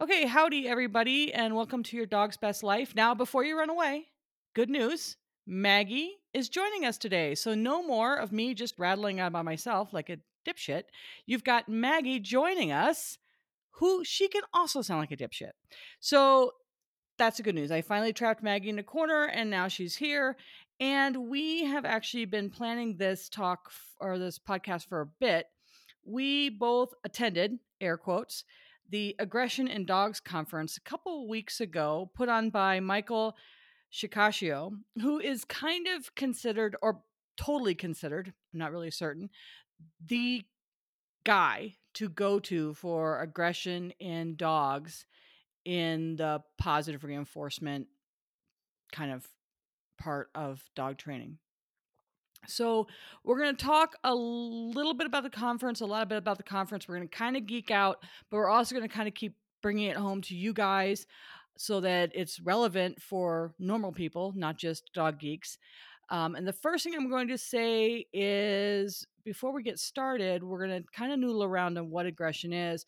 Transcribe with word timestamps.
Okay, 0.00 0.24
howdy, 0.24 0.66
everybody, 0.66 1.30
and 1.30 1.54
welcome 1.54 1.82
to 1.82 1.94
your 1.94 2.06
dog's 2.06 2.38
best 2.38 2.62
life. 2.62 2.94
Now, 2.96 3.14
before 3.14 3.44
you 3.44 3.58
run 3.58 3.68
away, 3.68 4.06
good 4.54 4.70
news 4.70 5.18
Maggie 5.46 6.16
is 6.32 6.48
joining 6.48 6.86
us 6.86 6.96
today. 6.96 7.34
So, 7.34 7.54
no 7.54 7.86
more 7.86 8.16
of 8.16 8.32
me 8.32 8.54
just 8.54 8.78
rattling 8.78 9.20
on 9.20 9.30
by 9.30 9.42
myself 9.42 9.92
like 9.92 10.08
a 10.08 10.16
dipshit. 10.48 10.84
You've 11.26 11.44
got 11.44 11.68
Maggie 11.68 12.18
joining 12.18 12.72
us, 12.72 13.18
who 13.72 14.02
she 14.02 14.26
can 14.28 14.40
also 14.54 14.80
sound 14.80 15.00
like 15.00 15.10
a 15.10 15.18
dipshit. 15.18 15.50
So, 16.00 16.52
that's 17.18 17.36
the 17.36 17.42
good 17.42 17.54
news. 17.54 17.70
I 17.70 17.82
finally 17.82 18.14
trapped 18.14 18.42
Maggie 18.42 18.70
in 18.70 18.78
a 18.78 18.82
corner, 18.82 19.24
and 19.24 19.50
now 19.50 19.68
she's 19.68 19.96
here. 19.96 20.38
And 20.80 21.28
we 21.28 21.66
have 21.66 21.84
actually 21.84 22.24
been 22.24 22.48
planning 22.48 22.96
this 22.96 23.28
talk 23.28 23.70
or 24.00 24.18
this 24.18 24.38
podcast 24.38 24.88
for 24.88 25.02
a 25.02 25.10
bit. 25.20 25.44
We 26.06 26.48
both 26.48 26.94
attended, 27.04 27.58
air 27.82 27.98
quotes, 27.98 28.44
the 28.90 29.14
Aggression 29.18 29.68
in 29.68 29.86
Dogs 29.86 30.20
conference 30.20 30.76
a 30.76 30.80
couple 30.80 31.28
weeks 31.28 31.60
ago, 31.60 32.10
put 32.14 32.28
on 32.28 32.50
by 32.50 32.80
Michael 32.80 33.36
Shikashio, 33.92 34.72
who 35.00 35.18
is 35.18 35.44
kind 35.44 35.86
of 35.88 36.14
considered 36.14 36.76
or 36.82 37.02
totally 37.36 37.74
considered, 37.74 38.32
I'm 38.52 38.58
not 38.58 38.72
really 38.72 38.90
certain, 38.90 39.30
the 40.04 40.42
guy 41.24 41.76
to 41.94 42.08
go 42.08 42.38
to 42.40 42.74
for 42.74 43.20
aggression 43.20 43.92
in 43.98 44.36
dogs 44.36 45.06
in 45.64 46.16
the 46.16 46.42
positive 46.58 47.04
reinforcement 47.04 47.86
kind 48.92 49.12
of 49.12 49.26
part 49.98 50.30
of 50.34 50.62
dog 50.74 50.98
training. 50.98 51.38
So, 52.46 52.86
we're 53.24 53.38
going 53.38 53.54
to 53.54 53.64
talk 53.64 53.96
a 54.02 54.14
little 54.14 54.94
bit 54.94 55.06
about 55.06 55.22
the 55.22 55.30
conference, 55.30 55.80
a 55.80 55.86
lot 55.86 56.08
bit 56.08 56.18
about 56.18 56.38
the 56.38 56.42
conference. 56.42 56.88
We're 56.88 56.96
going 56.96 57.08
to 57.08 57.16
kind 57.16 57.36
of 57.36 57.46
geek 57.46 57.70
out, 57.70 57.98
but 58.30 58.38
we're 58.38 58.48
also 58.48 58.74
going 58.74 58.88
to 58.88 58.94
kind 58.94 59.08
of 59.08 59.14
keep 59.14 59.36
bringing 59.62 59.88
it 59.88 59.96
home 59.96 60.22
to 60.22 60.34
you 60.34 60.52
guys 60.52 61.06
so 61.58 61.80
that 61.80 62.10
it's 62.14 62.40
relevant 62.40 63.00
for 63.02 63.54
normal 63.58 63.92
people, 63.92 64.32
not 64.34 64.56
just 64.56 64.90
dog 64.94 65.18
geeks. 65.18 65.58
Um, 66.08 66.34
and 66.34 66.46
the 66.46 66.52
first 66.52 66.84
thing 66.84 66.94
I'm 66.94 67.10
going 67.10 67.28
to 67.28 67.38
say 67.38 68.06
is 68.12 69.06
before 69.24 69.52
we 69.52 69.62
get 69.62 69.78
started, 69.78 70.42
we're 70.42 70.66
going 70.66 70.82
to 70.82 70.88
kind 70.92 71.12
of 71.12 71.18
noodle 71.18 71.44
around 71.44 71.78
on 71.78 71.90
what 71.90 72.06
aggression 72.06 72.52
is. 72.52 72.86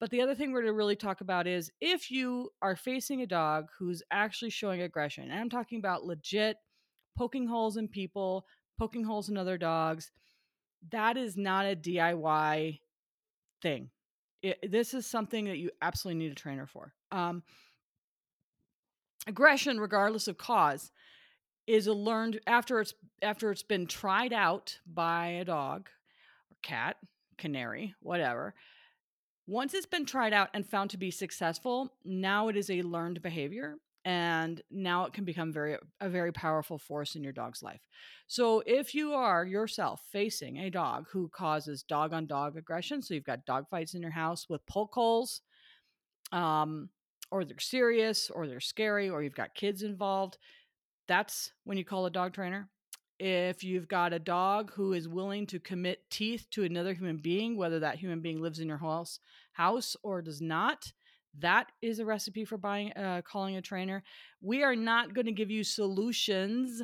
But 0.00 0.10
the 0.10 0.20
other 0.20 0.34
thing 0.34 0.52
we're 0.52 0.62
going 0.62 0.72
to 0.72 0.76
really 0.76 0.96
talk 0.96 1.20
about 1.20 1.46
is 1.46 1.70
if 1.80 2.10
you 2.10 2.50
are 2.60 2.76
facing 2.76 3.22
a 3.22 3.26
dog 3.26 3.66
who's 3.78 4.02
actually 4.10 4.50
showing 4.50 4.82
aggression, 4.82 5.30
and 5.30 5.38
I'm 5.38 5.50
talking 5.50 5.78
about 5.78 6.04
legit 6.04 6.56
poking 7.16 7.46
holes 7.46 7.76
in 7.76 7.88
people, 7.88 8.44
poking 8.78 9.04
holes 9.04 9.28
in 9.28 9.36
other 9.36 9.58
dogs, 9.58 10.10
that 10.90 11.16
is 11.16 11.36
not 11.36 11.66
a 11.66 11.76
DIY 11.76 12.80
thing. 13.62 13.90
It, 14.42 14.70
this 14.70 14.94
is 14.94 15.06
something 15.06 15.46
that 15.46 15.58
you 15.58 15.70
absolutely 15.82 16.22
need 16.24 16.32
a 16.32 16.36
trainer 16.36 16.66
for. 16.66 16.92
Um, 17.10 17.42
aggression, 19.26 19.80
regardless 19.80 20.28
of 20.28 20.38
cause, 20.38 20.92
is 21.66 21.86
a 21.86 21.92
learned 21.92 22.40
after 22.46 22.80
it's 22.80 22.94
after 23.22 23.50
it's 23.50 23.62
been 23.62 23.86
tried 23.86 24.32
out 24.32 24.78
by 24.86 25.28
a 25.28 25.44
dog 25.44 25.88
or 26.50 26.56
cat, 26.62 26.96
canary, 27.38 27.94
whatever. 28.00 28.54
Once 29.48 29.74
it's 29.74 29.86
been 29.86 30.04
tried 30.04 30.32
out 30.32 30.48
and 30.54 30.66
found 30.66 30.90
to 30.90 30.98
be 30.98 31.10
successful, 31.10 31.92
now 32.04 32.48
it 32.48 32.56
is 32.56 32.68
a 32.68 32.82
learned 32.82 33.22
behavior 33.22 33.76
and 34.06 34.62
now 34.70 35.04
it 35.04 35.12
can 35.12 35.24
become 35.24 35.52
very 35.52 35.76
a 36.00 36.08
very 36.08 36.32
powerful 36.32 36.78
force 36.78 37.16
in 37.16 37.24
your 37.24 37.32
dog's 37.32 37.60
life. 37.60 37.80
So 38.28 38.62
if 38.64 38.94
you 38.94 39.12
are 39.12 39.44
yourself 39.44 40.00
facing 40.12 40.58
a 40.58 40.70
dog 40.70 41.06
who 41.10 41.28
causes 41.28 41.82
dog 41.82 42.12
on 42.12 42.26
dog 42.26 42.56
aggression, 42.56 43.02
so 43.02 43.14
you've 43.14 43.24
got 43.24 43.44
dog 43.44 43.68
fights 43.68 43.94
in 43.94 44.02
your 44.02 44.12
house 44.12 44.48
with 44.48 44.64
poke 44.66 44.94
holes, 44.94 45.40
um, 46.30 46.88
or 47.32 47.44
they're 47.44 47.58
serious, 47.58 48.30
or 48.30 48.46
they're 48.46 48.60
scary, 48.60 49.10
or 49.10 49.24
you've 49.24 49.34
got 49.34 49.56
kids 49.56 49.82
involved, 49.82 50.38
that's 51.08 51.52
when 51.64 51.76
you 51.76 51.84
call 51.84 52.06
a 52.06 52.10
dog 52.10 52.32
trainer. 52.32 52.68
If 53.18 53.64
you've 53.64 53.88
got 53.88 54.12
a 54.12 54.20
dog 54.20 54.72
who 54.74 54.92
is 54.92 55.08
willing 55.08 55.46
to 55.48 55.58
commit 55.58 56.08
teeth 56.10 56.46
to 56.52 56.62
another 56.62 56.94
human 56.94 57.16
being, 57.16 57.56
whether 57.56 57.80
that 57.80 57.96
human 57.96 58.20
being 58.20 58.40
lives 58.40 58.60
in 58.60 58.68
your 58.68 58.78
house, 58.78 59.18
house 59.52 59.96
or 60.04 60.22
does 60.22 60.40
not, 60.40 60.92
that 61.40 61.70
is 61.82 61.98
a 61.98 62.04
recipe 62.04 62.44
for 62.44 62.56
buying 62.56 62.92
uh, 62.92 63.22
calling 63.22 63.56
a 63.56 63.62
trainer. 63.62 64.02
We 64.40 64.62
are 64.62 64.76
not 64.76 65.14
going 65.14 65.26
to 65.26 65.32
give 65.32 65.50
you 65.50 65.64
solutions 65.64 66.82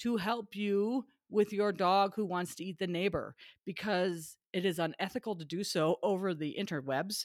to 0.00 0.16
help 0.16 0.54
you 0.56 1.04
with 1.30 1.52
your 1.52 1.72
dog 1.72 2.14
who 2.14 2.26
wants 2.26 2.54
to 2.56 2.64
eat 2.64 2.78
the 2.78 2.86
neighbor 2.86 3.34
because 3.64 4.36
it 4.52 4.66
is 4.66 4.78
unethical 4.78 5.36
to 5.36 5.44
do 5.44 5.64
so 5.64 5.96
over 6.02 6.34
the 6.34 6.54
interwebs 6.58 7.24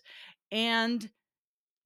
and 0.52 1.10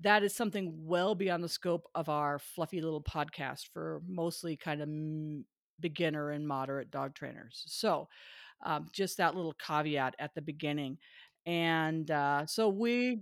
that 0.02 0.24
is 0.24 0.36
something 0.36 0.74
well 0.78 1.16
beyond 1.16 1.44
the 1.44 1.50
scope 1.50 1.88
of 1.96 2.09
our 2.09 2.40
fluffy 2.40 2.81
little 2.81 3.03
podcast 3.03 3.68
for 3.74 4.02
mostly 4.08 4.58
kind 4.58 4.81
of 4.81 4.90
beginner 5.80 6.31
and 6.31 6.48
moderate 6.48 6.92
dog 6.92 7.13
trainers. 7.13 7.63
So, 7.68 8.08
um, 8.63 8.88
just 8.92 9.18
that 9.18 9.36
little 9.36 9.53
caveat 9.53 10.16
at 10.19 10.34
the 10.36 10.42
beginning. 10.42 10.98
And 11.46 12.09
uh, 12.09 12.46
so 12.46 12.69
we 12.69 13.22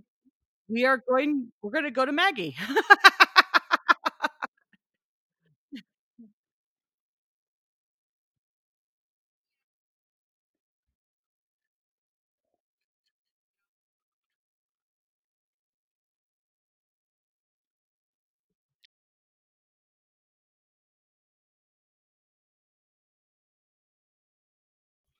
we 0.70 0.84
are 0.86 1.02
going 1.08 1.48
we're 1.62 1.70
going 1.70 1.84
to 1.84 1.90
go 1.90 2.04
to 2.04 2.12
Maggie. 2.12 2.56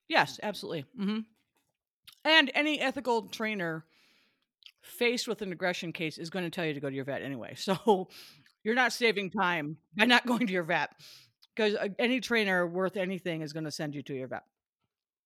yes, 0.09 0.39
absolutely. 0.43 0.85
Mm-hmm. 0.99 1.19
And 2.25 2.51
any 2.55 2.81
ethical 2.81 3.23
trainer 3.23 3.85
faced 4.91 5.29
with 5.29 5.43
an 5.43 5.53
aggression 5.53 5.93
case 5.93 6.19
is 6.19 6.31
going 6.31 6.45
to 6.45 6.51
tell 6.51 6.65
you 6.65 6.75
to 6.75 6.81
go 6.81 6.89
to 6.89 6.95
your 6.95 7.05
vet 7.05 7.23
anyway. 7.23 7.55
So 7.57 8.09
you're 8.63 8.75
not 8.75 8.93
saving 8.93 9.31
time 9.31 9.79
by 9.97 10.05
not 10.05 10.27
going 10.27 10.47
to 10.47 10.53
your 10.53 10.65
vet 10.65 10.91
because 11.55 11.75
uh, 11.75 11.89
any 11.99 12.21
trainer 12.21 12.67
worth 12.67 12.97
anything 12.97 13.43
is 13.43 13.53
going 13.53 13.65
to 13.65 13.71
send 13.71 13.95
you 13.95 14.03
to 14.03 14.15
your 14.15 14.29
vet. 14.29 14.43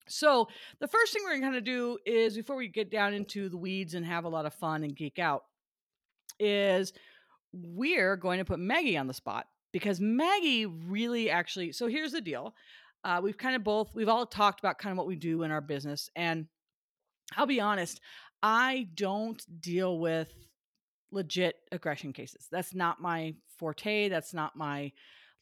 So 0.08 0.48
the 0.80 0.88
first 0.88 1.12
thing 1.12 1.22
we're 1.24 1.40
going 1.40 1.52
to 1.52 1.60
do 1.60 1.98
is 2.04 2.36
before 2.36 2.56
we 2.56 2.68
get 2.68 2.90
down 2.90 3.14
into 3.14 3.48
the 3.48 3.56
weeds 3.56 3.94
and 3.94 4.04
have 4.04 4.24
a 4.24 4.28
lot 4.28 4.46
of 4.46 4.54
fun 4.54 4.84
and 4.84 4.94
geek 4.94 5.18
out 5.18 5.44
is 6.38 6.92
we're 7.52 8.16
going 8.16 8.38
to 8.38 8.44
put 8.44 8.58
Maggie 8.58 8.96
on 8.96 9.06
the 9.06 9.14
spot 9.14 9.46
because 9.72 10.00
Maggie 10.00 10.66
really 10.66 11.30
actually 11.30 11.72
so 11.72 11.86
here's 11.86 12.12
the 12.12 12.20
deal. 12.20 12.54
Uh, 13.02 13.20
we've 13.22 13.38
kind 13.38 13.56
of 13.56 13.64
both 13.64 13.94
we've 13.94 14.08
all 14.08 14.26
talked 14.26 14.60
about 14.60 14.78
kind 14.78 14.92
of 14.92 14.98
what 14.98 15.06
we 15.06 15.16
do 15.16 15.42
in 15.42 15.50
our 15.50 15.60
business 15.60 16.10
and 16.14 16.46
I'll 17.36 17.46
be 17.46 17.60
honest, 17.60 18.00
I 18.46 18.88
don't 18.94 19.42
deal 19.62 19.98
with 19.98 20.30
legit 21.10 21.56
aggression 21.72 22.12
cases. 22.12 22.46
That's 22.52 22.74
not 22.74 23.00
my 23.00 23.36
forte. 23.58 24.10
That's 24.10 24.34
not 24.34 24.54
my 24.54 24.92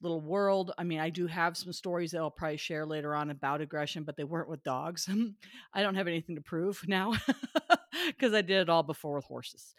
little 0.00 0.20
world. 0.20 0.72
I 0.78 0.84
mean, 0.84 1.00
I 1.00 1.10
do 1.10 1.26
have 1.26 1.56
some 1.56 1.72
stories 1.72 2.12
that 2.12 2.18
I'll 2.18 2.30
probably 2.30 2.58
share 2.58 2.86
later 2.86 3.12
on 3.16 3.30
about 3.30 3.60
aggression, 3.60 4.04
but 4.04 4.16
they 4.16 4.22
weren't 4.22 4.48
with 4.48 4.62
dogs. 4.62 5.08
I 5.74 5.82
don't 5.82 5.96
have 5.96 6.06
anything 6.06 6.36
to 6.36 6.42
prove 6.42 6.80
now 6.86 7.14
because 8.06 8.34
I 8.34 8.42
did 8.42 8.60
it 8.60 8.68
all 8.68 8.84
before 8.84 9.16
with 9.16 9.24
horses. 9.24 9.74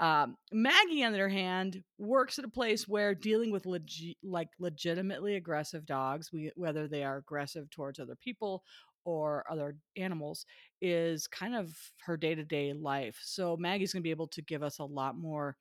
Um, 0.00 0.36
Maggie, 0.52 1.04
on 1.04 1.12
the 1.12 1.18
other 1.18 1.28
hand, 1.28 1.84
works 1.98 2.40
at 2.40 2.44
a 2.44 2.48
place 2.48 2.88
where 2.88 3.14
dealing 3.14 3.52
with 3.52 3.66
like 4.24 4.48
legitimately 4.58 5.36
aggressive 5.36 5.86
dogs, 5.86 6.32
we, 6.32 6.50
whether 6.56 6.88
they 6.88 7.04
are 7.04 7.18
aggressive 7.18 7.70
towards 7.70 8.00
other 8.00 8.16
people 8.16 8.64
or 9.04 9.44
other 9.50 9.76
animals, 9.96 10.46
is 10.80 11.26
kind 11.26 11.54
of 11.54 11.74
her 12.04 12.16
day 12.16 12.34
to 12.34 12.44
day 12.44 12.72
life. 12.72 13.18
So 13.22 13.56
Maggie's 13.56 13.92
going 13.92 14.02
to 14.02 14.06
be 14.06 14.10
able 14.10 14.28
to 14.28 14.42
give 14.42 14.62
us 14.62 14.78
a 14.78 14.84
lot 14.84 15.16
more, 15.16 15.56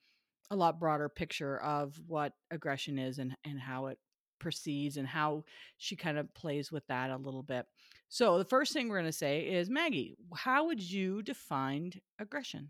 a 0.51 0.55
lot 0.55 0.79
broader 0.79 1.09
picture 1.09 1.61
of 1.61 1.99
what 2.07 2.33
aggression 2.51 2.97
is 2.99 3.19
and, 3.19 3.35
and 3.45 3.59
how 3.59 3.87
it 3.87 3.97
proceeds 4.39 4.97
and 4.97 5.07
how 5.07 5.43
she 5.77 5.95
kind 5.95 6.17
of 6.17 6.33
plays 6.33 6.71
with 6.71 6.85
that 6.87 7.09
a 7.09 7.17
little 7.17 7.43
bit. 7.43 7.65
So 8.09 8.37
the 8.37 8.45
first 8.45 8.73
thing 8.73 8.89
we're 8.89 8.99
going 8.99 9.05
to 9.05 9.17
say 9.17 9.41
is 9.41 9.69
Maggie, 9.69 10.15
how 10.35 10.67
would 10.67 10.81
you 10.81 11.23
define 11.23 11.93
aggression? 12.19 12.69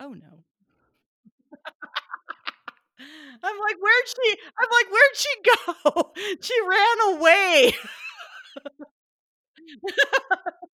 Oh 0.00 0.14
no. 0.14 0.44
I'm 3.42 3.58
like, 3.58 3.76
where'd 3.80 4.08
she? 4.08 4.36
I'm 4.58 4.68
like, 4.70 4.90
where'd 4.92 5.16
she 5.16 5.34
go? 5.44 6.12
she 6.40 6.54
ran 6.68 7.16
away. 7.16 7.74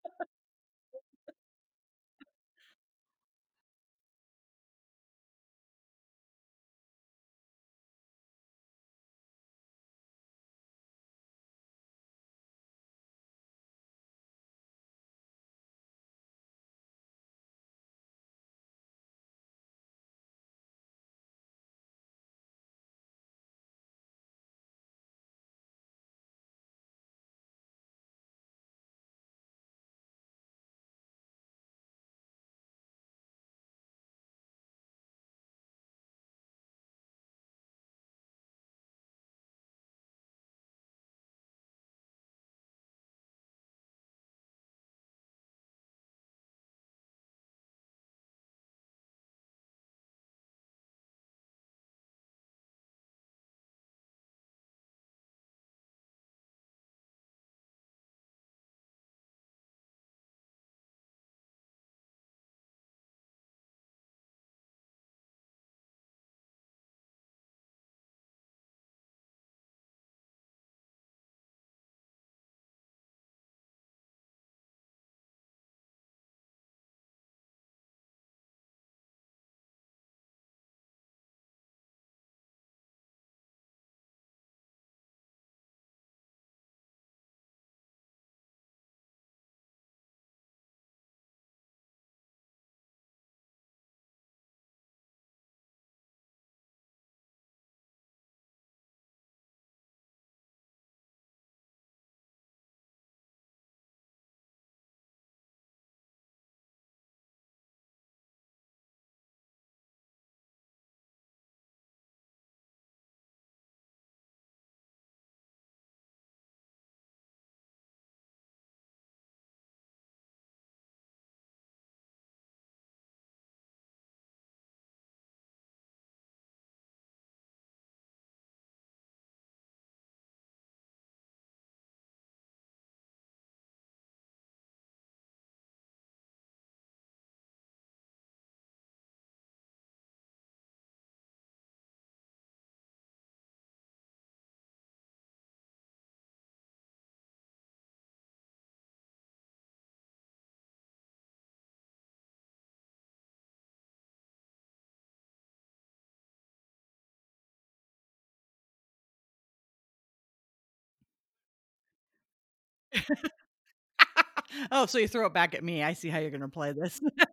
Oh, 164.71 164.85
so 164.85 164.97
you 164.97 165.07
throw 165.07 165.25
it 165.25 165.33
back 165.33 165.53
at 165.55 165.63
me. 165.63 165.83
I 165.83 165.93
see 165.93 166.09
how 166.09 166.19
you're 166.19 166.31
gonna 166.31 166.49
play 166.49 166.73
this. 166.73 166.99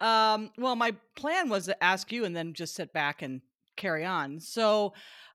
Um, 0.00 0.50
well, 0.56 0.76
my 0.76 0.94
plan 1.16 1.48
was 1.48 1.66
to 1.66 1.82
ask 1.84 2.10
you 2.12 2.24
and 2.24 2.34
then 2.34 2.54
just 2.54 2.74
sit 2.74 2.92
back 2.92 3.22
and 3.22 3.40
carry 3.76 4.04
on. 4.04 4.40
So, 4.40 4.94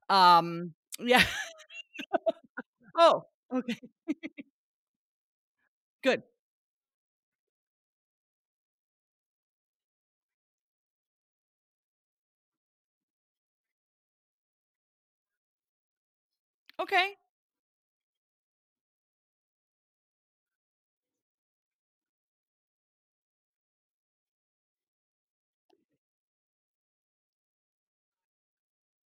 um, 0.09 0.73
yeah. 0.99 1.23
Oh, 2.95 3.23
okay. 3.51 3.79
Good. 6.03 6.23
Okay. 16.79 17.17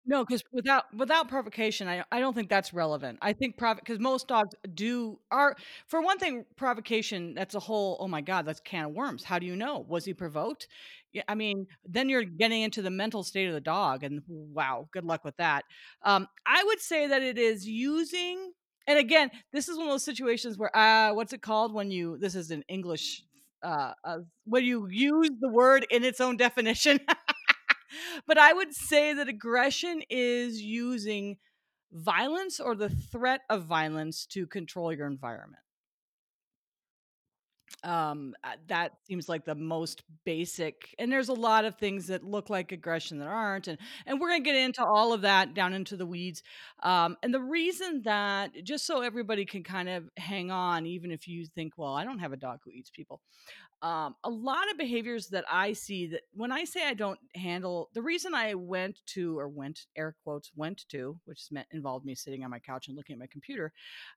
No, 0.09 0.25
'cause 0.25 0.43
without 0.53 0.85
without 0.95 1.29
provocation, 1.29 1.87
I 1.87 2.03
I 2.11 2.19
don't 2.19 2.33
think 2.35 2.49
that's 2.49 2.73
relevant. 2.73 3.19
I 3.21 3.35
think 3.35 3.59
provo 3.59 3.81
'cause 3.85 3.99
most 3.99 4.27
dogs 4.27 4.55
do 4.75 5.21
are 5.31 5.55
for 5.87 6.01
one 6.01 6.19
thing, 6.19 6.47
provocation, 6.57 7.35
that's 7.35 7.55
a 7.55 7.61
whole, 7.61 7.99
"Oh 8.01 8.09
my 8.09 8.23
god, 8.23 8.47
that's 8.47 8.61
can 8.61 8.87
of 8.87 8.93
worms." 8.93 9.23
How 9.25 9.39
do 9.39 9.45
you 9.47 9.55
know? 9.55 9.81
Was 9.87 10.07
he 10.07 10.15
provoked? 10.15 10.67
Yeah, 11.13 11.25
I 11.29 11.35
mean, 11.35 11.67
then 11.85 12.09
you're 12.09 12.25
getting 12.25 12.63
into 12.63 12.81
the 12.81 12.91
mental 12.91 13.23
state 13.23 13.49
of 13.49 13.53
the 13.55 13.61
dog, 13.61 14.03
and 14.03 14.23
wow, 14.29 14.89
good 14.93 15.05
luck 15.05 15.25
with 15.27 15.37
that. 15.37 15.65
Um, 16.03 16.27
I 16.47 16.65
would 16.65 16.81
say 16.81 17.07
that 17.07 17.23
it 17.23 17.37
is 17.39 17.67
using 17.69 18.53
and 18.87 18.99
again, 18.99 19.31
this 19.53 19.69
is 19.69 19.77
one 19.77 19.87
of 19.89 19.93
those 19.93 20.03
situations 20.05 20.57
where, 20.57 20.75
uh, 20.75 21.13
what's 21.13 21.35
it 21.35 21.43
called 21.43 21.75
when 21.75 21.91
you 21.91 22.17
this 22.19 22.35
is 22.35 22.51
an 22.51 22.65
English, 22.69 23.23
uh, 23.63 23.93
uh, 24.05 24.19
when 24.47 24.65
you 24.65 24.89
use 24.91 25.29
the 25.41 25.51
word 25.51 25.87
in 25.91 26.05
its 26.05 26.21
own 26.23 26.39
definition. 26.39 26.99
But 28.27 28.39
I 28.39 28.53
would 28.53 28.75
say 28.75 29.15
that 29.15 29.29
aggression 29.29 30.03
is 30.11 30.61
using 30.63 31.39
violence 31.93 32.61
or 32.61 32.75
the 32.75 32.91
threat 32.91 33.43
of 33.49 33.65
violence 33.65 34.27
to 34.27 34.47
control 34.47 34.93
your 34.93 35.07
environment. 35.07 35.63
Um, 37.85 38.35
uh, 38.43 38.55
that 38.67 38.93
seems 39.07 39.29
like 39.29 39.45
the 39.45 39.55
most 39.55 40.03
basic 40.25 40.95
and 40.99 41.13
there's 41.13 41.29
a 41.29 41.33
lot 41.35 41.65
of 41.65 41.77
things 41.77 42.09
that 42.09 42.25
look 42.25 42.51
like 42.51 42.73
aggression 42.73 43.19
that 43.21 43.29
aren't, 43.29 43.69
and 43.69 43.79
and 44.05 44.21
we're 44.21 44.31
gonna 44.31 44.41
get 44.41 44.57
into 44.57 44.85
all 44.85 45.13
of 45.13 45.21
that 45.23 45.55
down 45.55 45.73
into 45.73 45.97
the 45.97 46.05
weeds. 46.07 46.43
Um, 46.83 47.17
and 47.23 47.33
the 47.33 47.41
reason 47.41 48.03
that 48.03 48.51
just 48.65 48.85
so 48.85 49.03
everybody 49.03 49.45
can 49.45 49.63
kind 49.63 49.89
of 49.89 50.11
hang 50.17 50.51
on, 50.51 50.87
even 50.87 51.13
if 51.13 51.29
you 51.29 51.47
think, 51.47 51.75
"Well, 51.77 51.95
I 51.95 52.03
don't 52.05 52.19
have 52.19 52.33
a 52.33 52.37
dog 52.37 52.59
who 52.65 52.73
eats 52.73 52.91
people." 52.91 53.21
Um, 53.83 54.17
a 54.25 54.31
lot 54.31 54.71
of 54.71 54.77
behaviors 54.79 55.29
that 55.29 55.45
I 55.51 55.73
see 55.73 56.09
that 56.09 56.23
when 56.33 56.51
I 56.51 56.65
say 56.65 56.85
I 56.87 56.95
don't 56.95 57.21
handle 57.37 57.91
the 57.95 58.03
reason 58.03 58.35
I 58.35 58.55
went 58.55 59.01
to 59.09 59.39
or 59.39 59.49
went 59.49 59.87
air 59.97 60.17
quotes 60.25 60.51
went 60.57 60.85
to, 60.91 61.21
which 61.27 61.47
meant 61.53 61.69
involved 61.73 62.05
me 62.05 62.17
sitting 62.17 62.43
on 62.45 62.51
my 62.51 62.59
couch 62.59 62.89
and 62.89 62.97
looking 62.97 63.15
at 63.15 63.21
my 63.21 63.29
computer, 63.29 63.73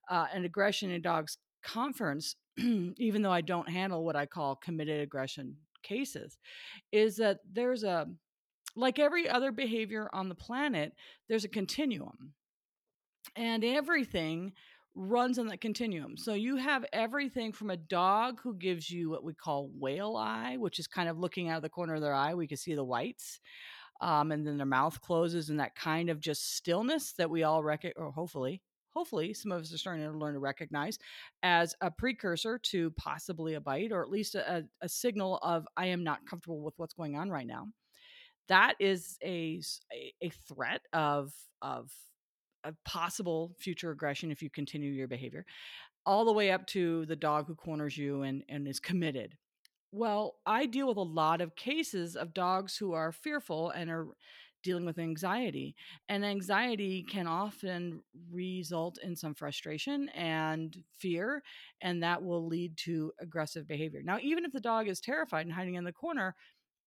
uh, 0.10 0.27
an 0.34 0.46
aggression 0.46 0.91
in 0.91 1.01
dogs 1.01 1.38
conference, 1.63 2.36
even 2.98 3.22
though 3.22 3.31
I 3.31 3.41
don't 3.41 3.70
handle 3.70 4.03
what 4.03 4.15
I 4.15 4.25
call 4.25 4.55
committed 4.55 5.01
aggression 5.01 5.55
cases, 5.84 6.38
is 6.91 7.17
that 7.17 7.39
there's 7.51 7.84
a 7.84 8.08
like 8.75 9.00
every 9.00 9.27
other 9.27 9.51
behavior 9.51 10.10
on 10.13 10.29
the 10.29 10.36
planet, 10.36 10.93
there's 11.27 11.46
a 11.46 11.50
continuum. 11.50 12.34
And 13.36 13.63
everything 13.63 14.53
runs 14.96 15.39
on 15.39 15.48
that 15.48 15.62
continuum. 15.62 16.17
So 16.17 16.34
you 16.34 16.58
have 16.58 16.86
everything 16.91 17.53
from 17.53 17.70
a 17.70 17.77
dog 17.77 18.39
who 18.41 18.55
gives 18.55 18.89
you 18.89 19.10
what 19.10 19.24
we 19.24 19.34
call 19.34 19.70
whale 19.77 20.17
eye, 20.17 20.58
which 20.58 20.79
is 20.79 20.88
kind 20.88 21.08
of 21.08 21.17
looking 21.17 21.50
out 21.50 21.58
of 21.58 21.63
the 21.63 21.70
corner 21.70 21.96
of 21.96 22.01
their 22.01 22.13
eye. 22.13 22.34
We 22.34 22.48
can 22.48 22.58
see 22.58 22.75
the 22.75 22.84
whites. 22.84 23.39
Um, 24.01 24.31
and 24.31 24.46
then 24.46 24.58
their 24.58 24.65
mouth 24.65 25.00
closes 25.00 25.50
and 25.50 25.60
that 25.60 25.75
kind 25.75 26.10
of 26.10 26.20
just 26.20 26.55
stillness 26.55 27.13
that 27.13 27.29
we 27.29 27.43
all 27.43 27.63
recognize, 27.63 27.93
or 27.98 28.12
hopefully, 28.12 28.62
hopefully 28.93 29.33
some 29.33 29.51
of 29.51 29.62
us 29.62 29.74
are 29.74 29.77
starting 29.77 30.03
to 30.03 30.17
learn 30.17 30.33
to 30.33 30.39
recognize 30.39 30.98
as 31.43 31.75
a 31.81 31.89
precursor 31.89 32.60
to 32.60 32.91
possibly 32.91 33.55
a 33.55 33.62
bite 33.62 33.91
or 33.91 34.01
at 34.01 34.10
least 34.10 34.36
a, 34.36 34.65
a 34.81 34.89
signal 34.89 35.38
of 35.41 35.65
I 35.77 35.88
am 35.88 36.03
not 36.03 36.25
comfortable 36.29 36.62
with 36.62 36.74
what's 36.77 36.93
going 36.93 37.15
on 37.15 37.29
right 37.29 37.48
now. 37.48 37.67
that 38.48 38.75
is 38.79 39.17
a 39.24 39.62
a 40.21 40.29
threat 40.48 40.81
of, 40.93 41.33
of, 41.62 41.91
a 42.63 42.74
possible 42.86 43.55
future 43.60 43.89
aggression 43.91 44.31
if 44.31 44.41
you 44.41 44.50
continue 44.50 44.91
your 44.91 45.07
behavior, 45.07 45.45
all 46.05 46.25
the 46.25 46.33
way 46.33 46.51
up 46.51 46.65
to 46.67 47.05
the 47.07 47.15
dog 47.15 47.48
who 47.48 47.55
corners 47.55 47.98
you 47.98 48.21
and, 48.21 48.43
and 48.50 48.67
is 48.67 48.79
committed. 48.79 49.36
Well, 49.91 50.36
I 50.45 50.67
deal 50.67 50.88
with 50.88 50.98
a 50.98 51.01
lot 51.01 51.41
of 51.41 51.55
cases 51.55 52.15
of 52.15 52.33
dogs 52.33 52.77
who 52.77 52.93
are 52.93 53.12
fearful 53.12 53.71
and 53.71 53.89
are 53.89 54.07
dealing 54.63 54.86
with 54.86 55.00
anxiety. 55.00 55.75
And 56.10 56.25
anxiety 56.25 57.03
can 57.03 57.27
often 57.27 58.01
result 58.32 58.98
in 59.03 59.15
some 59.15 59.34
frustration 59.34 60.10
and 60.10 60.75
fear, 60.98 61.44
and 61.82 62.01
that 62.03 62.22
will 62.24 62.46
lead 62.46 62.77
to 62.77 63.12
aggressive 63.20 63.68
behavior. 63.68 64.01
Now, 64.03 64.20
even 64.22 64.46
if 64.46 64.51
the 64.51 64.60
dog 64.60 64.88
is 64.88 65.00
terrified 65.00 65.46
and 65.46 65.53
hiding 65.53 65.75
in 65.75 65.84
the 65.84 65.91
corner, 65.91 66.36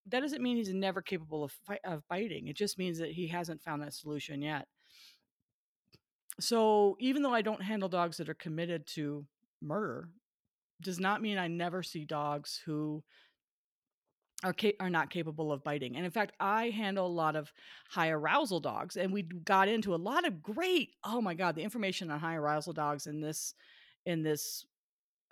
that 0.07 0.21
doesn't 0.21 0.43
mean 0.43 0.57
he's 0.57 0.73
never 0.73 1.01
capable 1.01 1.45
of, 1.45 1.55
of 1.85 2.07
biting. 2.09 2.49
It 2.49 2.57
just 2.57 2.79
means 2.79 2.99
that 2.99 3.13
he 3.13 3.27
hasn't 3.29 3.63
found 3.63 3.83
that 3.83 3.95
solution 3.95 4.43
yet. 4.43 4.67
So, 6.41 6.97
even 6.99 7.23
though 7.23 7.35
I 7.35 7.43
don't 7.43 7.63
handle 7.63 7.89
dogs 7.89 8.17
that 8.17 8.29
are 8.29 8.35
committed 8.35 8.87
to 8.89 9.25
murder, 9.63 10.09
does 10.83 10.99
not 10.99 11.23
mean 11.23 11.39
I 11.39 11.47
never 11.47 11.83
see 11.83 12.05
dogs 12.05 12.61
who 12.65 13.03
are 14.45 14.53
ca- 14.53 14.77
are 14.79 14.91
not 14.91 15.11
capable 15.11 15.51
of 15.51 15.65
biting. 15.65 15.97
And 15.97 16.05
in 16.05 16.11
fact, 16.11 16.33
I 16.39 16.69
handle 16.69 17.07
a 17.07 17.09
lot 17.09 17.35
of 17.35 17.53
high 17.89 18.11
arousal 18.11 18.61
dogs, 18.61 18.97
and 18.97 19.13
we 19.13 19.23
got 19.23 19.69
into 19.69 19.95
a 19.95 19.97
lot 19.97 20.27
of 20.27 20.43
great. 20.43 20.91
Oh 21.03 21.21
my 21.21 21.35
god, 21.35 21.57
the 21.57 21.63
information 21.63 22.11
on 22.11 22.21
high 22.21 22.37
arousal 22.37 22.75
dogs 22.75 23.07
in 23.07 23.21
this 23.21 23.55
in 24.05 24.23
this 24.23 24.67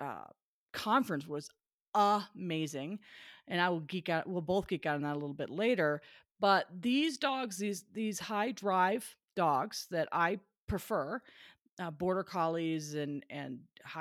uh, 0.01 0.25
conference 0.73 1.27
was 1.27 1.51
amazing, 1.95 2.99
and 3.47 3.61
I 3.61 3.69
will 3.69 3.81
geek 3.81 4.09
out. 4.09 4.27
We'll 4.27 4.41
both 4.41 4.67
geek 4.67 4.87
out 4.87 4.97
on 4.97 5.03
that 5.03 5.13
a 5.13 5.21
little 5.21 5.35
bit 5.35 5.51
later. 5.51 6.01
But 6.41 6.67
these 6.81 7.19
dogs, 7.19 7.59
these 7.59 7.85
these 7.93 8.19
high 8.19 8.53
drive 8.53 9.15
dogs 9.37 9.87
that 9.91 10.09
I 10.11 10.41
prefer, 10.67 11.21
uh, 11.79 11.91
border 11.91 12.25
collies 12.25 12.95
and 12.95 13.25
and 13.29 13.59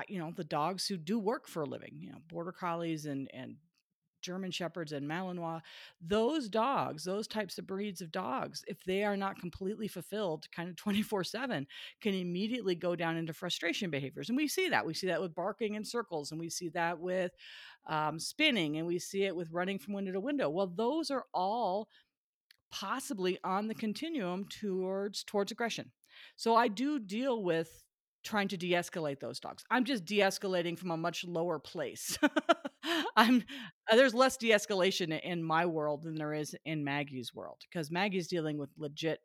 you 0.08 0.20
know 0.20 0.32
the 0.36 0.46
dogs 0.46 0.88
who 0.88 0.96
do 0.96 1.20
work 1.20 1.48
for 1.48 1.63
a 1.63 1.68
living, 1.68 1.98
you 2.00 2.10
know 2.10 2.20
border 2.30 2.53
collies 2.53 3.06
and 3.06 3.30
and 3.34 3.58
German 4.21 4.51
Shepherds 4.51 4.91
and 4.91 5.09
Malinois, 5.09 5.61
those 5.99 6.49
dogs, 6.49 7.03
those 7.03 7.27
types 7.27 7.57
of 7.57 7.67
breeds 7.67 8.01
of 8.01 8.11
dogs, 8.11 8.63
if 8.67 8.83
they 8.83 9.03
are 9.03 9.17
not 9.17 9.39
completely 9.39 9.87
fulfilled 9.87 10.47
kind 10.51 10.69
of 10.69 10.75
24 10.81 11.23
7, 11.23 11.67
can 12.01 12.13
immediately 12.13 12.75
go 12.75 12.95
down 12.95 13.17
into 13.17 13.33
frustration 13.33 13.89
behaviors. 13.89 14.29
And 14.29 14.37
we 14.37 14.47
see 14.47 14.69
that. 14.69 14.85
We 14.85 14.93
see 14.93 15.07
that 15.07 15.21
with 15.21 15.35
barking 15.35 15.75
in 15.75 15.83
circles, 15.83 16.31
and 16.31 16.39
we 16.39 16.49
see 16.49 16.69
that 16.69 16.99
with 16.99 17.31
um, 17.87 18.19
spinning, 18.19 18.77
and 18.77 18.87
we 18.87 18.99
see 18.99 19.23
it 19.23 19.35
with 19.35 19.51
running 19.51 19.79
from 19.79 19.93
window 19.93 20.11
to 20.11 20.19
window. 20.19 20.49
Well, 20.49 20.67
those 20.67 21.11
are 21.11 21.25
all 21.33 21.89
possibly 22.71 23.37
on 23.43 23.67
the 23.67 23.75
continuum 23.75 24.45
towards 24.49 25.23
towards 25.23 25.51
aggression. 25.51 25.91
So 26.35 26.55
I 26.55 26.67
do 26.67 26.99
deal 26.99 27.43
with 27.43 27.83
trying 28.23 28.47
to 28.49 28.57
de-escalate 28.57 29.19
those 29.19 29.39
dogs. 29.39 29.63
I'm 29.69 29.83
just 29.83 30.05
de-escalating 30.05 30.77
from 30.77 30.91
a 30.91 30.97
much 30.97 31.23
lower 31.25 31.59
place. 31.59 32.17
I'm 33.15 33.43
uh, 33.91 33.95
there's 33.95 34.13
less 34.13 34.37
de-escalation 34.37 35.19
in 35.21 35.43
my 35.43 35.65
world 35.65 36.03
than 36.03 36.15
there 36.15 36.33
is 36.33 36.55
in 36.65 36.83
Maggie's 36.83 37.33
world 37.33 37.61
because 37.69 37.91
Maggie's 37.91 38.27
dealing 38.27 38.57
with 38.57 38.69
legit 38.77 39.19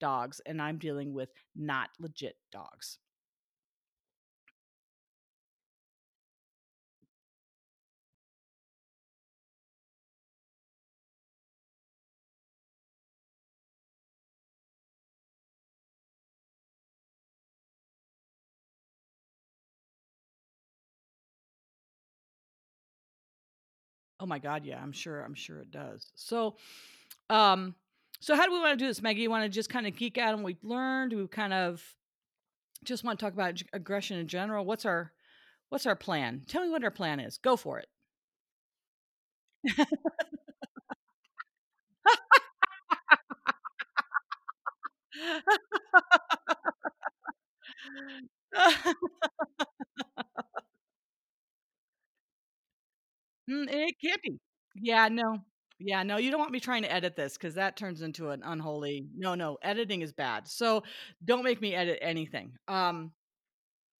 dogs 0.00 0.40
and 0.46 0.60
I'm 0.60 0.78
dealing 0.78 1.12
with 1.12 1.30
not 1.56 1.90
legit 1.98 2.36
dogs. 2.52 2.98
Oh 24.20 24.26
my 24.26 24.38
god, 24.38 24.64
yeah, 24.64 24.80
I'm 24.82 24.92
sure 24.92 25.20
I'm 25.22 25.34
sure 25.34 25.60
it 25.60 25.70
does. 25.70 26.10
So, 26.16 26.56
um 27.30 27.74
so 28.20 28.36
how 28.36 28.46
do 28.46 28.52
we 28.52 28.60
want 28.60 28.78
to 28.78 28.84
do 28.84 28.88
this, 28.88 29.02
Maggie? 29.02 29.22
You 29.22 29.30
want 29.30 29.44
to 29.44 29.48
just 29.48 29.70
kind 29.70 29.86
of 29.86 29.96
geek 29.96 30.18
out 30.18 30.34
on 30.34 30.42
what 30.42 30.46
we've 30.46 30.64
learned? 30.64 31.12
We 31.12 31.26
kind 31.28 31.52
of 31.52 31.82
just 32.84 33.04
want 33.04 33.18
to 33.18 33.24
talk 33.24 33.32
about 33.34 33.62
aggression 33.72 34.18
in 34.18 34.28
general. 34.28 34.64
What's 34.64 34.84
our 34.84 35.12
what's 35.70 35.86
our 35.86 35.96
plan? 35.96 36.42
Tell 36.48 36.62
me 36.64 36.70
what 36.70 36.84
our 36.84 36.90
plan 36.90 37.20
is. 37.20 37.38
Go 37.38 37.56
for 37.56 37.78
it. 37.80 37.88
Mm, 53.48 53.66
it 53.70 53.94
can't 54.04 54.22
be. 54.22 54.38
Yeah, 54.76 55.08
no. 55.08 55.38
Yeah, 55.80 56.02
no, 56.02 56.16
you 56.16 56.30
don't 56.32 56.40
want 56.40 56.50
me 56.50 56.58
trying 56.58 56.82
to 56.82 56.92
edit 56.92 57.14
this 57.14 57.34
because 57.34 57.54
that 57.54 57.76
turns 57.76 58.02
into 58.02 58.30
an 58.30 58.42
unholy 58.44 59.06
no, 59.16 59.34
no, 59.36 59.58
editing 59.62 60.02
is 60.02 60.12
bad. 60.12 60.48
So, 60.48 60.82
don't 61.24 61.44
make 61.44 61.60
me 61.60 61.72
edit 61.74 61.98
anything. 62.02 62.54
Um 62.66 63.12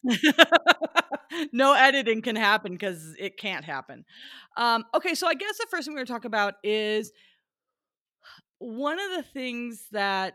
No 1.53 1.75
editing 1.75 2.23
can 2.23 2.37
happen 2.37 2.73
because 2.73 3.15
it 3.19 3.37
can't 3.39 3.65
happen. 3.65 4.05
Um, 4.57 4.85
okay, 4.95 5.15
so 5.15 5.27
I 5.29 5.35
guess 5.35 5.59
the 5.59 5.67
first 5.71 5.87
thing 5.87 5.95
we're 5.95 6.01
gonna 6.05 6.07
talk 6.19 6.25
about 6.25 6.55
is 6.65 7.13
one 8.59 8.99
of 8.99 9.11
the 9.17 9.23
things 9.23 9.87
that 9.93 10.35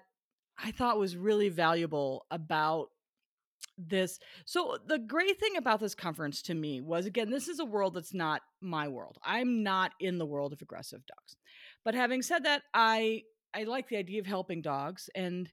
I 0.63 0.71
thought 0.71 0.99
was 0.99 1.17
really 1.17 1.49
valuable 1.49 2.25
about 2.31 2.89
this 3.77 4.19
so, 4.45 4.77
the 4.87 4.99
great 4.99 5.39
thing 5.39 5.57
about 5.57 5.79
this 5.79 5.95
conference 5.95 6.41
to 6.43 6.53
me 6.53 6.81
was, 6.81 7.05
again, 7.05 7.29
this 7.29 7.47
is 7.47 7.59
a 7.59 7.65
world 7.65 7.95
that's 7.95 8.13
not 8.13 8.41
my 8.61 8.87
world. 8.87 9.17
I'm 9.23 9.63
not 9.63 9.91
in 9.99 10.17
the 10.17 10.25
world 10.25 10.53
of 10.53 10.61
aggressive 10.61 11.01
dogs. 11.05 11.35
But 11.83 11.95
having 11.95 12.21
said 12.21 12.43
that, 12.45 12.63
I 12.73 13.23
I 13.53 13.63
like 13.63 13.87
the 13.87 13.97
idea 13.97 14.19
of 14.19 14.27
helping 14.27 14.61
dogs, 14.61 15.09
and, 15.15 15.51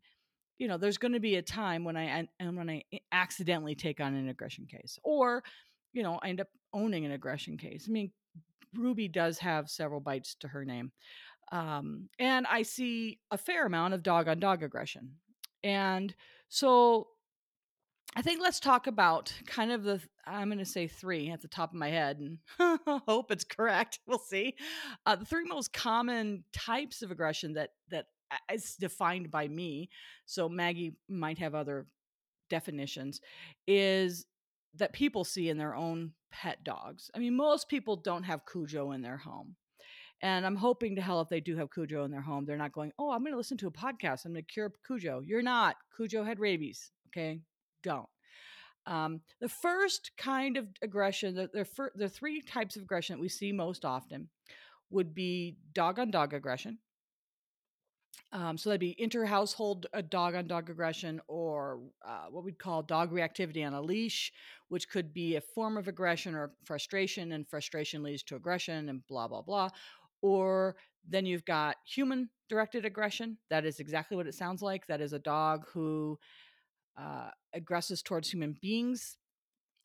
you 0.58 0.68
know, 0.68 0.76
there's 0.76 0.98
gonna 0.98 1.20
be 1.20 1.36
a 1.36 1.42
time 1.42 1.84
when 1.84 1.96
I 1.96 2.28
and 2.38 2.56
when 2.56 2.70
i 2.70 2.82
accidentally 3.12 3.74
take 3.74 4.00
on 4.00 4.14
an 4.14 4.28
aggression 4.28 4.66
case, 4.66 4.98
or, 5.02 5.42
you 5.92 6.02
know, 6.02 6.18
I 6.22 6.28
end 6.28 6.40
up 6.40 6.48
owning 6.72 7.04
an 7.06 7.12
aggression 7.12 7.56
case. 7.56 7.86
I 7.88 7.92
mean, 7.92 8.12
Ruby 8.74 9.08
does 9.08 9.38
have 9.38 9.68
several 9.68 10.00
bites 10.00 10.36
to 10.40 10.48
her 10.48 10.64
name. 10.64 10.92
Um, 11.52 12.08
and 12.18 12.46
I 12.46 12.62
see 12.62 13.18
a 13.30 13.38
fair 13.38 13.66
amount 13.66 13.94
of 13.94 14.02
dog-on-dog 14.02 14.62
aggression. 14.62 15.16
And 15.64 16.14
so 16.48 17.08
I 18.16 18.22
think 18.22 18.42
let's 18.42 18.58
talk 18.58 18.86
about 18.86 19.32
kind 19.46 19.70
of 19.70 19.84
the 19.84 20.00
I'm 20.26 20.48
gonna 20.48 20.64
say 20.64 20.86
3 20.86 21.30
at 21.30 21.42
the 21.42 21.48
top 21.48 21.70
of 21.70 21.78
my 21.78 21.90
head 21.90 22.18
and 22.18 22.38
hope 23.06 23.30
it's 23.30 23.44
correct, 23.44 24.00
we'll 24.06 24.18
see. 24.18 24.54
Uh, 25.06 25.16
the 25.16 25.24
3 25.24 25.44
most 25.44 25.72
common 25.72 26.44
types 26.52 27.02
of 27.02 27.10
aggression 27.10 27.54
that 27.54 27.70
that 27.90 28.06
is 28.52 28.76
defined 28.76 29.30
by 29.30 29.48
me, 29.48 29.90
so 30.26 30.48
Maggie 30.48 30.94
might 31.08 31.38
have 31.38 31.54
other 31.54 31.86
definitions, 32.48 33.20
is 33.66 34.26
that 34.74 34.92
people 34.92 35.24
see 35.24 35.48
in 35.48 35.58
their 35.58 35.74
own 35.74 36.12
pet 36.30 36.62
dogs. 36.64 37.10
I 37.14 37.18
mean, 37.18 37.36
most 37.36 37.68
people 37.68 37.96
don't 37.96 38.22
have 38.22 38.46
Cujo 38.50 38.92
in 38.92 39.02
their 39.02 39.16
home. 39.16 39.56
And 40.22 40.44
I'm 40.44 40.56
hoping 40.56 40.96
to 40.96 41.02
hell 41.02 41.20
if 41.22 41.28
they 41.28 41.40
do 41.40 41.56
have 41.56 41.72
Cujo 41.72 42.04
in 42.04 42.10
their 42.10 42.20
home, 42.20 42.44
they're 42.44 42.56
not 42.56 42.72
going, 42.72 42.92
"Oh, 42.98 43.10
I'm 43.10 43.24
gonna 43.24 43.36
listen 43.36 43.56
to 43.58 43.68
a 43.68 43.72
podcast. 43.72 44.24
I'm 44.24 44.32
gonna 44.32 44.42
cure 44.42 44.72
Cujo." 44.86 45.20
You're 45.20 45.42
not. 45.42 45.76
Cujo 45.96 46.24
had 46.24 46.38
rabies, 46.38 46.92
okay? 47.08 47.40
Don't. 47.82 48.08
Um, 48.87 49.20
the 49.40 49.49
first 49.49 50.12
kind 50.16 50.56
of 50.56 50.66
aggression, 50.82 51.34
the 51.34 51.50
the 51.52 51.64
fir 51.64 51.92
the 51.94 52.08
3 52.08 52.40
types 52.42 52.76
of 52.76 52.82
aggression 52.82 53.16
that 53.16 53.20
we 53.22 53.28
see 53.28 53.52
most 53.52 53.84
often 53.84 54.28
would 54.90 55.14
be 55.14 55.56
dog-on-dog 55.75 56.34
aggression 56.34 56.78
um, 58.32 58.56
so 58.56 58.70
that'd 58.70 58.80
be 58.80 58.94
inter-household, 58.99 59.87
uh, 59.92 60.02
dog-on-dog 60.02 60.70
aggression 60.70 61.20
or, 61.26 61.80
uh, 62.06 62.26
what 62.30 62.44
we'd 62.44 62.58
call 62.58 62.82
dog 62.82 63.10
reactivity 63.10 63.66
on 63.66 63.75
a 63.75 63.80
leash, 63.80 64.32
which 64.68 64.88
could 64.88 65.12
be 65.12 65.34
a 65.34 65.40
form 65.40 65.76
of 65.76 65.88
aggression 65.88 66.34
or 66.34 66.52
frustration, 66.64 67.32
and 67.32 67.49
frustration 67.49 68.02
leads 68.04 68.22
to 68.25 68.37
aggression 68.37 68.88
and 68.88 69.04
blah, 69.08 69.26
blah, 69.26 69.42
blah. 69.42 69.68
Or 70.22 70.76
then 71.08 71.26
you've 71.26 71.44
got 71.44 71.76
human-directed 71.84 72.84
aggression. 72.84 73.37
That 73.49 73.64
is 73.64 73.80
exactly 73.80 74.16
what 74.16 74.28
it 74.28 74.34
sounds 74.34 74.62
like. 74.62 74.87
That 74.87 75.00
is 75.00 75.12
a 75.12 75.18
dog 75.18 75.66
who, 75.72 76.16
uh, 76.96 77.30
aggresses 77.54 78.02
towards 78.02 78.30
human 78.30 78.57
beings. 78.61 79.16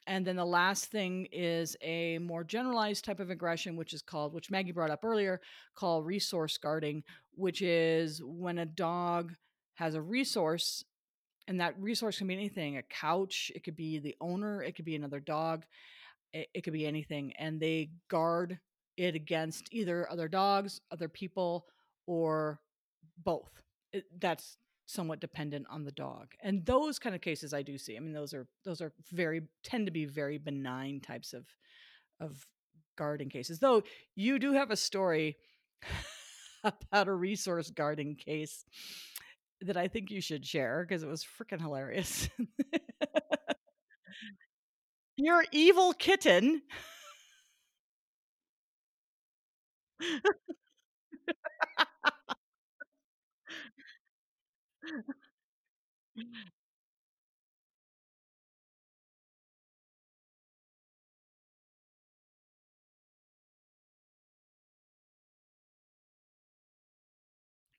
And 0.08 0.26
then 0.26 0.36
the 0.36 0.46
last 0.46 0.86
thing 0.86 1.28
is 1.32 1.76
a 1.82 2.20
more 2.20 2.44
generalized 2.44 3.06
type 3.06 3.20
of 3.20 3.32
aggression, 3.32 3.76
which 3.76 3.94
is 3.94 4.04
called 4.04 4.34
which 4.34 4.52
Maggie 4.52 4.72
brought 4.72 4.92
up 4.92 5.04
earlier, 5.04 5.42
called 5.74 6.06
resource 6.06 6.58
guarding, 6.58 7.04
which 7.34 7.62
is 7.62 8.22
when 8.24 8.60
a 8.60 8.66
dog 8.66 9.34
has 9.76 9.96
a 9.96 10.02
resource, 10.02 10.86
and 11.48 11.60
that 11.60 11.80
resource 11.80 12.18
can 12.18 12.28
be 12.28 12.34
anything, 12.34 12.78
a 12.78 12.84
couch, 12.84 13.52
it 13.56 13.64
could 13.64 13.76
be 13.76 14.00
the 14.00 14.16
owner, 14.22 14.62
it 14.62 14.76
could 14.76 14.86
be 14.86 14.96
another 14.96 15.20
dog, 15.20 15.66
it 16.34 16.50
it 16.54 16.64
could 16.64 16.74
be 16.74 16.86
anything, 16.86 17.34
and 17.38 17.60
they 17.60 17.90
guard 18.10 18.60
it 18.98 19.16
against 19.16 19.68
either 19.72 20.10
other 20.12 20.28
dogs, 20.28 20.82
other 20.92 21.10
people, 21.10 21.66
or 22.08 22.60
both. 23.24 23.50
It 23.92 24.06
that's 24.20 24.58
somewhat 24.86 25.20
dependent 25.20 25.66
on 25.70 25.84
the 25.84 25.92
dog. 25.92 26.28
And 26.42 26.66
those 26.66 27.00
kind 27.00 27.16
of 27.16 27.22
cases 27.22 27.54
I 27.54 27.62
do 27.62 27.78
see. 27.78 27.98
I 27.98 28.00
mean, 28.00 28.14
those 28.14 28.34
are 28.34 28.48
those 28.64 28.82
are 28.82 28.94
very 29.12 29.42
tend 29.64 29.88
to 29.88 29.92
be 29.92 30.06
very 30.06 30.38
benign 30.38 31.02
types 31.02 31.34
of 31.34 31.46
of 32.20 32.46
guarding 32.98 33.30
cases. 33.30 33.60
Though, 33.60 33.84
you 34.16 34.40
do 34.40 34.54
have 34.54 34.72
a 34.72 34.78
story 34.78 35.38
about 36.64 37.08
a 37.08 37.14
resource 37.14 37.70
guarding 37.70 38.16
case 38.16 38.66
that 39.62 39.78
I 39.78 39.88
think 39.88 40.12
you 40.12 40.22
should 40.22 40.46
share 40.46 40.86
because 40.88 41.04
it 41.04 41.10
was 41.10 41.26
freaking 41.26 41.62
hilarious. 41.62 42.30
Your 45.18 45.46
evil 45.52 45.94
kitten 45.94 46.62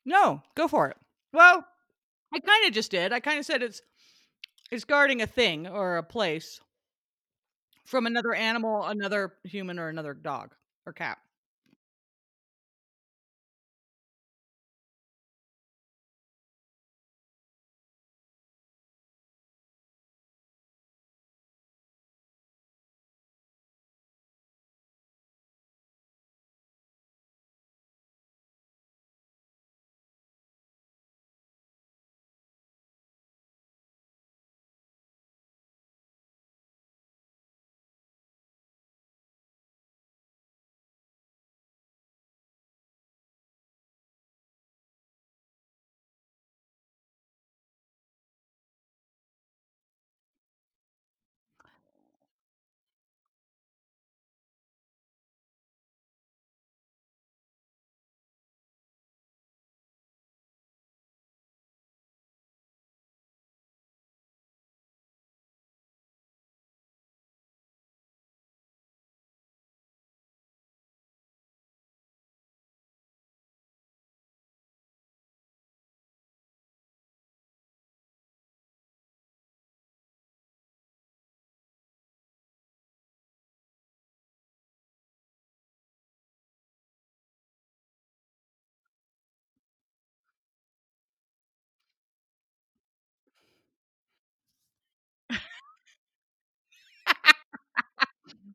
No, 0.06 0.42
go 0.54 0.68
for 0.68 0.88
it. 0.88 0.96
Well, 1.32 1.66
I 2.34 2.40
kinda 2.40 2.70
just 2.72 2.90
did. 2.90 3.12
I 3.12 3.20
kinda 3.20 3.44
said 3.44 3.62
it's 3.62 3.82
it's 4.70 4.84
guarding 4.84 5.22
a 5.22 5.26
thing 5.26 5.66
or 5.68 5.96
a 5.98 6.02
place 6.04 6.60
from 7.86 8.06
another 8.06 8.34
animal, 8.34 8.84
another 8.84 9.34
human, 9.44 9.78
or 9.78 9.88
another 9.88 10.12
dog 10.14 10.54
or 10.86 10.92
cat. 10.92 11.18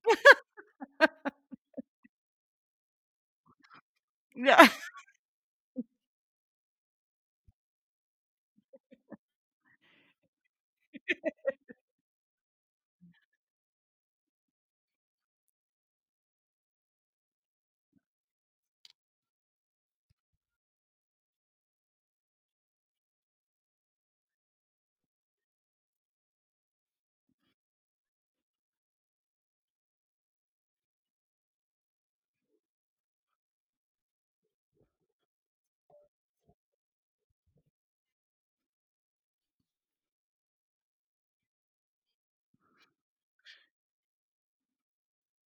Yeah. 4.35 4.67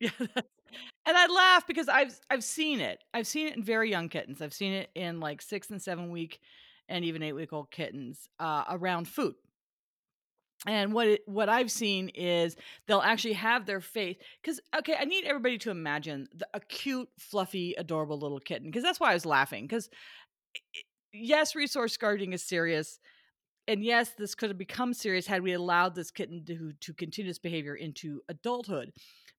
Yeah, 0.00 0.10
and 1.06 1.16
I 1.16 1.26
laugh 1.26 1.66
because 1.66 1.88
I've 1.88 2.18
I've 2.30 2.44
seen 2.44 2.80
it. 2.80 3.00
I've 3.14 3.26
seen 3.26 3.48
it 3.48 3.56
in 3.56 3.62
very 3.64 3.90
young 3.90 4.08
kittens. 4.08 4.42
I've 4.42 4.54
seen 4.54 4.72
it 4.74 4.90
in, 4.94 5.20
like, 5.20 5.42
6 5.42 5.70
and 5.70 5.80
7 5.82 6.10
week 6.10 6.40
and 6.88 7.04
even 7.04 7.22
8-week-old 7.22 7.70
kittens, 7.70 8.28
uh, 8.40 8.64
around 8.70 9.08
food. 9.08 9.34
And 10.66 10.92
what 10.92 11.06
it 11.06 11.22
what 11.26 11.48
I've 11.48 11.70
seen 11.70 12.08
is 12.14 12.56
they'll 12.86 13.00
actually 13.00 13.34
have 13.34 13.64
their 13.66 13.80
face 13.80 14.16
cuz 14.42 14.60
okay, 14.76 14.96
I 14.98 15.04
need 15.04 15.24
everybody 15.24 15.56
to 15.58 15.70
imagine 15.70 16.26
the 16.34 16.48
a 16.54 16.60
cute, 16.60 17.08
fluffy, 17.18 17.74
adorable 17.78 18.18
little 18.18 18.40
kitten 18.40 18.72
cuz 18.72 18.82
that's 18.82 18.98
why 18.98 19.10
I 19.10 19.14
was 19.14 19.26
laughing, 19.26 19.68
i 19.72 20.80
yes, 21.12 21.54
resource 21.56 21.96
guarding 21.96 22.32
is 22.34 22.42
serious, 22.44 23.00
and 23.68 23.84
yes, 23.84 24.12
this 24.18 24.34
could 24.34 24.50
have 24.50 24.58
become 24.58 24.94
serious 24.94 25.26
had 25.28 25.42
we 25.42 25.54
allowed 25.54 25.94
this 25.96 26.10
kitten 26.12 26.44
to 26.46 26.72
to 26.80 26.94
continue 26.94 27.30
this 27.30 27.38
behavior 27.40 27.76
into 27.76 28.22
adulthood, 28.28 28.92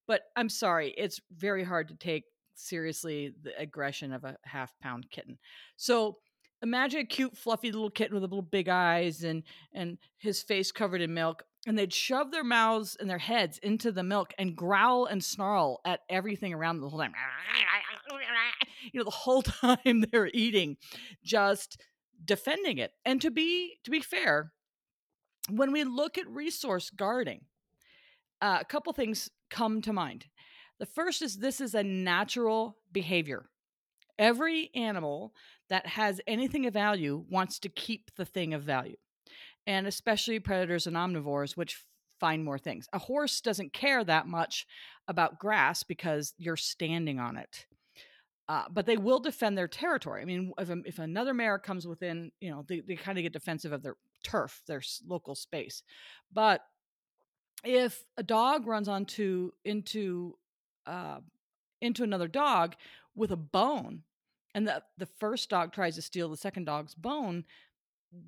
but 0.09 0.23
I'm 0.35 0.49
sorry, 0.49 0.91
it's 0.97 1.21
very 1.37 1.63
hard 1.63 1.87
to 1.89 1.93
take 1.93 2.23
seriously 2.55 3.31
the 3.43 3.55
aggression 3.59 4.11
of 4.11 4.23
a 4.23 4.37
half-pound 4.43 5.05
kitten. 5.11 5.37
So, 5.77 6.17
imagine 6.63 7.01
a 7.01 7.05
cute, 7.05 7.37
fluffy 7.37 7.71
little 7.71 7.91
kitten 7.91 8.15
with 8.15 8.23
little 8.23 8.41
big 8.41 8.69
eyes 8.69 9.23
and 9.23 9.43
and 9.71 9.99
his 10.17 10.41
face 10.41 10.71
covered 10.71 11.01
in 11.01 11.13
milk, 11.13 11.43
and 11.67 11.77
they'd 11.77 11.93
shove 11.93 12.31
their 12.31 12.43
mouths 12.43 12.97
and 12.99 13.07
their 13.07 13.19
heads 13.19 13.59
into 13.59 13.91
the 13.91 14.01
milk 14.01 14.33
and 14.39 14.55
growl 14.55 15.05
and 15.05 15.23
snarl 15.23 15.79
at 15.85 15.99
everything 16.09 16.55
around 16.55 16.77
them 16.77 16.85
the 16.85 16.89
whole 16.89 16.99
time. 16.99 17.13
You 18.91 18.99
know, 18.99 19.03
the 19.03 19.11
whole 19.11 19.41
time 19.77 20.05
they're 20.11 20.31
eating, 20.33 20.77
just 21.23 21.79
defending 22.25 22.79
it, 22.79 22.93
and 23.05 23.21
to 23.21 23.29
be 23.29 23.77
to 23.83 23.91
be 23.91 23.99
fair, 23.99 24.53
when 25.51 25.71
we 25.71 25.83
look 25.83 26.17
at 26.17 26.27
resource 26.27 26.89
guarding, 26.89 27.41
uh, 28.41 28.59
a 28.61 28.65
couple 28.65 28.93
things 28.93 29.29
come 29.49 29.81
to 29.81 29.93
mind. 29.93 30.25
The 30.79 30.85
first 30.85 31.21
is 31.21 31.37
this 31.37 31.59
is 31.59 31.75
a 31.75 31.83
natural 31.83 32.77
behavior. 32.91 33.49
Every 34.17 34.69
animal 34.75 35.33
that 35.69 35.85
has 35.87 36.21
anything 36.27 36.65
of 36.65 36.73
value 36.73 37.25
wants 37.29 37.59
to 37.59 37.69
keep 37.69 38.11
the 38.15 38.25
thing 38.25 38.53
of 38.53 38.63
value, 38.63 38.97
and 39.67 39.87
especially 39.87 40.39
predators 40.39 40.87
and 40.87 40.95
omnivores, 40.95 41.55
which 41.55 41.83
find 42.19 42.43
more 42.43 42.57
things. 42.59 42.87
A 42.93 42.99
horse 42.99 43.39
doesn't 43.41 43.73
care 43.73 44.03
that 44.03 44.27
much 44.27 44.65
about 45.07 45.39
grass 45.39 45.83
because 45.83 46.33
you're 46.37 46.57
standing 46.57 47.19
on 47.19 47.37
it, 47.37 47.65
uh, 48.47 48.65
but 48.69 48.85
they 48.85 48.97
will 48.97 49.19
defend 49.19 49.57
their 49.57 49.67
territory. 49.67 50.21
I 50.21 50.25
mean, 50.25 50.53
if 50.57 50.69
if 50.85 50.99
another 50.99 51.33
mare 51.33 51.59
comes 51.59 51.87
within, 51.87 52.31
you 52.41 52.51
know, 52.51 52.65
they 52.67 52.81
they 52.81 52.95
kinda 52.95 53.21
get 53.21 53.33
defensive 53.33 53.71
of 53.71 53.83
their 53.83 53.95
turf, 54.23 54.61
their 54.67 54.81
local 55.07 55.35
space, 55.35 55.83
but 56.31 56.61
if 57.63 58.03
a 58.17 58.23
dog 58.23 58.67
runs 58.67 58.87
onto 58.87 59.51
into, 59.65 60.37
uh 60.85 61.19
into 61.81 62.03
another 62.03 62.27
dog 62.27 62.75
with 63.15 63.31
a 63.31 63.37
bone, 63.37 64.03
and 64.55 64.67
the 64.67 64.83
the 64.97 65.05
first 65.05 65.49
dog 65.49 65.71
tries 65.71 65.95
to 65.95 66.01
steal 66.01 66.29
the 66.29 66.37
second 66.37 66.65
dog's 66.65 66.95
bone, 66.95 67.45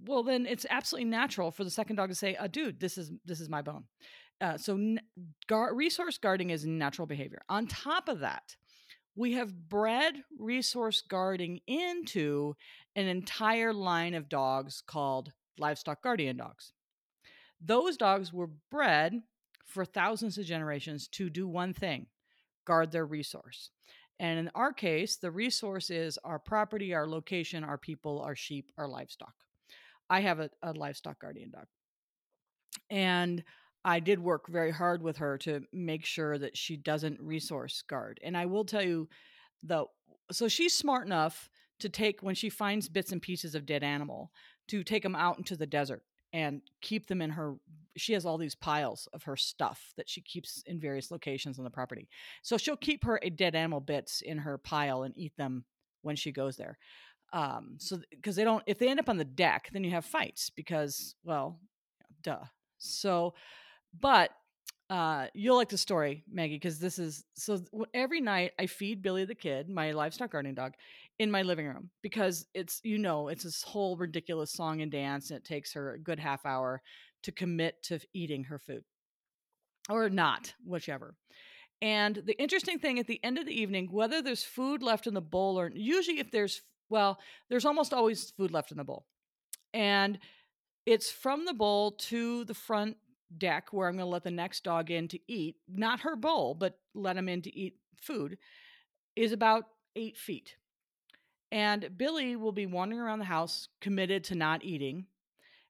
well, 0.06 0.24
then 0.24 0.46
it's 0.46 0.66
absolutely 0.70 1.10
natural 1.10 1.52
for 1.52 1.64
the 1.64 1.70
second 1.70 1.96
dog 1.96 2.10
to 2.10 2.16
say, 2.16 2.36
"Uh, 2.36 2.48
dude, 2.48 2.80
this 2.80 2.98
is 2.98 3.12
this 3.26 3.42
is 3.42 3.50
my 3.50 3.62
bone." 3.62 3.86
Uh, 4.40 4.58
so 4.58 4.76
n 4.76 5.00
guar 5.48 5.76
resource 5.76 6.18
guarding 6.18 6.50
is 6.50 6.66
natural 6.66 7.06
behavior. 7.06 7.42
On 7.50 7.68
top 7.68 8.10
of 8.10 8.20
that, 8.20 8.56
we 9.16 9.34
have 9.34 9.70
bred 9.70 10.24
resource 10.40 11.02
guarding 11.02 11.60
into 11.68 12.56
an 12.96 13.08
entire 13.08 13.74
line 13.74 14.14
of 14.14 14.30
dogs 14.30 14.82
called 14.86 15.32
livestock 15.58 16.02
guardian 16.02 16.38
dogs. 16.38 16.74
Those 17.64 17.96
dogs 17.96 18.34
were 18.34 18.50
bred 18.72 19.22
for 19.66 19.86
thousands 19.86 20.38
of 20.38 20.46
generations 20.46 21.08
to 21.10 21.30
do 21.30 21.48
one 21.48 21.74
thing, 21.74 22.08
guard 22.66 22.92
their 22.92 23.06
resource, 23.06 23.70
and 24.20 24.40
in 24.40 24.52
our 24.54 24.74
case, 24.74 25.18
the 25.18 25.32
resource 25.32 25.90
is 25.90 26.20
our 26.24 26.40
property, 26.40 26.94
our 26.94 27.08
location, 27.08 27.64
our 27.64 27.78
people, 27.78 28.22
our 28.22 28.36
sheep, 28.36 28.72
our 28.78 28.88
livestock. 28.88 29.34
I 30.10 30.22
have 30.22 30.40
a 30.40 30.50
a 30.62 30.74
livestock 30.74 31.20
guardian 31.20 31.52
dog. 31.52 31.66
And 32.90 33.44
I 33.84 34.00
did 34.00 34.20
work 34.20 34.48
very 34.48 34.72
hard 34.72 35.02
with 35.02 35.18
her 35.18 35.38
to 35.40 35.62
make 35.74 36.06
sure 36.06 36.38
that 36.38 36.56
she 36.56 36.78
doesn't 36.78 37.20
resource 37.20 37.82
guard, 37.82 38.20
and 38.24 38.38
I 38.38 38.46
will 38.46 38.66
tell 38.66 38.84
you, 38.84 39.08
the 39.64 39.86
so 40.32 40.48
she's 40.48 40.76
smart 40.76 41.06
enough 41.06 41.50
to 41.80 41.90
take 41.90 42.22
when 42.22 42.36
she 42.36 42.50
finds 42.50 42.90
bits 42.90 43.12
and 43.12 43.22
pieces 43.22 43.56
of 43.56 43.66
dead 43.66 43.84
animal, 43.84 44.32
to 44.68 44.84
take 44.84 45.04
them 45.04 45.16
out 45.16 45.38
into 45.38 45.56
the 45.56 45.66
desert 45.66 46.04
and 46.34 46.62
keep 46.82 47.08
them 47.08 47.22
in 47.22 47.30
her 47.32 47.56
she 47.98 48.14
has 48.14 48.26
all 48.26 48.38
these 48.38 48.56
piles 48.56 49.08
of 49.14 49.24
her 49.24 49.36
stuff 49.36 49.94
that 49.98 50.10
she 50.10 50.22
keeps 50.22 50.64
in 50.66 50.80
various 50.80 51.12
locations 51.12 51.58
on 51.58 51.66
the 51.66 51.70
property. 51.70 52.08
So 52.42 52.58
she'll 52.58 52.78
keep 52.78 53.04
her, 53.04 53.20
eh, 53.22 53.30
dead 53.36 53.56
animal 53.56 53.82
bits 53.82 54.22
in 54.22 54.38
her 54.40 54.58
pile 54.58 55.04
and 55.04 55.18
eat 55.18 55.36
them 55.38 55.66
when 56.02 56.16
she 56.16 56.32
goes 56.32 56.58
there. 56.58 56.78
Um, 57.34 57.76
so 57.80 58.00
because 58.10 58.36
they 58.36 58.44
don't 58.44 58.64
if 58.68 58.78
they 58.78 58.90
end 58.90 59.00
up 59.00 59.10
on 59.10 59.18
the 59.18 59.26
deck, 59.26 59.70
then 59.72 59.84
you 59.84 59.92
have 59.92 60.06
fights 60.06 60.50
because, 60.50 61.16
well, 61.24 61.60
duh. 62.24 62.44
So, 62.78 63.34
but, 63.98 64.32
uh, 64.90 65.28
you'll 65.34 65.56
like 65.56 65.70
the 65.70 65.78
story, 65.78 66.24
Maggie, 66.30 66.56
because 66.56 66.78
this 66.78 67.00
is 67.00 67.24
so 67.34 67.62
every 67.94 68.20
night 68.20 68.52
I 68.60 68.66
feed 68.66 69.02
Billy 69.02 69.24
the 69.24 69.36
Kid, 69.36 69.70
my 69.70 69.92
livestock 69.92 70.32
guardian 70.32 70.56
dog, 70.56 70.74
in 71.22 71.30
my 71.30 71.44
living 71.44 71.68
room 71.68 71.92
because 72.02 72.48
it's 72.56 72.82
you 72.84 72.98
know, 72.98 73.28
it's 73.28 73.44
this 73.44 73.62
whole 73.62 73.96
ridiculous 73.96 74.52
song 74.52 74.82
and 74.82 74.92
dance, 74.92 75.30
and 75.30 75.38
it 75.38 75.46
takes 75.46 75.72
her 75.72 75.94
a 75.94 76.00
good 76.00 76.20
half 76.20 76.48
hour 76.48 76.82
to 77.22 77.32
commit 77.32 77.76
to 77.84 78.00
eating 78.12 78.44
her 78.46 78.58
food. 78.58 78.84
Or 79.88 80.10
not, 80.10 80.56
whichever. 80.66 81.14
And 81.80 82.16
the 82.26 82.40
interesting 82.42 82.80
thing 82.80 82.98
at 82.98 83.06
the 83.06 83.24
end 83.24 83.38
of 83.38 83.46
the 83.46 83.54
evening, 83.54 83.90
whether 83.92 84.24
there's 84.24 84.44
food 84.44 84.82
left 84.82 85.06
in 85.06 85.14
the 85.14 85.22
bowl 85.22 85.60
or 85.60 85.72
usually 85.76 86.18
if 86.18 86.32
there's 86.32 86.64
well, 86.90 87.20
there's 87.50 87.66
almost 87.66 87.94
always 87.94 88.32
food 88.32 88.50
left 88.50 88.72
in 88.72 88.78
the 88.78 88.84
bowl, 88.84 89.06
and 89.76 90.18
it's 90.88 91.12
from 91.12 91.46
the 91.46 91.54
bowl 91.54 91.92
to 91.92 92.46
the 92.46 92.56
front 92.56 92.98
deck 93.38 93.72
where 93.72 93.88
I'm 93.88 93.96
gonna 93.96 94.10
let 94.10 94.24
the 94.24 94.32
next 94.32 94.64
dog 94.64 94.90
in 94.90 95.08
to 95.10 95.20
eat, 95.28 95.58
not 95.70 96.00
her 96.00 96.16
bowl, 96.16 96.56
but 96.56 96.80
let 96.96 97.16
him 97.16 97.30
in 97.30 97.44
to 97.44 97.56
eat 97.56 97.76
food, 98.02 98.40
is 99.16 99.32
about 99.32 99.66
8 99.96 100.18
feet. 100.18 100.56
And 101.52 101.98
Billy 101.98 102.36
will 102.36 102.54
be 102.54 102.66
wandering 102.66 103.02
around 103.02 103.20
the 103.20 103.26
house 103.26 103.68
committed 103.82 104.24
to 104.26 104.36
not 104.36 104.64
eating, 104.64 105.08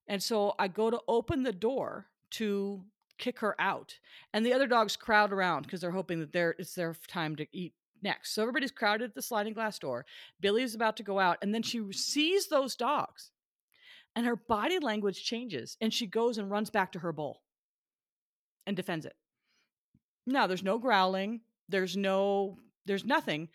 and 0.08 0.22
so 0.22 0.54
I 0.60 0.67
go 0.67 0.91
to 0.91 1.02
open 1.08 1.44
the 1.44 1.52
door 1.52 2.08
to 2.32 2.84
kick 3.17 3.39
her 3.39 3.60
out, 3.60 4.00
and 4.34 4.46
the 4.46 4.54
other 4.54 4.67
dogs 4.67 4.96
crowd 4.96 5.32
around 5.32 5.63
because 5.63 5.82
they're 5.82 5.91
hoping 5.91 6.20
that 6.20 6.32
their 6.32 6.56
it's 6.60 6.76
their 6.76 6.96
time 7.08 7.36
to 7.38 7.48
eat 7.52 7.74
next. 8.02 8.34
So 8.34 8.41
everybody's 8.41 8.72
crowded 8.72 9.06
at 9.10 9.15
the 9.15 9.22
sliding 9.22 9.54
glass 9.54 9.80
door. 9.80 10.06
Billy 10.39 10.63
is 10.63 10.76
about 10.76 10.98
to 10.98 11.04
go 11.04 11.20
out, 11.20 11.38
and 11.41 11.54
then 11.54 11.63
she 11.63 11.91
sees 11.91 12.48
those 12.48 12.76
dogs, 12.76 13.32
and 14.15 14.26
her 14.26 14.36
body 14.36 14.80
language 14.80 15.24
changes, 15.24 15.78
and 15.82 15.94
she 15.94 16.06
goes 16.06 16.38
and 16.38 16.52
runs 16.52 16.70
back 16.70 16.91
to 16.91 17.00
her 17.00 17.12
bowl 17.12 17.41
and 18.67 18.76
defends 18.76 19.06
it. 19.06 19.15
Now, 20.28 20.46
there's 20.46 20.63
no 20.63 20.78
growling, 20.78 21.41
There's 21.70 21.96
no, 21.96 22.58
there's 22.86 23.06
nothing 23.06 23.50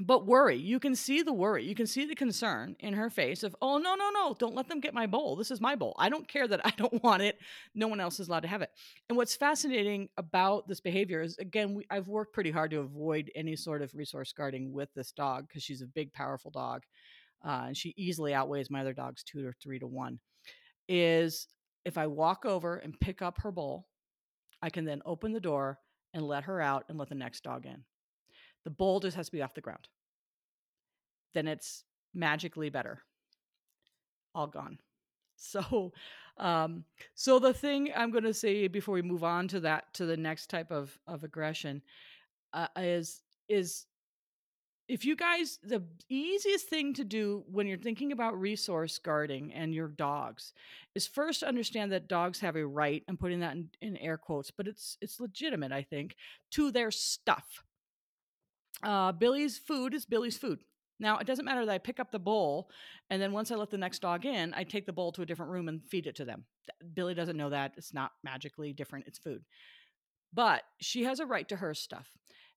but 0.00 0.26
worry. 0.26 0.56
You 0.56 0.80
can 0.80 0.96
see 0.96 1.22
the 1.22 1.32
worry. 1.32 1.64
You 1.64 1.74
can 1.74 1.86
see 1.86 2.04
the 2.04 2.16
concern 2.16 2.74
in 2.80 2.94
her 2.94 3.10
face 3.10 3.44
of, 3.44 3.54
oh, 3.62 3.78
no, 3.78 3.94
no, 3.94 4.10
no, 4.10 4.34
don't 4.36 4.54
let 4.54 4.68
them 4.68 4.80
get 4.80 4.92
my 4.92 5.06
bowl. 5.06 5.36
This 5.36 5.52
is 5.52 5.60
my 5.60 5.76
bowl. 5.76 5.94
I 5.98 6.08
don't 6.08 6.26
care 6.26 6.48
that 6.48 6.66
I 6.66 6.70
don't 6.76 7.02
want 7.02 7.22
it. 7.22 7.38
No 7.74 7.86
one 7.86 8.00
else 8.00 8.18
is 8.18 8.28
allowed 8.28 8.40
to 8.40 8.48
have 8.48 8.62
it. 8.62 8.70
And 9.08 9.16
what's 9.16 9.36
fascinating 9.36 10.08
about 10.16 10.66
this 10.66 10.80
behavior 10.80 11.22
is, 11.22 11.38
again, 11.38 11.74
we, 11.74 11.86
I've 11.90 12.08
worked 12.08 12.34
pretty 12.34 12.50
hard 12.50 12.72
to 12.72 12.80
avoid 12.80 13.30
any 13.36 13.54
sort 13.54 13.82
of 13.82 13.94
resource 13.94 14.32
guarding 14.32 14.72
with 14.72 14.88
this 14.94 15.12
dog 15.12 15.46
because 15.46 15.62
she's 15.62 15.82
a 15.82 15.86
big, 15.86 16.12
powerful 16.12 16.50
dog. 16.50 16.82
Uh, 17.46 17.64
and 17.68 17.76
she 17.76 17.94
easily 17.96 18.34
outweighs 18.34 18.70
my 18.70 18.80
other 18.80 18.94
dogs 18.94 19.22
two 19.22 19.46
or 19.46 19.54
three 19.62 19.78
to 19.78 19.86
one. 19.86 20.18
Is 20.88 21.46
if 21.84 21.98
I 21.98 22.08
walk 22.08 22.44
over 22.44 22.76
and 22.76 22.98
pick 22.98 23.22
up 23.22 23.38
her 23.42 23.52
bowl, 23.52 23.86
I 24.60 24.70
can 24.70 24.84
then 24.84 25.02
open 25.06 25.32
the 25.32 25.40
door 25.40 25.78
and 26.14 26.26
let 26.26 26.44
her 26.44 26.60
out 26.60 26.84
and 26.88 26.98
let 26.98 27.10
the 27.10 27.14
next 27.14 27.44
dog 27.44 27.66
in. 27.66 27.84
The 28.64 28.70
bowl 28.70 29.00
just 29.00 29.16
has 29.16 29.26
to 29.26 29.32
be 29.32 29.42
off 29.42 29.54
the 29.54 29.60
ground. 29.60 29.88
Then 31.34 31.48
it's 31.48 31.84
magically 32.14 32.70
better. 32.70 33.02
All 34.34 34.46
gone. 34.46 34.78
So, 35.36 35.92
um, 36.38 36.84
so 37.16 37.40
the 37.40 37.52
thing 37.52 37.90
I'm 37.94 38.12
going 38.12 38.24
to 38.24 38.32
say 38.32 38.68
before 38.68 38.94
we 38.94 39.02
move 39.02 39.24
on 39.24 39.48
to 39.48 39.60
that 39.60 39.92
to 39.94 40.06
the 40.06 40.16
next 40.16 40.48
type 40.48 40.70
of 40.70 40.96
of 41.08 41.24
aggression 41.24 41.82
uh, 42.52 42.68
is 42.76 43.20
is 43.48 43.84
if 44.88 45.04
you 45.04 45.16
guys 45.16 45.58
the 45.62 45.82
easiest 46.08 46.68
thing 46.68 46.92
to 46.94 47.04
do 47.04 47.42
when 47.50 47.66
you're 47.66 47.78
thinking 47.78 48.12
about 48.12 48.38
resource 48.38 48.98
guarding 48.98 49.52
and 49.52 49.74
your 49.74 49.88
dogs 49.88 50.52
is 50.94 51.06
first 51.06 51.42
understand 51.42 51.90
that 51.90 52.08
dogs 52.08 52.38
have 52.40 52.56
a 52.56 52.66
right 52.66 53.02
i'm 53.08 53.16
putting 53.16 53.40
that 53.40 53.54
in, 53.54 53.68
in 53.80 53.96
air 53.96 54.18
quotes 54.18 54.50
but 54.50 54.68
it's 54.68 54.98
it's 55.00 55.20
legitimate 55.20 55.72
i 55.72 55.82
think 55.82 56.14
to 56.50 56.70
their 56.70 56.90
stuff 56.90 57.64
uh, 58.84 59.12
Billy's 59.12 59.58
food 59.58 59.94
is 59.94 60.04
Billy's 60.04 60.36
food. 60.36 60.60
Now, 61.00 61.18
it 61.18 61.26
doesn't 61.26 61.44
matter 61.44 61.66
that 61.66 61.72
I 61.72 61.78
pick 61.78 61.98
up 61.98 62.12
the 62.12 62.18
bowl 62.18 62.70
and 63.10 63.20
then 63.20 63.32
once 63.32 63.50
I 63.50 63.56
let 63.56 63.70
the 63.70 63.78
next 63.78 64.00
dog 64.00 64.24
in, 64.24 64.54
I 64.54 64.64
take 64.64 64.86
the 64.86 64.92
bowl 64.92 65.12
to 65.12 65.22
a 65.22 65.26
different 65.26 65.50
room 65.50 65.68
and 65.68 65.82
feed 65.84 66.06
it 66.06 66.16
to 66.16 66.24
them. 66.24 66.44
Billy 66.94 67.14
doesn't 67.14 67.36
know 67.36 67.50
that. 67.50 67.74
It's 67.76 67.92
not 67.92 68.12
magically 68.22 68.72
different, 68.72 69.06
it's 69.06 69.18
food. 69.18 69.44
But 70.32 70.62
she 70.80 71.04
has 71.04 71.20
a 71.20 71.26
right 71.26 71.48
to 71.48 71.56
her 71.56 71.74
stuff. 71.74 72.08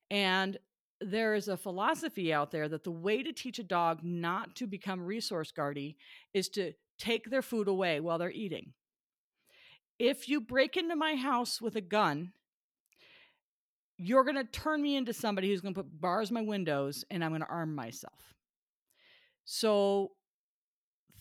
And 0.09 0.57
there 1.01 1.35
is 1.35 1.47
a 1.47 1.57
philosophy 1.57 2.33
out 2.33 2.51
there 2.51 2.67
that 2.69 2.83
the 2.83 2.91
way 2.91 3.21
to 3.21 3.33
teach 3.33 3.59
a 3.59 3.63
dog 3.63 3.99
not 4.03 4.55
to 4.55 4.67
become 4.67 5.01
resource 5.01 5.51
guardy 5.51 5.97
is 6.33 6.49
to 6.49 6.73
take 6.97 7.29
their 7.29 7.41
food 7.41 7.67
away 7.67 7.99
while 7.99 8.17
they're 8.17 8.31
eating. 8.31 8.73
If 9.99 10.29
you 10.29 10.41
break 10.41 10.77
into 10.77 10.95
my 10.95 11.15
house 11.15 11.61
with 11.61 11.75
a 11.75 11.81
gun 11.81 12.33
you're 13.97 14.23
going 14.23 14.36
to 14.36 14.43
turn 14.43 14.81
me 14.81 14.95
into 14.95 15.13
somebody 15.13 15.49
who's 15.49 15.62
going 15.62 15.73
to 15.73 15.83
put 15.83 16.01
bars 16.01 16.31
my 16.31 16.41
windows 16.41 17.03
and 17.10 17.23
I'm 17.23 17.31
going 17.31 17.41
to 17.41 17.47
arm 17.47 17.73
myself. 17.73 18.33
So 19.45 20.12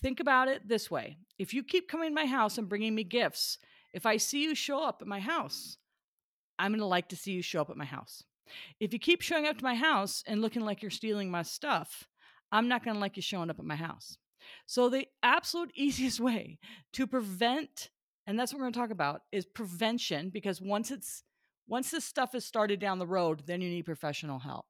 think 0.03 0.21
about 0.21 0.49
it 0.49 0.69
this 0.69 0.91
way 0.91 1.17
if 1.39 1.55
you 1.55 1.63
keep 1.63 1.89
coming 1.89 2.11
to 2.11 2.15
my 2.15 2.27
house 2.27 2.59
and 2.59 2.69
bringing 2.69 2.95
me 2.95 3.05
gifts, 3.05 3.59
if 3.93 4.07
I 4.07 4.17
see 4.17 4.43
you 4.43 4.55
show 4.55 4.83
up 4.83 4.99
at 5.01 5.09
my 5.09 5.21
house, 5.21 5.79
I'm 6.59 6.73
going 6.73 6.81
to 6.81 6.87
like 6.87 7.09
to 7.11 7.17
see 7.17 7.33
you 7.33 7.43
show 7.43 7.61
up 7.61 7.71
at 7.71 7.77
my 7.77 7.85
house. 7.85 8.25
If 8.81 8.93
you 8.93 8.99
keep 8.99 9.23
showing 9.23 9.47
up 9.47 9.59
to 9.59 9.65
my 9.65 9.75
house 9.75 10.23
and 10.27 10.41
looking 10.41 10.63
like 10.63 10.83
you're 10.83 10.91
stealing 10.91 11.31
my 11.31 11.43
stuff, 11.43 12.09
I'm 12.53 12.69
not 12.69 12.85
going 12.85 12.95
to 12.95 13.01
like 13.01 13.17
you 13.17 13.23
showing 13.23 13.51
up 13.51 13.59
at 13.59 13.65
my 13.65 13.77
house. 13.77 14.19
So, 14.67 14.89
the 14.89 15.07
absolute 15.23 15.73
easiest 15.75 16.21
way 16.21 16.59
to 16.93 17.07
prevent, 17.07 17.91
and 18.27 18.39
that's 18.39 18.53
what 18.53 18.59
we're 18.59 18.65
going 18.65 18.75
to 18.75 18.81
talk 18.81 18.91
about, 18.91 19.23
is 19.33 19.45
prevention 19.45 20.31
because 20.31 20.61
once 20.61 20.91
it's 20.91 21.25
once 21.69 21.91
this 21.91 22.05
stuff 22.05 22.35
is 22.35 22.45
started 22.45 22.81
down 22.81 22.99
the 22.99 23.07
road, 23.07 23.43
then 23.47 23.61
you 23.61 23.69
need 23.69 23.85
professional 23.85 24.39
help. 24.39 24.67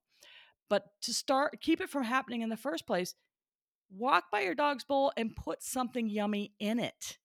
But 0.68 0.84
to 1.02 1.12
start, 1.12 1.60
keep 1.60 1.80
it 1.80 1.90
from 1.90 2.04
happening 2.04 2.42
in 2.42 2.48
the 2.48 2.56
first 2.56 2.86
place, 2.86 3.14
walk 3.90 4.24
by 4.32 4.40
your 4.40 4.54
dog's 4.54 4.84
bowl 4.84 5.12
and 5.16 5.36
put 5.36 5.62
something 5.62 6.08
yummy 6.08 6.52
in 6.58 6.78
it. 6.78 7.18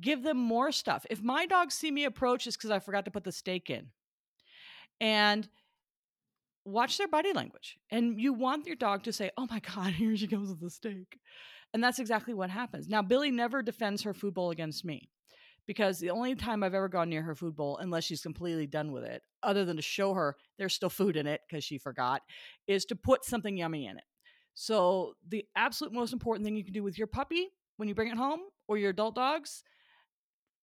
Give 0.00 0.22
them 0.22 0.38
more 0.38 0.72
stuff. 0.72 1.04
If 1.10 1.22
my 1.22 1.46
dogs 1.46 1.74
see 1.74 1.90
me 1.90 2.04
approach, 2.04 2.46
it's 2.46 2.56
because 2.56 2.70
I 2.70 2.78
forgot 2.78 3.04
to 3.04 3.10
put 3.10 3.24
the 3.24 3.32
steak 3.32 3.68
in. 3.68 3.88
And 5.00 5.48
watch 6.64 6.96
their 6.96 7.08
body 7.08 7.32
language. 7.32 7.78
And 7.90 8.18
you 8.18 8.32
want 8.32 8.66
your 8.66 8.76
dog 8.76 9.02
to 9.04 9.12
say, 9.12 9.30
Oh 9.36 9.46
my 9.50 9.60
God, 9.60 9.92
here 9.94 10.16
she 10.16 10.26
goes 10.26 10.48
with 10.48 10.60
the 10.60 10.70
steak. 10.70 11.18
And 11.72 11.84
that's 11.84 11.98
exactly 11.98 12.34
what 12.34 12.50
happens. 12.50 12.88
Now, 12.88 13.02
Billy 13.02 13.30
never 13.30 13.62
defends 13.62 14.02
her 14.02 14.14
food 14.14 14.34
bowl 14.34 14.50
against 14.50 14.84
me 14.84 15.10
because 15.70 16.00
the 16.00 16.10
only 16.10 16.34
time 16.34 16.64
I've 16.64 16.74
ever 16.74 16.88
gone 16.88 17.08
near 17.08 17.22
her 17.22 17.36
food 17.36 17.54
bowl, 17.54 17.78
unless 17.78 18.02
she's 18.02 18.22
completely 18.22 18.66
done 18.66 18.90
with 18.90 19.04
it, 19.04 19.22
other 19.44 19.64
than 19.64 19.76
to 19.76 19.82
show 19.82 20.14
her 20.14 20.34
there's 20.58 20.74
still 20.74 20.90
food 20.90 21.16
in 21.16 21.28
it 21.28 21.42
because 21.48 21.62
she 21.62 21.78
forgot, 21.78 22.22
is 22.66 22.84
to 22.86 22.96
put 22.96 23.24
something 23.24 23.56
yummy 23.56 23.86
in 23.86 23.96
it. 23.96 24.02
So, 24.54 25.14
the 25.28 25.44
absolute 25.54 25.92
most 25.92 26.12
important 26.12 26.44
thing 26.44 26.56
you 26.56 26.64
can 26.64 26.72
do 26.72 26.82
with 26.82 26.98
your 26.98 27.06
puppy 27.06 27.50
when 27.76 27.88
you 27.88 27.94
bring 27.94 28.08
it 28.08 28.16
home 28.16 28.40
or 28.66 28.78
your 28.78 28.90
adult 28.90 29.14
dogs, 29.14 29.62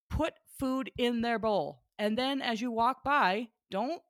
put 0.09 0.33
food 0.59 0.91
in 0.97 1.21
their 1.21 1.39
bowl. 1.39 1.83
And 1.97 2.17
then 2.17 2.41
as 2.41 2.59
you 2.59 2.69
walk 2.69 3.01
by, 3.05 3.47
don't 3.71 4.01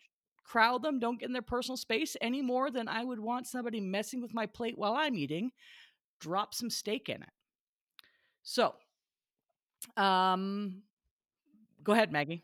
crowd 0.44 0.82
them, 0.82 0.98
don't 0.98 1.20
get 1.20 1.28
in 1.28 1.34
their 1.34 1.44
personal 1.44 1.78
space 1.78 2.18
any 2.22 2.42
more 2.42 2.72
than 2.72 2.88
I 2.88 3.04
would 3.04 3.20
want 3.20 3.46
somebody 3.46 3.82
messing 3.82 4.20
with 4.20 4.34
my 4.34 4.48
plate 4.48 4.80
while 4.80 4.96
I'm 4.96 5.14
eating. 5.14 5.52
Drop 6.20 6.56
some 6.56 6.72
steak 6.72 7.08
in 7.08 7.22
it. 7.22 7.30
So, 8.42 8.74
um, 9.96 10.82
Go 11.88 11.94
ahead, 11.94 12.12
Maggie. 12.12 12.44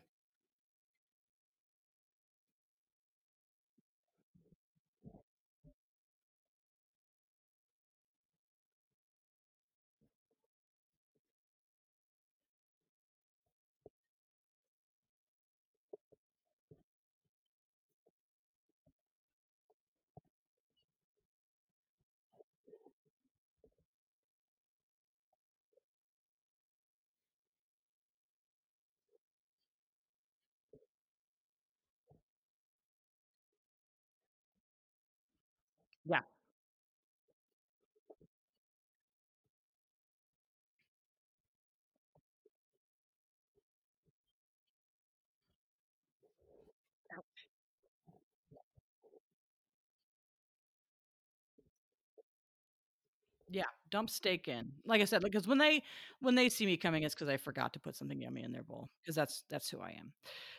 Yeah, 53.54 53.62
dump 53.88 54.10
steak 54.10 54.48
in. 54.48 54.72
Like 54.84 55.00
I 55.00 55.04
said, 55.04 55.22
because 55.22 55.46
when 55.46 55.58
they 55.58 55.84
when 56.18 56.34
they 56.34 56.48
see 56.48 56.66
me 56.66 56.76
coming, 56.76 57.04
it's 57.04 57.14
because 57.14 57.28
I 57.28 57.36
forgot 57.36 57.72
to 57.74 57.78
put 57.78 57.94
something 57.94 58.20
yummy 58.20 58.42
in 58.42 58.50
their 58.50 58.64
bowl 58.64 58.90
because 59.00 59.14
that's 59.14 59.44
that's 59.48 59.70
who 59.70 59.80
I 59.80 59.90
am. 59.90 60.12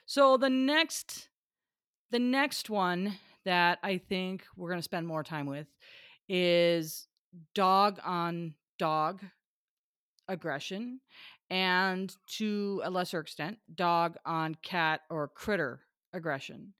So 0.05 0.37
the 0.37 0.49
next 0.49 1.27
the 2.11 2.19
next 2.19 2.69
one 2.69 3.15
that 3.45 3.79
I 3.83 3.97
think 3.97 4.45
we're 4.55 4.69
gonna 4.69 4.81
spend 4.81 5.07
more 5.07 5.23
time 5.23 5.45
with 5.45 5.67
is 6.29 7.07
dog 7.53 7.99
on 8.05 8.53
dog 8.79 9.23
aggression 10.27 10.99
and 11.49 12.15
to 12.27 12.81
a 12.83 12.89
lesser 12.89 13.19
extent, 13.19 13.57
dog 13.75 14.15
on 14.25 14.55
cat 14.63 15.01
or 15.09 15.27
critter 15.27 15.81
aggression. 16.13 16.73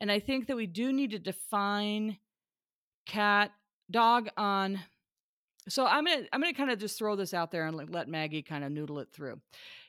And 0.00 0.10
I 0.10 0.18
think 0.18 0.46
that 0.46 0.56
we 0.56 0.66
do 0.66 0.92
need 0.92 1.10
to 1.10 1.18
define 1.18 2.18
cat 3.06 3.52
dog 3.90 4.28
on 4.36 4.80
so 5.68 5.86
I'm 5.86 6.04
gonna 6.04 6.24
I'm 6.32 6.40
gonna 6.40 6.54
kind 6.54 6.70
of 6.70 6.78
just 6.78 6.98
throw 6.98 7.16
this 7.16 7.34
out 7.34 7.50
there 7.50 7.66
and 7.66 7.76
let, 7.76 7.90
let 7.90 8.08
Maggie 8.08 8.42
kind 8.42 8.64
of 8.64 8.72
noodle 8.72 8.98
it 9.00 9.08
through. 9.12 9.40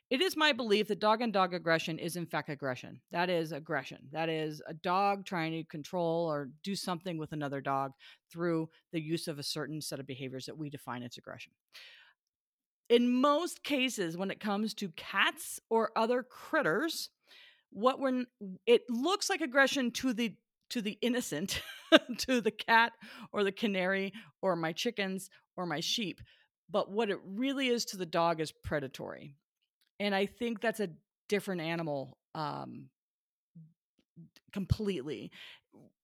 It 0.09 0.21
is 0.21 0.35
my 0.35 0.53
belief 0.53 0.87
that 0.87 0.99
dog 0.99 1.21
and 1.21 1.31
dog 1.31 1.53
aggression 1.53 1.99
is 1.99 2.15
in 2.15 2.25
fact 2.25 2.49
aggression. 2.49 2.99
That 3.11 3.29
is 3.29 3.51
aggression. 3.51 3.99
That 4.11 4.27
is 4.27 4.61
a 4.67 4.73
dog 4.73 5.23
trying 5.23 5.51
to 5.51 5.63
control 5.63 6.25
or 6.25 6.49
do 6.63 6.75
something 6.75 7.19
with 7.19 7.31
another 7.31 7.61
dog 7.61 7.91
through 8.31 8.69
the 8.91 8.99
use 8.99 9.27
of 9.27 9.37
a 9.37 9.43
certain 9.43 9.81
set 9.81 9.99
of 9.99 10.07
behaviors 10.07 10.47
that 10.47 10.57
we 10.57 10.69
define 10.69 11.03
as 11.03 11.17
aggression. 11.17 11.51
In 12.89 13.21
most 13.21 13.63
cases, 13.63 14.17
when 14.17 14.31
it 14.31 14.39
comes 14.39 14.73
to 14.75 14.89
cats 14.89 15.59
or 15.69 15.91
other 15.95 16.23
critters, 16.23 17.11
what 17.69 17.99
when 17.99 18.25
it 18.65 18.81
looks 18.89 19.29
like 19.29 19.41
aggression 19.41 19.91
to 19.91 20.11
the 20.13 20.33
to 20.69 20.81
the 20.81 20.97
innocent, 21.01 21.61
to 22.17 22.41
the 22.41 22.51
cat 22.51 22.93
or 23.31 23.43
the 23.43 23.51
canary 23.51 24.13
or 24.41 24.55
my 24.55 24.71
chickens 24.71 25.29
or 25.57 25.65
my 25.65 25.79
sheep. 25.79 26.21
But 26.69 26.91
what 26.91 27.09
it 27.09 27.19
really 27.25 27.67
is 27.67 27.85
to 27.85 27.97
the 27.97 28.05
dog 28.05 28.39
is 28.39 28.51
predatory. 28.51 29.35
And 29.99 30.13
I 30.13 30.27
think 30.27 30.61
that's 30.61 30.79
a 30.79 30.89
different 31.27 31.61
animal 31.61 32.17
um, 32.35 32.89
completely 34.53 35.31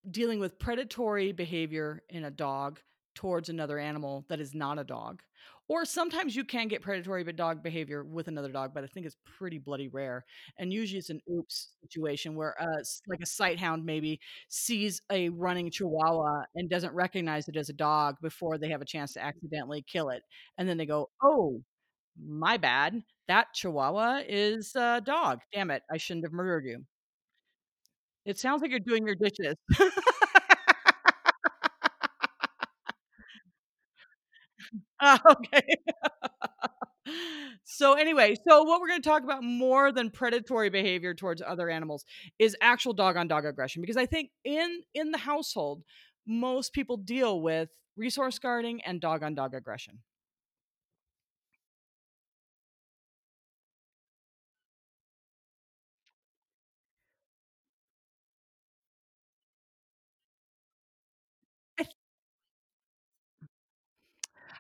dealing 0.10 0.40
with 0.40 0.60
predatory 0.60 1.32
behavior 1.32 2.04
in 2.10 2.24
a 2.24 2.32
dog 2.32 2.80
towards 3.16 3.50
another 3.50 3.80
animal 3.80 4.26
that 4.30 4.40
is 4.40 4.54
not 4.54 4.80
a 4.80 4.84
dog. 4.84 5.22
Or 5.68 5.84
sometimes 5.86 6.36
you 6.36 6.44
can 6.46 6.68
get 6.68 6.82
predatory 6.84 7.24
but 7.24 7.36
dog 7.36 7.64
behavior 7.64 8.04
with 8.04 8.28
another 8.28 8.52
dog, 8.52 8.72
but 8.74 8.84
I 8.84 8.88
think 8.88 9.06
it's 9.08 9.18
pretty 9.38 9.58
bloody 9.58 9.88
rare. 9.88 10.24
And 10.60 10.72
usually 10.72 11.00
it's 11.00 11.10
an 11.10 11.22
oops 11.32 11.70
situation 11.82 12.36
where, 12.36 12.56
uh, 12.62 12.84
like 13.08 13.22
a 13.22 13.26
sight 13.26 13.60
hound 13.60 13.84
maybe 13.84 14.20
sees 14.48 15.02
a 15.12 15.30
running 15.30 15.72
chihuahua 15.72 16.44
and 16.56 16.70
doesn't 16.70 16.94
recognize 16.94 17.48
it 17.48 17.58
as 17.58 17.70
a 17.70 17.74
dog 17.74 18.16
before 18.22 18.58
they 18.60 18.70
have 18.70 18.82
a 18.82 18.86
chance 18.86 19.14
to 19.14 19.24
accidentally 19.24 19.82
kill 19.88 20.10
it. 20.10 20.22
And 20.58 20.70
then 20.70 20.78
they 20.78 20.86
go, 20.86 21.10
oh, 21.24 21.62
my 22.22 22.58
bad. 22.58 23.02
That 23.28 23.48
chihuahua 23.54 24.22
is 24.28 24.76
a 24.76 25.02
dog. 25.06 25.40
Damn 25.54 25.72
it. 25.72 25.84
I 25.92 25.98
shouldn't 25.98 26.26
have 26.26 26.34
murdered 26.34 26.66
you. 26.66 26.86
It 28.26 28.40
sounds 28.40 28.62
like 28.62 28.72
you're 28.72 28.80
doing 28.80 29.06
your 29.06 29.16
dishes. 29.16 29.56
Oh, 35.02 35.18
okay. 35.32 35.62
So, 37.64 37.94
anyway, 37.94 38.36
so 38.48 38.64
what 38.64 38.80
we're 38.82 38.88
gonna 38.88 39.02
talk 39.02 39.24
about 39.24 39.44
more 39.44 39.92
than 39.92 40.10
predatory 40.10 40.70
behavior 40.70 41.14
towards 41.14 41.42
other 41.46 41.70
animals 41.70 42.06
is 42.40 42.56
actual 42.62 42.94
dog 42.94 43.18
on 43.18 43.28
dog 43.28 43.46
aggression, 43.46 43.82
because 43.82 43.98
I 43.98 44.06
think 44.06 44.30
in 44.44 44.82
in 44.94 45.12
the 45.12 45.18
household, 45.18 45.84
most 46.28 46.74
people 46.74 46.98
deal 46.98 47.42
with 47.42 47.70
resource 47.98 48.40
guarding 48.40 48.82
and 48.84 49.00
dog 49.02 49.24
on 49.24 49.36
dog 49.36 49.54
aggression. 49.54 50.00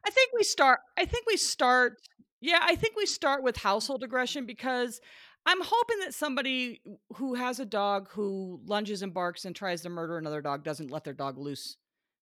I 0.05 0.09
think 0.09 0.31
we 0.35 0.43
start 0.43 0.79
I 0.97 1.05
think 1.05 1.25
we 1.27 1.37
start 1.37 1.97
yeah, 2.41 2.59
I 2.61 2.75
think 2.75 2.95
we 2.95 3.05
start 3.05 3.43
with 3.43 3.57
household 3.57 4.03
aggression 4.03 4.45
because 4.45 5.01
I'm 5.45 5.61
hoping 5.61 5.99
that 5.99 6.13
somebody 6.13 6.81
who 7.15 7.35
has 7.35 7.59
a 7.59 7.65
dog 7.65 8.09
who 8.11 8.59
lunges 8.65 9.01
and 9.01 9.13
barks 9.13 9.45
and 9.45 9.55
tries 9.55 9.81
to 9.81 9.89
murder 9.89 10.17
another 10.17 10.41
dog 10.41 10.63
doesn't 10.63 10.91
let 10.91 11.03
their 11.03 11.13
dog 11.13 11.37
loose 11.37 11.77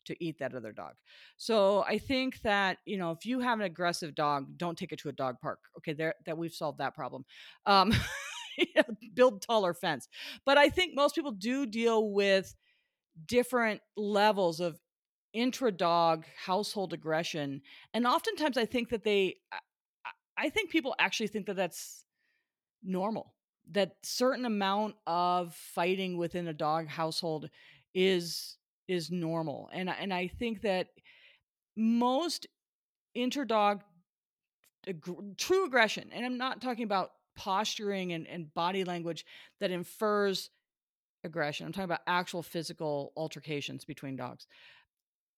to 0.05 0.23
eat 0.23 0.37
that 0.39 0.53
other 0.53 0.73
dog. 0.73 0.93
So, 1.37 1.83
I 1.87 1.97
think 1.97 2.41
that, 2.41 2.77
you 2.85 2.97
know, 2.97 3.11
if 3.11 3.25
you 3.25 3.39
have 3.39 3.59
an 3.59 3.65
aggressive 3.65 4.15
dog, 4.15 4.57
don't 4.57 4.77
take 4.77 4.91
it 4.91 4.99
to 4.99 5.09
a 5.09 5.13
dog 5.13 5.37
park. 5.41 5.59
Okay, 5.77 5.93
there 5.93 6.15
that 6.25 6.37
we've 6.37 6.53
solved 6.53 6.79
that 6.79 6.95
problem. 6.95 7.23
Um, 7.65 7.93
build 9.13 9.41
taller 9.41 9.73
fence. 9.73 10.07
But 10.45 10.57
I 10.57 10.69
think 10.69 10.93
most 10.95 11.15
people 11.15 11.31
do 11.31 11.65
deal 11.65 12.11
with 12.11 12.53
different 13.25 13.81
levels 13.95 14.59
of 14.59 14.79
intra-dog 15.33 16.25
household 16.45 16.93
aggression, 16.93 17.61
and 17.93 18.05
oftentimes 18.05 18.57
I 18.57 18.65
think 18.65 18.89
that 18.89 19.03
they 19.03 19.37
I 20.37 20.49
think 20.49 20.71
people 20.71 20.95
actually 20.99 21.27
think 21.27 21.45
that 21.47 21.55
that's 21.55 22.05
normal, 22.83 23.33
that 23.71 23.95
certain 24.03 24.45
amount 24.45 24.95
of 25.07 25.53
fighting 25.55 26.17
within 26.17 26.47
a 26.47 26.53
dog 26.53 26.87
household 26.87 27.49
is 27.93 28.57
is 28.87 29.11
normal, 29.11 29.69
and 29.73 29.89
and 29.89 30.13
I 30.13 30.27
think 30.27 30.61
that 30.61 30.89
most 31.75 32.47
inter-dog 33.15 33.83
aggr 34.87 35.37
true 35.37 35.65
aggression, 35.65 36.09
and 36.13 36.25
I'm 36.25 36.37
not 36.37 36.61
talking 36.61 36.83
about 36.83 37.11
posturing 37.35 38.13
and 38.13 38.27
and 38.27 38.53
body 38.53 38.83
language 38.83 39.25
that 39.59 39.71
infers 39.71 40.49
aggression, 41.23 41.65
I'm 41.65 41.71
talking 41.71 41.85
about 41.85 42.01
actual 42.05 42.43
physical 42.43 43.13
altercations 43.15 43.85
between 43.85 44.15
dogs. 44.17 44.45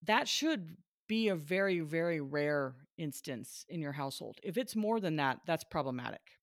That 0.06 0.28
should 0.28 0.78
be 1.08 1.30
a 1.30 1.36
very, 1.36 1.80
very 1.82 2.22
rare 2.22 2.76
instance 2.98 3.66
in 3.70 3.82
your 3.82 3.92
household. 3.92 4.38
If 4.44 4.58
it's 4.58 4.76
more 4.76 5.00
than 5.00 5.18
that, 5.18 5.40
that's 5.46 5.64
problematic. 5.64 6.35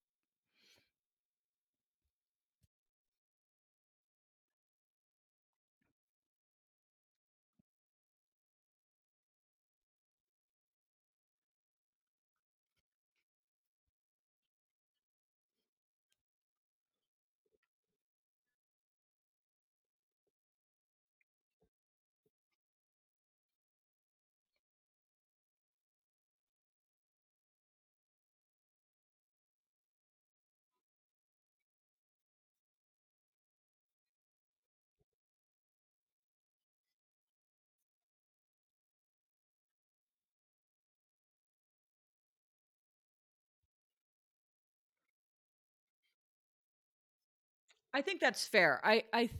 I 47.94 48.00
think 48.00 48.20
that's 48.20 48.46
fair. 48.46 48.80
I 48.82 49.04
I 49.12 49.30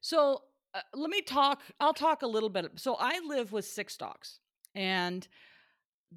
so, 0.00 0.42
uh, 0.74 0.80
let 0.94 1.10
me 1.10 1.20
talk 1.22 1.62
I'll 1.80 1.94
talk 1.94 2.22
a 2.22 2.26
little 2.26 2.48
bit 2.48 2.70
so 2.76 2.96
I 2.98 3.20
live 3.26 3.52
with 3.52 3.64
6 3.64 3.96
dogs, 3.96 4.40
and 4.74 5.26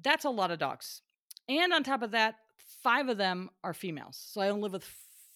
that's 0.02 0.24
a 0.24 0.30
lot 0.30 0.50
of 0.50 0.58
dogs, 0.58 1.02
and 1.48 1.72
on 1.72 1.82
top 1.82 2.02
of 2.02 2.12
that, 2.12 2.36
5 2.82 3.08
of 3.08 3.18
them 3.18 3.50
are 3.62 3.74
females. 3.74 4.16
So 4.16 4.40
I 4.40 4.50
live 4.50 4.72
with 4.72 4.88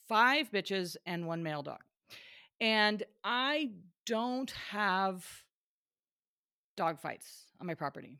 5 0.09 0.51
bitches 0.51 0.97
and 1.05 1.27
1 1.27 1.43
male 1.43 1.63
dog, 1.63 1.81
and 2.61 3.03
I 3.25 3.71
don't 4.07 4.51
have 4.71 5.27
dog 6.77 7.01
fights 7.01 7.47
on 7.61 7.67
my 7.67 7.75
property, 7.75 8.19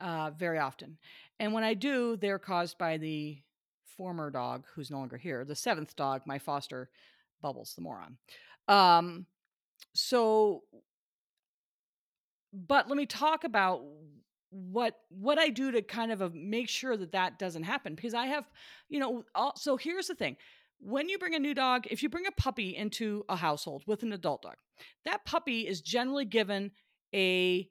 uh, 0.00 0.30
very 0.30 0.58
often, 0.58 0.98
and 1.40 1.52
when 1.52 1.64
I 1.64 1.74
do, 1.74 2.16
they're 2.16 2.38
caused 2.38 2.78
by 2.78 2.96
the 2.96 3.38
former 3.84 4.30
dog 4.30 4.64
who's 4.74 4.90
no 4.90 4.98
longer 4.98 5.16
here, 5.16 5.44
the 5.44 5.54
7th 5.54 5.94
dog, 5.96 6.22
my 6.26 6.38
foster, 6.38 6.90
Bubbles, 7.44 7.74
the 7.76 7.82
moron. 7.82 8.16
Um, 8.68 9.26
so 9.92 10.62
but 12.52 12.88
let 12.88 12.96
me 12.96 13.06
talk 13.06 13.44
about 13.44 13.82
what 14.50 14.94
what 15.08 15.38
I 15.38 15.48
do 15.50 15.72
to 15.72 15.82
kind 15.82 16.12
of, 16.12 16.22
uh, 16.22 16.30
make 16.32 16.68
sure 16.68 16.96
that 16.96 17.12
that 17.12 17.38
doesn't 17.38 17.64
happen, 17.64 17.94
because 17.94 18.14
I 18.14 18.26
have 18.26 18.44
you 18.88 19.00
know, 19.00 19.24
all 19.34 19.52
so 19.56 19.76
here's 19.76 20.06
the 20.06 20.14
thing, 20.14 20.36
when 20.78 21.08
you 21.08 21.18
bring 21.18 21.34
a 21.34 21.38
new 21.46 21.54
dog 21.54 21.86
if 21.90 22.02
you 22.02 22.08
bring 22.08 22.26
a 22.26 22.32
puppy 22.32 22.76
into 22.76 23.24
a 23.28 23.36
household 23.36 23.82
with 23.86 24.02
an 24.04 24.12
adult 24.12 24.42
dog, 24.42 24.56
that 25.04 25.24
puppy 25.24 25.60
is 25.66 25.80
generally 25.80 26.24
given 26.24 26.70
a 27.14 27.68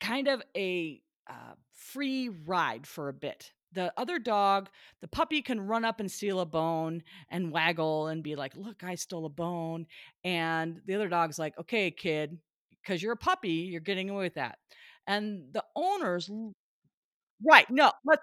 kind 0.00 0.28
of 0.28 0.42
a, 0.56 1.02
uh, 1.28 1.54
free 1.72 2.28
ride 2.46 2.86
for 2.86 3.08
a 3.08 3.12
bit. 3.12 3.52
The 3.72 3.92
other 3.98 4.18
dog 4.18 4.70
the 5.00 5.08
puppy 5.08 5.42
can 5.42 5.60
run 5.60 5.84
up 5.84 6.00
and 6.00 6.10
steal 6.10 6.40
a 6.40 6.46
bone 6.46 7.02
and 7.28 7.52
waggle 7.52 8.06
and 8.08 8.22
be 8.22 8.34
like, 8.36 8.56
"Look, 8.56 8.82
I 8.82 8.94
stole 8.94 9.26
a 9.26 9.28
bone," 9.28 9.86
and 10.24 10.80
the 10.86 10.94
other 10.94 11.08
dog's 11.08 11.38
like, 11.38 11.58
"Okay, 11.58 11.90
kid, 11.90 12.38
because 12.82 13.02
you're 13.02 13.12
a 13.12 13.16
puppy, 13.16 13.50
you're 13.70 13.80
getting 13.80 14.08
away 14.10 14.24
with 14.24 14.34
that." 14.34 14.58
And 15.06 15.52
the 15.52 15.64
owners 15.76 16.30
Right, 17.46 17.68
no, 17.70 17.92
let's 18.04 18.22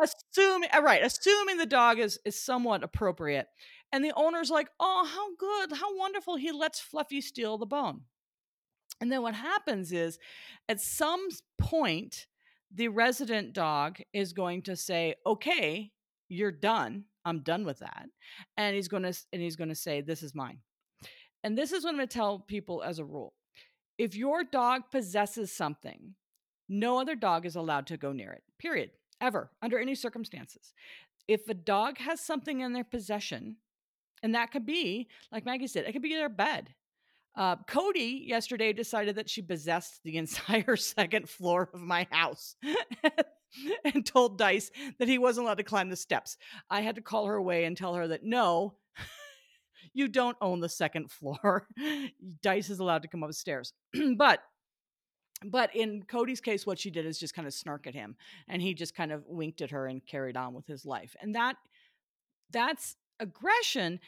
assume 0.00 0.64
uh, 0.74 0.82
right, 0.82 1.02
assuming 1.04 1.58
the 1.58 1.66
dog 1.66 1.98
is 2.00 2.18
is 2.24 2.40
somewhat 2.42 2.84
appropriate, 2.84 3.48
and 3.92 4.04
the 4.04 4.12
owner's 4.16 4.50
like, 4.50 4.68
"Oh, 4.80 5.04
how 5.06 5.34
good, 5.36 5.76
how 5.78 5.96
wonderful, 5.98 6.36
he 6.36 6.52
lets 6.52 6.80
Fluffy 6.80 7.20
steal 7.22 7.58
the 7.58 7.66
bone." 7.66 8.02
And 9.00 9.12
then 9.12 9.22
what 9.22 9.34
happens 9.34 9.92
is, 9.92 10.18
at 10.68 10.80
some 10.80 11.28
point, 11.58 12.26
the 12.70 12.88
resident 12.88 13.52
dog 13.52 13.98
is 14.12 14.32
going 14.32 14.62
to 14.62 14.76
say, 14.76 15.14
"Okay, 15.24 15.92
you're 16.28 16.52
done. 16.52 17.04
I'm 17.24 17.42
done 17.42 17.64
with 17.64 17.78
that." 17.80 18.08
And 18.56 18.74
he's 18.74 18.88
gonna 18.88 19.12
and 19.32 19.42
he's 19.42 19.56
gonna 19.56 19.74
say, 19.74 20.00
"This 20.00 20.22
is 20.22 20.34
mine." 20.34 20.60
And 21.42 21.56
this 21.56 21.72
is 21.72 21.84
what 21.84 21.90
I'm 21.90 21.96
gonna 21.96 22.06
tell 22.06 22.40
people 22.40 22.82
as 22.82 22.98
a 22.98 23.04
rule. 23.04 23.34
If 23.98 24.14
your 24.14 24.44
dog 24.44 24.90
possesses 24.90 25.52
something, 25.52 26.14
no 26.68 26.98
other 26.98 27.14
dog 27.14 27.46
is 27.46 27.56
allowed 27.56 27.86
to 27.88 27.96
go 27.96 28.12
near 28.12 28.32
it, 28.32 28.42
period, 28.58 28.90
ever, 29.20 29.50
under 29.62 29.78
any 29.78 29.94
circumstances. 29.94 30.74
If 31.28 31.48
a 31.48 31.54
dog 31.54 31.98
has 31.98 32.20
something 32.20 32.60
in 32.60 32.72
their 32.72 32.84
possession, 32.84 33.56
and 34.22 34.34
that 34.34 34.50
could 34.50 34.66
be, 34.66 35.08
like 35.32 35.44
Maggie 35.44 35.66
said, 35.66 35.84
it 35.84 35.92
could 35.92 36.02
be 36.02 36.14
their 36.14 36.28
bed. 36.28 36.74
Uh, 37.36 37.56
Cody 37.68 38.24
yesterday 38.26 38.72
decided 38.72 39.16
that 39.16 39.28
she 39.28 39.42
possessed 39.42 40.02
the 40.04 40.16
entire 40.16 40.76
2nd 40.76 41.28
floor 41.28 41.68
of 41.72 41.80
my 41.80 42.06
house 42.10 42.56
and 43.84 44.06
told 44.06 44.38
Dice 44.38 44.70
that 44.98 45.08
he 45.08 45.18
wasn't 45.18 45.44
allowed 45.44 45.58
to 45.58 45.64
climb 45.64 45.90
the 45.90 45.96
steps. 45.96 46.36
I 46.70 46.80
had 46.80 46.94
to 46.96 47.02
call 47.02 47.26
her 47.26 47.34
away 47.34 47.64
and 47.64 47.76
tell 47.76 47.94
her 47.94 48.08
that, 48.08 48.24
"No, 48.24 48.74
you 49.92 50.08
don't 50.08 50.36
own 50.40 50.60
the 50.60 50.68
second 50.68 51.10
floor. 51.10 51.68
Dice 52.42 52.70
is 52.70 52.78
allowed 52.78 53.02
to 53.02 53.08
come 53.08 53.22
upstairs. 53.22 53.72
but 54.16 54.40
but 55.44 55.76
in 55.76 56.02
Cody's 56.02 56.40
case, 56.40 56.64
what 56.64 56.78
she 56.78 56.90
did 56.90 57.04
is 57.04 57.18
just 57.18 57.34
kind 57.34 57.46
of 57.46 57.52
snark 57.52 57.86
at 57.86 57.94
him, 57.94 58.16
and 58.48 58.62
he 58.62 58.72
just 58.72 58.94
kind 58.94 59.12
of 59.12 59.22
winked 59.26 59.60
at 59.60 59.70
her 59.70 59.86
and 59.86 60.04
carried 60.04 60.36
on 60.36 60.54
with 60.54 60.66
his 60.66 60.86
life. 60.86 61.14
And 61.20 61.34
that 61.34 61.56
that's 62.50 62.96
aggression, 63.20 64.00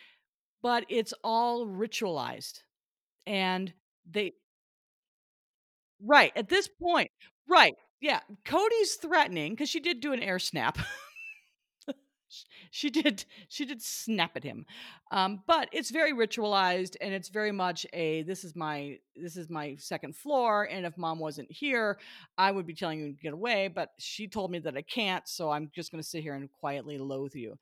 but 0.62 0.86
it's 0.88 1.12
all 1.22 1.66
ritualized. 1.66 2.62
And 3.28 3.72
they 4.10 4.32
Right, 6.00 6.32
at 6.36 6.48
this 6.48 6.68
point. 6.68 7.10
Right. 7.48 7.74
Yeah, 8.00 8.20
Cody's 8.44 8.94
threatening 8.94 9.52
because 9.52 9.68
she 9.68 9.80
did 9.80 10.00
do 10.00 10.12
an 10.12 10.22
air 10.22 10.38
snap. 10.38 10.78
she 12.70 12.90
did 12.90 13.24
she 13.48 13.64
did 13.64 13.80
snap 13.80 14.36
at 14.36 14.44
him 14.44 14.66
um, 15.12 15.42
but 15.46 15.66
it's 15.72 15.90
very 15.90 16.12
ritualized 16.12 16.94
and 17.00 17.14
it's 17.14 17.30
very 17.30 17.50
much 17.50 17.86
a 17.94 18.22
this 18.24 18.44
is 18.44 18.54
my 18.54 18.98
this 19.16 19.34
is 19.36 19.48
my 19.48 19.74
second 19.76 20.14
floor 20.14 20.64
and 20.70 20.84
if 20.84 20.96
mom 20.98 21.18
wasn't 21.18 21.50
here 21.50 21.98
i 22.36 22.50
would 22.50 22.66
be 22.66 22.74
telling 22.74 23.00
you 23.00 23.14
to 23.14 23.22
get 23.22 23.32
away 23.32 23.66
but 23.68 23.92
she 23.98 24.28
told 24.28 24.50
me 24.50 24.58
that 24.58 24.76
i 24.76 24.82
can't 24.82 25.26
so 25.26 25.50
i'm 25.50 25.70
just 25.74 25.90
going 25.90 26.02
to 26.02 26.06
sit 26.08 26.22
here 26.22 26.34
and 26.34 26.50
quietly 26.60 26.98
loathe 26.98 27.34
you 27.34 27.58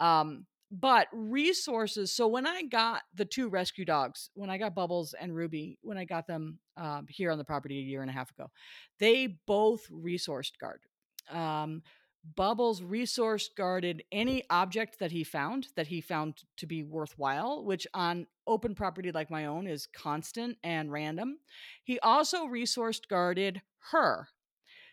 um, 0.00 0.44
but 0.70 1.08
resources 1.12 2.12
so 2.14 2.26
when 2.26 2.46
i 2.46 2.62
got 2.62 3.02
the 3.14 3.24
two 3.24 3.48
rescue 3.48 3.84
dogs 3.84 4.30
when 4.34 4.50
i 4.50 4.56
got 4.56 4.74
bubbles 4.74 5.14
and 5.20 5.34
ruby 5.34 5.78
when 5.82 5.98
i 5.98 6.04
got 6.04 6.26
them 6.26 6.58
um, 6.76 7.06
here 7.08 7.30
on 7.30 7.38
the 7.38 7.44
property 7.44 7.78
a 7.78 7.82
year 7.82 8.02
and 8.02 8.10
a 8.10 8.14
half 8.14 8.30
ago 8.30 8.46
they 8.98 9.38
both 9.46 9.88
resourced 9.90 10.58
guard 10.60 10.80
um, 11.30 11.82
Bubbles 12.36 12.82
resource 12.82 13.48
guarded 13.56 14.04
any 14.12 14.44
object 14.50 14.98
that 14.98 15.10
he 15.10 15.24
found 15.24 15.68
that 15.74 15.86
he 15.86 16.00
found 16.02 16.42
to 16.58 16.66
be 16.66 16.82
worthwhile, 16.82 17.64
which 17.64 17.86
on 17.94 18.26
open 18.46 18.74
property 18.74 19.10
like 19.10 19.30
my 19.30 19.46
own 19.46 19.66
is 19.66 19.86
constant 19.86 20.58
and 20.62 20.92
random. 20.92 21.38
He 21.82 21.98
also 22.00 22.44
resource 22.44 23.00
guarded 23.00 23.62
her. 23.90 24.28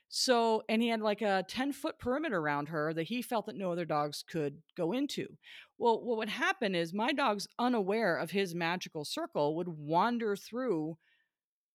So, 0.10 0.64
and 0.70 0.82
he 0.82 0.88
had 0.88 1.02
like 1.02 1.22
a 1.22 1.44
10 1.48 1.74
foot 1.74 2.00
perimeter 2.00 2.38
around 2.38 2.70
her 2.70 2.94
that 2.94 3.08
he 3.08 3.22
felt 3.22 3.46
that 3.48 3.58
no 3.58 3.72
other 3.72 3.86
dogs 3.86 4.24
could 4.28 4.58
go 4.76 4.94
into. 4.94 5.28
Well, 5.78 6.02
what 6.02 6.18
would 6.18 6.30
happen 6.30 6.76
is 6.76 6.94
my 6.94 7.12
dogs, 7.12 7.48
unaware 7.60 8.18
of 8.18 8.32
his 8.32 8.56
magical 8.56 9.04
circle, 9.04 9.56
would 9.56 9.68
wander 9.68 10.36
through 10.36 10.98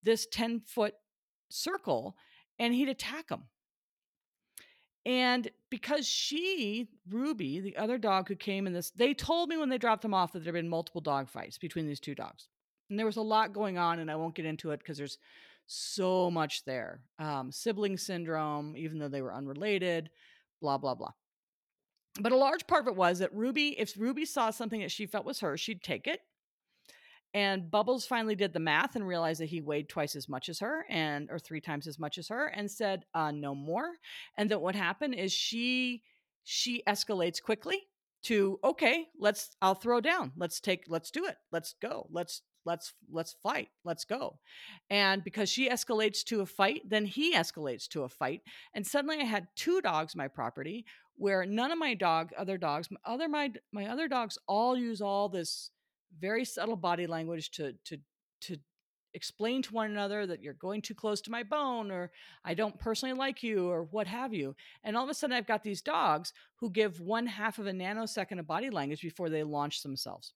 this 0.03 0.27
10 0.33 0.63
foot 0.67 0.95
circle 1.51 2.17
and 2.59 2.75
he'd 2.75 2.89
attack 2.89 3.29
them 3.29 3.45
and 5.05 5.51
because 5.69 6.07
she, 6.07 6.89
Ruby, 7.09 7.61
the 7.61 7.77
other 7.77 7.99
dog 7.99 8.29
who 8.29 8.37
came 8.37 8.67
in 8.67 8.73
this, 8.73 8.91
they 8.91 9.15
told 9.15 9.49
me 9.49 9.57
when 9.57 9.69
they 9.69 9.79
dropped 9.79 10.05
him 10.05 10.15
off 10.15 10.33
that 10.33 10.45
there 10.45 10.53
had 10.53 10.63
been 10.63 10.69
multiple 10.69 11.01
dog 11.01 11.29
fights 11.29 11.59
between 11.59 11.87
these 11.87 12.01
two 12.01 12.15
dogs. 12.15 12.49
And 12.89 12.99
there 12.99 13.07
was 13.07 13.17
a 13.17 13.23
lot 13.23 13.53
going 13.53 13.79
on, 13.79 13.99
and 13.99 14.11
I 14.11 14.17
won't 14.17 14.35
get 14.35 14.45
into 14.45 14.71
it 14.71 14.79
because 14.79 14.99
there's 14.99 15.19
so 15.67 16.31
much 16.31 16.65
there. 16.65 17.01
Um, 17.19 17.53
sibling 17.53 17.97
syndrome, 17.97 18.77
even 18.77 18.99
though 18.99 19.09
they 19.09 19.23
were 19.23 19.35
unrelated, 19.35 20.11
blah, 20.61 20.79
blah, 20.79 20.95
blah. 20.95 21.13
But 22.21 22.33
a 22.33 22.37
large 22.37 22.67
part 22.67 22.83
of 22.83 22.89
it 22.89 22.97
was 22.97 23.21
that 23.21 23.35
Ruby, 23.35 23.79
if 23.79 23.99
Ruby 23.99 24.27
saw 24.27 24.51
something 24.51 24.81
that 24.81 24.91
she 24.91 25.07
felt 25.07 25.25
was 25.25 25.41
hers, 25.41 25.61
she'd 25.61 25.83
take 25.83 26.07
it 26.07 26.21
and 27.35 27.71
Bubbles 27.71 28.05
finally 28.05 28.35
did 28.35 28.53
the 28.53 28.61
math 28.61 28.95
and 28.95 29.07
realized 29.07 29.41
that 29.41 29.49
he 29.49 29.61
weighed 29.61 29.89
twice 29.89 30.15
as 30.17 30.29
much 30.29 30.49
as 30.49 30.59
her 30.61 30.85
and 30.89 31.31
or 31.31 31.39
three 31.39 31.61
times 31.61 31.87
as 31.87 31.99
much 31.99 32.19
as 32.19 32.29
her 32.29 32.47
and 32.47 32.71
said 32.71 33.05
uh, 33.15 33.31
no 33.31 33.55
more. 33.55 33.93
And 34.37 34.51
that 34.51 34.61
what 34.61 34.75
happened 34.75 35.15
is 35.15 35.33
she 35.33 36.03
she 36.45 36.83
escalates 36.87 37.43
quickly 37.43 37.81
to 38.25 38.59
okay, 38.63 39.07
let's 39.19 39.57
I'll 39.63 39.75
throw 39.75 40.01
down. 40.01 40.33
Let's 40.37 40.61
take 40.61 40.85
let's 40.89 41.11
do 41.11 41.25
it. 41.25 41.37
Let's 41.51 41.75
go. 41.81 42.07
Let's 42.11 42.43
let's 42.65 42.93
let's 43.11 43.35
fight. 43.43 43.69
Let's 43.85 44.05
go. 44.05 44.39
And 44.91 45.25
because 45.25 45.49
she 45.49 45.69
escalates 45.69 46.25
to 46.25 46.41
a 46.41 46.47
fight, 46.47 46.83
then 46.89 47.05
he 47.05 47.35
escalates 47.35 47.89
to 47.89 48.03
a 48.03 48.09
fight. 48.09 48.43
And 48.75 48.87
suddenly 48.87 49.19
I 49.21 49.25
had 49.25 49.49
two 49.57 49.81
dogs 49.81 50.17
my 50.17 50.29
property 50.29 50.85
where 51.17 51.45
none 51.45 51.71
of 51.71 51.79
my 51.79 51.95
dog 51.95 52.31
other 52.37 52.59
dogs 52.59 52.89
other 53.05 53.29
my 53.29 53.53
my 53.73 53.87
other 53.87 54.09
dogs 54.09 54.39
all 54.49 54.77
use 54.77 55.01
all 55.01 55.29
this 55.29 55.71
very 56.21 56.45
subtle 56.45 56.77
body 56.77 57.07
language 57.07 57.51
to 57.53 57.75
to 57.85 57.99
to 58.41 58.57
explain 59.15 59.63
to 59.63 59.75
one 59.75 59.91
another 59.91 60.27
that 60.27 60.43
you're 60.43 60.55
going 60.55 60.81
too 60.81 60.95
close 60.95 61.21
to 61.21 61.31
my 61.31 61.43
bone 61.43 61.91
or 61.91 62.11
I 62.45 62.55
don't 62.55 62.79
personally 62.79 63.15
like 63.15 63.43
you 63.43 63.69
or 63.69 63.85
what 63.85 64.07
have 64.07 64.33
you. 64.33 64.57
And 64.85 64.97
all 64.97 65.05
of 65.05 65.11
a 65.11 65.15
sudden 65.15 65.37
I've 65.37 65.47
got 65.47 65.63
these 65.63 65.83
dogs 65.83 66.33
who 66.57 66.71
give 66.71 67.01
one 67.01 67.27
half 67.27 67.59
of 67.59 67.67
a 67.67 67.73
nanosecond 67.73 68.39
of 68.39 68.47
body 68.47 68.71
language 68.71 69.03
before 69.03 69.29
they 69.29 69.43
launch 69.43 69.83
themselves. 69.83 70.33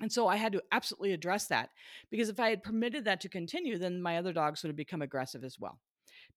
And 0.00 0.12
so 0.12 0.28
I 0.28 0.36
had 0.36 0.52
to 0.52 0.62
absolutely 0.72 1.12
address 1.12 1.46
that 1.46 1.70
because 2.10 2.28
if 2.28 2.38
I 2.38 2.50
had 2.50 2.62
permitted 2.62 3.04
that 3.04 3.20
to 3.22 3.28
continue, 3.28 3.78
then 3.78 4.02
my 4.02 4.18
other 4.18 4.32
dogs 4.32 4.62
would 4.62 4.68
have 4.68 4.76
become 4.76 5.02
aggressive 5.02 5.42
as 5.42 5.58
well. 5.58 5.78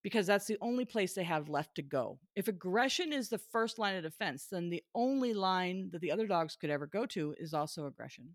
Because 0.02 0.26
that's 0.26 0.46
the 0.46 0.56
only 0.62 0.86
place 0.86 1.12
they 1.12 1.24
have 1.24 1.50
left 1.50 1.74
to 1.74 1.82
go. 1.82 2.18
If 2.34 2.48
aggression 2.48 3.12
is 3.12 3.28
the 3.28 3.36
first 3.38 3.78
line 3.78 3.96
of 3.96 4.02
defense, 4.02 4.46
then 4.50 4.70
the 4.70 4.82
only 4.94 5.34
line 5.34 5.90
that 5.92 6.00
the 6.00 6.10
other 6.10 6.26
dogs 6.26 6.56
could 6.56 6.70
ever 6.70 6.86
go 6.86 7.04
to 7.06 7.34
is 7.38 7.52
also 7.52 7.86
aggression. 7.86 8.34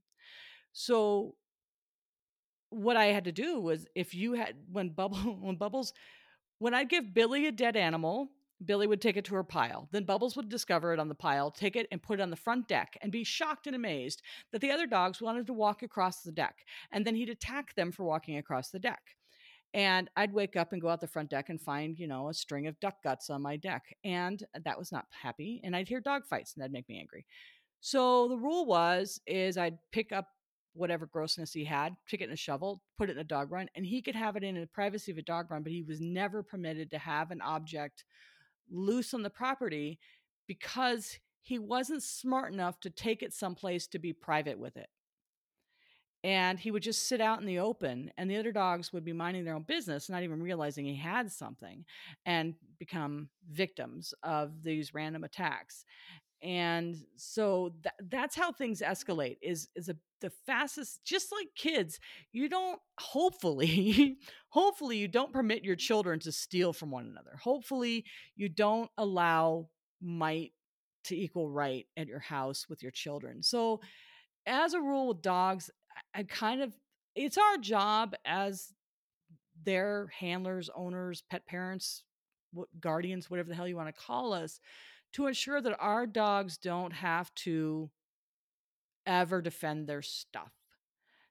So 0.74 1.36
what 2.70 2.98
I 2.98 3.06
had 3.06 3.24
to 3.24 3.32
do 3.32 3.60
was 3.60 3.88
if 3.96 4.14
you 4.14 4.34
had 4.34 4.56
when 4.72 4.90
bubble 4.90 5.18
when 5.42 5.56
bubbles 5.56 5.94
when 6.60 6.74
I'd 6.74 6.90
give 6.90 7.14
Billy 7.14 7.48
a 7.48 7.52
dead 7.52 7.76
animal, 7.76 8.30
Billy 8.64 8.88
would 8.88 9.02
take 9.02 9.18
it 9.18 9.26
to 9.26 9.36
her 9.36 9.44
pile. 9.44 9.90
Then 9.92 10.06
Bubbles 10.06 10.36
would 10.36 10.50
discover 10.50 10.94
it 10.94 11.00
on 11.00 11.10
the 11.10 11.16
pile, 11.16 11.52
take 11.52 11.76
it 11.76 11.88
and 11.92 12.02
put 12.02 12.20
it 12.20 12.24
on 12.24 12.30
the 12.30 12.36
front 12.36 12.68
deck 12.68 12.98
and 13.02 13.12
be 13.12 13.24
shocked 13.24 13.68
and 13.68 13.76
amazed 13.76 14.22
that 14.52 14.62
the 14.62 14.72
other 14.72 14.88
dogs 14.88 15.22
wanted 15.22 15.48
to 15.48 15.54
walk 15.54 15.84
across 15.84 16.22
the 16.22 16.32
deck. 16.32 16.66
And 16.92 17.06
then 17.06 17.16
he'd 17.16 17.30
attack 17.30 17.76
them 17.76 17.92
for 17.92 18.04
walking 18.04 18.38
across 18.38 18.70
the 18.70 18.80
deck. 18.80 19.02
And 19.74 20.10
I'd 20.16 20.32
wake 20.32 20.56
up 20.56 20.72
and 20.72 20.82
go 20.82 20.88
out 20.88 21.02
the 21.02 21.08
front 21.08 21.30
deck 21.30 21.50
and 21.50 21.60
find, 21.60 22.00
you 22.00 22.08
know, 22.08 22.30
a 22.30 22.34
string 22.34 22.66
of 22.66 22.80
duck 22.80 23.04
guts 23.04 23.30
on 23.30 23.42
my 23.42 23.58
deck. 23.58 23.94
And 24.06 24.42
that 24.64 24.78
was 24.78 24.92
not 24.92 25.06
happy. 25.10 25.60
And 25.66 25.76
I'd 25.76 25.90
hear 25.90 26.00
dog 26.00 26.26
fights 26.26 26.54
and 26.54 26.62
that'd 26.62 26.72
make 26.72 26.88
me 26.88 26.98
angry. 26.98 27.26
So 27.82 28.30
the 28.30 28.38
rule 28.38 28.66
was 28.66 29.20
is 29.28 29.58
I'd 29.58 29.78
pick 29.92 30.14
up 30.14 30.30
whatever 30.76 31.06
grossness 31.08 31.54
he 31.54 31.66
had, 31.66 31.96
pick 32.08 32.22
it 32.22 32.26
in 32.26 32.32
a 32.32 32.38
shovel, 32.38 32.82
put 32.98 33.10
it 33.10 33.14
in 33.14 33.20
a 33.20 33.24
dog 33.24 33.52
run, 33.52 33.70
and 33.76 33.86
he 33.86 34.02
could 34.02 34.16
have 34.16 34.36
it 34.36 34.44
in 34.44 34.60
the 34.60 34.68
privacy 34.68 35.12
of 35.12 35.18
a 35.18 35.22
dog 35.22 35.50
run, 35.50 35.64
but 35.64 35.72
he 35.72 35.84
was 35.84 36.02
never 36.02 36.44
permitted 36.44 36.92
to 36.92 36.98
have 36.98 37.32
an 37.32 37.42
object 37.42 38.04
loose 38.72 39.14
on 39.14 39.24
the 39.24 39.30
property 39.30 40.00
because 40.48 41.18
he 41.42 41.60
wasn't 41.60 42.04
smart 42.04 42.54
enough 42.54 42.80
to 42.82 42.90
take 42.90 43.22
it 43.22 43.34
someplace 43.34 43.88
to 43.88 44.00
be 44.00 44.14
private 44.14 44.58
with 44.58 44.78
it. 44.78 44.90
And 46.24 46.58
he 46.58 46.72
would 46.72 46.82
just 46.82 47.08
sit 47.08 47.22
out 47.22 47.40
in 47.40 47.46
the 47.46 47.60
open, 47.60 48.12
and 48.18 48.30
the 48.30 48.38
other 48.38 48.52
dogs 48.52 48.92
would 48.92 49.06
be 49.06 49.14
minding 49.14 49.46
their 49.46 49.54
own 49.54 49.62
business, 49.62 50.10
not 50.10 50.24
even 50.24 50.42
realizing 50.42 50.86
he 50.86 50.96
had 50.96 51.32
something, 51.32 51.86
and 52.26 52.56
become 52.80 53.30
victims 53.52 54.12
of 54.24 54.64
these 54.64 54.96
random 54.96 55.24
attacks 55.24 55.86
and 56.46 56.96
so 57.16 57.74
th- 57.82 58.10
that's 58.10 58.36
how 58.36 58.52
things 58.52 58.82
escalate 58.82 59.38
is 59.42 59.68
is 59.76 59.90
a, 59.90 59.96
the 60.26 60.32
fastest 60.48 61.02
just 61.06 61.32
like 61.32 61.50
kids 61.56 62.00
you 62.32 62.50
don't 62.50 62.80
hopefully 63.00 64.18
hopefully 64.50 64.98
you 64.98 65.08
don't 65.08 65.32
permit 65.32 65.64
your 65.64 65.76
children 65.76 66.20
to 66.20 66.32
steal 66.32 66.74
from 66.74 66.90
one 66.90 67.06
another. 67.06 67.38
Hopefully 67.44 68.06
you 68.36 68.50
don't 68.50 68.90
allow 68.98 69.68
might 70.02 70.52
to 71.04 71.16
equal 71.16 71.48
right 71.48 71.86
at 71.96 72.08
your 72.08 72.20
house 72.20 72.66
with 72.68 72.82
your 72.82 72.92
children. 72.92 73.44
So 73.44 73.82
as 74.48 74.74
a 74.74 74.82
rule 74.82 75.10
with 75.10 75.22
dogs 75.22 75.70
I, 76.16 76.24
kind 76.24 76.64
of 76.64 76.74
it's 77.16 77.38
our 77.38 77.58
job 77.60 78.16
as 78.26 78.74
their 79.64 80.08
handlers 80.20 80.72
owners 80.76 81.22
pet 81.30 81.46
parents 81.46 82.02
guardians 82.80 83.30
whatever 83.30 83.50
the 83.50 83.56
hell 83.56 83.68
you 83.68 83.76
want 83.76 83.94
to 83.94 84.02
call 84.02 84.34
us 84.34 84.60
to 85.14 85.28
ensure 85.28 85.62
that 85.62 85.78
our 85.80 86.08
dogs 86.08 86.58
don't 86.58 86.94
have 86.94 87.34
to 87.36 87.92
ever 89.06 89.42
defend 89.42 89.88
their 89.88 90.02
stuff. 90.02 90.52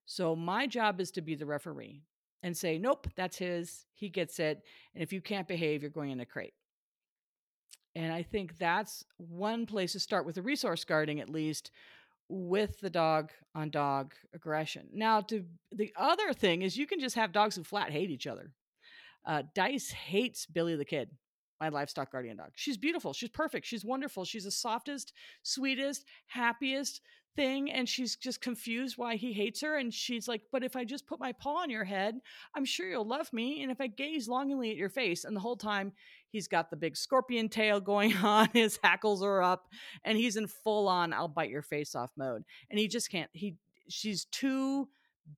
So 0.06 0.36
my 0.36 0.66
job 0.66 1.00
is 1.00 1.10
to 1.12 1.22
be 1.22 1.34
the 1.34 1.46
referee 1.46 2.02
and 2.42 2.56
say, 2.56 2.78
nope, 2.78 3.08
that's 3.16 3.38
his. 3.38 3.86
He 3.94 4.08
gets 4.08 4.38
it. 4.38 4.62
And 4.94 5.02
if 5.02 5.12
you 5.12 5.20
can't 5.20 5.48
behave, 5.48 5.82
you're 5.82 5.90
going 5.90 6.10
in 6.10 6.20
a 6.20 6.26
crate. 6.26 6.54
And 7.96 8.12
I 8.12 8.22
think 8.22 8.58
that's 8.58 9.04
one 9.16 9.66
place 9.66 9.92
to 9.92 10.00
start 10.00 10.26
with 10.26 10.34
the 10.34 10.42
resource 10.42 10.84
guarding, 10.84 11.20
at 11.20 11.30
least 11.30 11.70
with 12.28 12.80
the 12.80 12.90
dog 12.90 13.30
on 13.54 13.70
dog 13.70 14.14
aggression. 14.34 14.88
Now, 14.92 15.20
to 15.22 15.44
the 15.72 15.92
other 15.96 16.32
thing 16.32 16.62
is 16.62 16.76
you 16.76 16.86
can 16.86 16.98
just 16.98 17.14
have 17.14 17.32
dogs 17.32 17.56
who 17.56 17.62
flat 17.62 17.90
hate 17.90 18.10
each 18.10 18.26
other. 18.26 18.50
Uh, 19.24 19.42
Dice 19.54 19.90
hates 19.90 20.44
Billy 20.44 20.76
the 20.76 20.84
Kid 20.84 21.10
my 21.60 21.68
livestock 21.68 22.12
guardian 22.12 22.36
dog. 22.36 22.50
She's 22.54 22.76
beautiful. 22.76 23.12
She's 23.12 23.30
perfect. 23.30 23.66
She's 23.66 23.84
wonderful. 23.84 24.24
She's 24.24 24.44
the 24.44 24.50
softest, 24.50 25.12
sweetest, 25.42 26.04
happiest, 26.26 27.00
thing 27.36 27.70
and 27.70 27.88
she's 27.88 28.16
just 28.16 28.40
confused 28.40 28.96
why 28.96 29.16
he 29.16 29.32
hates 29.32 29.60
her 29.60 29.76
and 29.76 29.92
she's 29.92 30.28
like 30.28 30.42
but 30.52 30.62
if 30.62 30.76
i 30.76 30.84
just 30.84 31.06
put 31.06 31.20
my 31.20 31.32
paw 31.32 31.62
on 31.62 31.70
your 31.70 31.84
head 31.84 32.16
i'm 32.54 32.64
sure 32.64 32.88
you'll 32.88 33.06
love 33.06 33.32
me 33.32 33.62
and 33.62 33.70
if 33.70 33.80
i 33.80 33.86
gaze 33.86 34.28
longingly 34.28 34.70
at 34.70 34.76
your 34.76 34.88
face 34.88 35.24
and 35.24 35.34
the 35.36 35.40
whole 35.40 35.56
time 35.56 35.92
he's 36.28 36.48
got 36.48 36.70
the 36.70 36.76
big 36.76 36.96
scorpion 36.96 37.48
tail 37.48 37.80
going 37.80 38.14
on 38.18 38.48
his 38.52 38.78
hackles 38.82 39.22
are 39.22 39.42
up 39.42 39.68
and 40.04 40.16
he's 40.18 40.36
in 40.36 40.46
full 40.46 40.88
on 40.88 41.12
i'll 41.12 41.28
bite 41.28 41.50
your 41.50 41.62
face 41.62 41.94
off 41.94 42.10
mode 42.16 42.42
and 42.70 42.78
he 42.78 42.88
just 42.88 43.10
can't 43.10 43.30
he 43.32 43.56
she's 43.88 44.26
too 44.26 44.88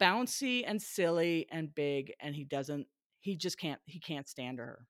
bouncy 0.01 0.65
and 0.67 0.81
silly 0.81 1.47
and 1.51 1.75
big 1.75 2.13
and 2.21 2.35
he 2.35 2.45
doesn't 2.45 2.87
he 3.27 3.35
just 3.35 3.59
can't 3.59 3.81
he 3.87 3.99
can't 3.99 4.29
stand 4.29 4.61
her. 4.61 4.87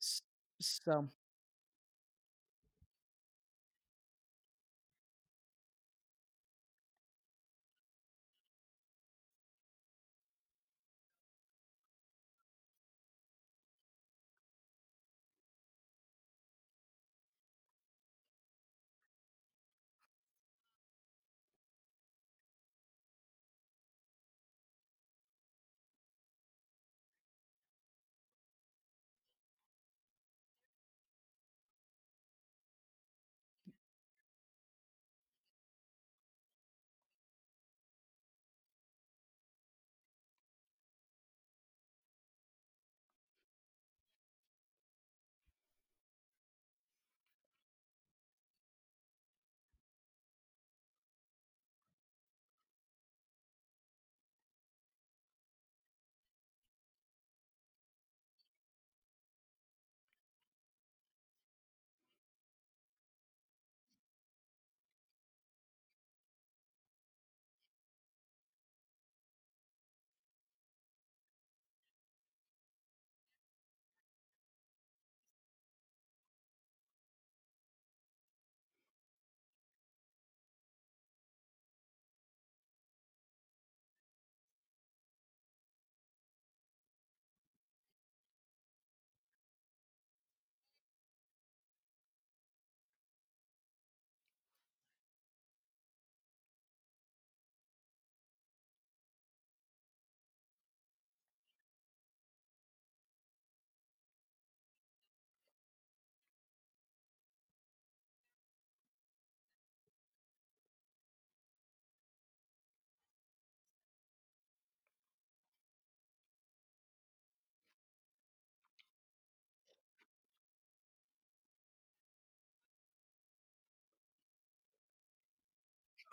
S- 0.00 0.22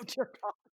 dear 0.03 0.31
God. 0.41 0.53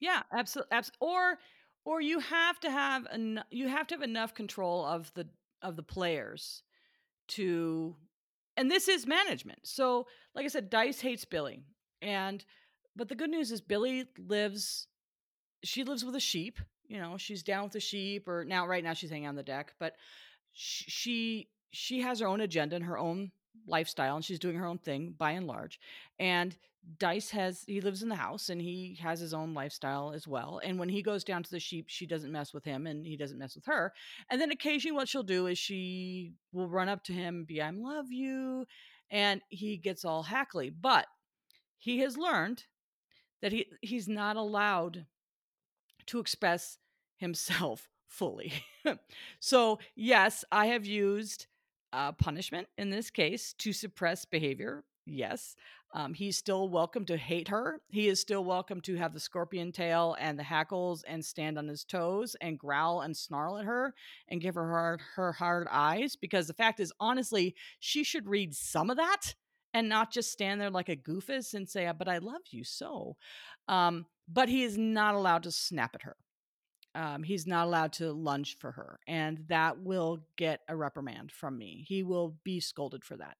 Yeah, 0.00 0.22
absolutely. 0.32 0.72
Abs- 0.76 0.92
or 1.00 1.38
or 1.84 2.00
you 2.00 2.18
have 2.20 2.60
to 2.60 2.70
have 2.70 3.06
en- 3.10 3.44
you 3.50 3.68
have 3.68 3.86
to 3.88 3.94
have 3.94 4.02
enough 4.02 4.34
control 4.34 4.84
of 4.84 5.12
the 5.14 5.28
of 5.62 5.76
the 5.76 5.82
players 5.82 6.62
to 7.28 7.96
and 8.56 8.68
this 8.68 8.88
is 8.88 9.06
management. 9.06 9.60
So, 9.62 10.08
like 10.34 10.44
I 10.44 10.48
said, 10.48 10.68
Dice 10.68 11.00
hates 11.00 11.24
Billy. 11.24 11.62
And 12.02 12.44
but 12.96 13.08
the 13.08 13.14
good 13.14 13.30
news 13.30 13.52
is 13.52 13.60
Billy 13.60 14.06
lives 14.18 14.88
she 15.62 15.84
lives 15.84 16.04
with 16.04 16.16
a 16.16 16.20
sheep. 16.20 16.58
You 16.88 16.98
know, 16.98 17.16
she's 17.18 17.42
down 17.42 17.64
with 17.64 17.72
the 17.72 17.80
sheep 17.80 18.28
or 18.28 18.44
now 18.44 18.66
right 18.66 18.82
now 18.82 18.94
she's 18.94 19.10
hanging 19.10 19.28
on 19.28 19.36
the 19.36 19.42
deck, 19.42 19.74
but 19.78 19.94
she 20.52 21.48
she 21.70 22.00
has 22.00 22.20
her 22.20 22.26
own 22.26 22.40
agenda 22.40 22.76
and 22.76 22.84
her 22.84 22.98
own 22.98 23.30
lifestyle 23.66 24.16
and 24.16 24.24
she's 24.24 24.38
doing 24.38 24.56
her 24.56 24.66
own 24.66 24.78
thing 24.78 25.14
by 25.16 25.32
and 25.32 25.46
large. 25.46 25.78
And 26.18 26.56
Dice 26.98 27.30
has 27.30 27.64
he 27.66 27.80
lives 27.80 28.02
in 28.02 28.08
the 28.08 28.14
house 28.14 28.48
and 28.48 28.60
he 28.60 28.98
has 29.02 29.20
his 29.20 29.34
own 29.34 29.52
lifestyle 29.52 30.12
as 30.14 30.26
well. 30.26 30.60
And 30.64 30.78
when 30.78 30.88
he 30.88 31.02
goes 31.02 31.24
down 31.24 31.42
to 31.42 31.50
the 31.50 31.60
sheep, 31.60 31.86
she 31.88 32.06
doesn't 32.06 32.32
mess 32.32 32.54
with 32.54 32.64
him 32.64 32.86
and 32.86 33.04
he 33.04 33.16
doesn't 33.16 33.38
mess 33.38 33.54
with 33.54 33.66
her. 33.66 33.92
And 34.30 34.40
then 34.40 34.50
occasionally 34.50 34.96
what 34.96 35.08
she'll 35.08 35.22
do 35.22 35.46
is 35.46 35.58
she 35.58 36.32
will 36.52 36.68
run 36.68 36.88
up 36.88 37.04
to 37.04 37.12
him 37.12 37.36
and 37.36 37.46
be, 37.46 37.60
I 37.60 37.70
love 37.70 38.10
you. 38.10 38.66
And 39.10 39.42
he 39.48 39.76
gets 39.76 40.04
all 40.04 40.22
hackly. 40.22 40.70
But 40.70 41.06
he 41.76 41.98
has 42.00 42.16
learned 42.16 42.64
that 43.42 43.52
he 43.52 43.66
he's 43.82 44.08
not 44.08 44.36
allowed 44.36 45.06
to 46.06 46.20
express 46.20 46.78
himself 47.16 47.88
fully. 48.08 48.52
so, 49.40 49.78
yes, 49.94 50.44
I 50.50 50.66
have 50.66 50.86
used 50.86 51.46
uh, 51.92 52.12
punishment 52.12 52.68
in 52.76 52.90
this 52.90 53.10
case 53.10 53.54
to 53.58 53.72
suppress 53.72 54.24
behavior. 54.24 54.84
Yes. 55.06 55.56
Um, 55.94 56.12
he's 56.12 56.36
still 56.36 56.68
welcome 56.68 57.06
to 57.06 57.16
hate 57.16 57.48
her. 57.48 57.80
He 57.88 58.08
is 58.08 58.20
still 58.20 58.44
welcome 58.44 58.82
to 58.82 58.96
have 58.96 59.14
the 59.14 59.20
scorpion 59.20 59.72
tail 59.72 60.16
and 60.20 60.38
the 60.38 60.42
hackles 60.42 61.02
and 61.04 61.24
stand 61.24 61.56
on 61.56 61.66
his 61.66 61.82
toes 61.82 62.36
and 62.42 62.58
growl 62.58 63.00
and 63.00 63.16
snarl 63.16 63.56
at 63.56 63.64
her 63.64 63.94
and 64.28 64.40
give 64.40 64.54
her 64.54 64.68
hard, 64.68 65.00
her 65.16 65.32
hard 65.32 65.66
eyes. 65.70 66.14
Because 66.14 66.46
the 66.46 66.52
fact 66.52 66.78
is, 66.78 66.92
honestly, 67.00 67.54
she 67.80 68.04
should 68.04 68.28
read 68.28 68.54
some 68.54 68.90
of 68.90 68.98
that 68.98 69.34
and 69.72 69.88
not 69.88 70.12
just 70.12 70.30
stand 70.30 70.60
there 70.60 70.70
like 70.70 70.90
a 70.90 70.96
goofus 70.96 71.54
and 71.54 71.68
say, 71.68 71.90
"But 71.96 72.08
I 72.08 72.18
love 72.18 72.42
you 72.50 72.64
so." 72.64 73.16
Um, 73.66 74.06
but 74.28 74.48
he 74.48 74.62
is 74.62 74.76
not 74.76 75.14
allowed 75.14 75.44
to 75.44 75.50
snap 75.50 75.94
at 75.94 76.02
her. 76.02 76.16
Um, 76.98 77.22
he's 77.22 77.46
not 77.46 77.66
allowed 77.66 77.92
to 77.94 78.12
lunge 78.12 78.58
for 78.58 78.72
her, 78.72 78.98
and 79.06 79.44
that 79.48 79.78
will 79.78 80.18
get 80.36 80.62
a 80.68 80.74
reprimand 80.74 81.30
from 81.30 81.56
me. 81.56 81.84
He 81.86 82.02
will 82.02 82.34
be 82.42 82.58
scolded 82.58 83.04
for 83.04 83.16
that 83.18 83.36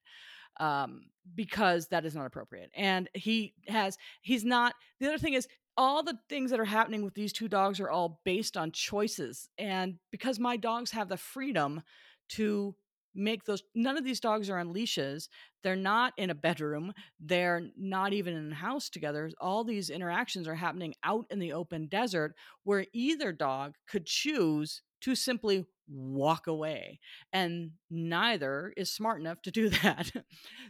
um, 0.61 1.07
because 1.35 1.89
that 1.89 2.05
is 2.05 2.15
not 2.15 2.27
appropriate. 2.27 2.71
And 2.77 3.11
he 3.15 3.55
has, 3.67 3.99
he's 4.23 4.45
not, 4.45 4.75
the 5.01 5.09
other 5.09 5.19
thing 5.19 5.35
is, 5.35 5.49
all 5.77 6.03
the 6.03 6.19
things 6.29 6.51
that 6.51 6.61
are 6.61 6.65
happening 6.65 7.03
with 7.03 7.15
these 7.15 7.33
two 7.33 7.49
dogs 7.49 7.81
are 7.81 7.91
all 7.91 8.21
based 8.25 8.57
on 8.57 8.73
choices. 8.73 9.49
And 9.59 9.99
because 10.11 10.39
my 10.39 10.57
dogs 10.57 10.91
have 10.93 11.09
the 11.09 11.17
freedom 11.17 11.83
to 12.31 12.75
make 13.19 13.45
those, 13.45 13.63
none 13.75 13.99
of 13.99 14.05
these 14.05 14.21
dogs 14.21 14.49
are 14.49 14.59
on 14.59 14.73
leashes. 14.73 15.29
They're 15.63 15.77
not 15.77 16.13
in 16.17 16.31
a 16.31 16.35
bedroom. 16.35 16.93
They're 17.21 17.63
not 17.77 18.13
even 18.13 18.35
in 18.35 18.53
a 18.53 18.55
house 18.55 18.89
together. 18.89 19.31
All 19.41 19.65
these 19.65 19.91
interactions 19.91 20.47
are 20.47 20.55
happening 20.55 20.95
out 21.03 21.27
in 21.31 21.39
the 21.39 21.53
open 21.53 21.89
desert 21.89 22.35
where 22.65 22.87
either 22.93 23.33
dog 23.33 23.75
could 23.89 24.07
choose 24.07 24.83
to 25.01 25.15
simply 25.15 25.67
walk 25.89 26.47
away. 26.47 27.01
And 27.33 27.73
neither 27.91 28.73
is 28.77 28.93
smart 28.93 29.21
enough 29.21 29.43
to 29.43 29.51
do 29.51 29.69
that. 29.83 30.11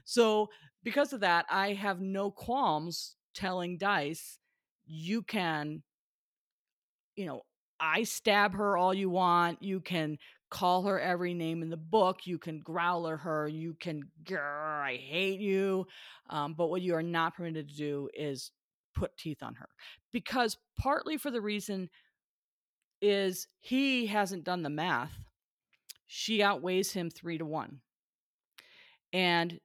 so, 0.04 0.48
because 0.84 1.12
of 1.12 1.20
that, 1.20 1.44
I 1.50 1.74
have 1.74 2.00
no 2.00 2.30
qualms 2.30 3.16
telling 3.34 3.78
Dice, 3.78 4.38
you 4.86 5.22
can, 5.22 5.82
you 7.16 7.26
know, 7.26 7.42
I 7.80 8.04
stab 8.04 8.54
her 8.54 8.76
all 8.76 8.94
you 8.94 9.10
want. 9.10 9.62
You 9.62 9.80
can 9.80 10.18
call 10.50 10.82
her 10.84 11.00
every 11.00 11.34
name 11.34 11.62
in 11.62 11.70
the 11.70 11.76
book. 11.76 12.26
You 12.26 12.38
can 12.38 12.60
growl 12.60 13.08
at 13.08 13.20
her. 13.20 13.48
You 13.48 13.74
can, 13.74 14.02
grr, 14.24 14.82
I 14.82 14.96
hate 14.96 15.40
you. 15.40 15.86
Um, 16.30 16.54
but 16.54 16.68
what 16.68 16.82
you 16.82 16.94
are 16.94 17.02
not 17.02 17.36
permitted 17.36 17.68
to 17.68 17.74
do 17.76 18.08
is 18.14 18.50
put 18.94 19.16
teeth 19.16 19.42
on 19.42 19.54
her 19.54 19.68
because 20.12 20.56
partly 20.78 21.16
for 21.16 21.30
the 21.30 21.40
reason 21.40 21.88
is 23.00 23.46
he 23.60 24.06
hasn't 24.06 24.44
done 24.44 24.62
the 24.62 24.70
math. 24.70 25.12
She 26.06 26.42
outweighs 26.42 26.92
him 26.92 27.10
three 27.10 27.38
to 27.38 27.44
one. 27.44 27.80
And 29.12 29.60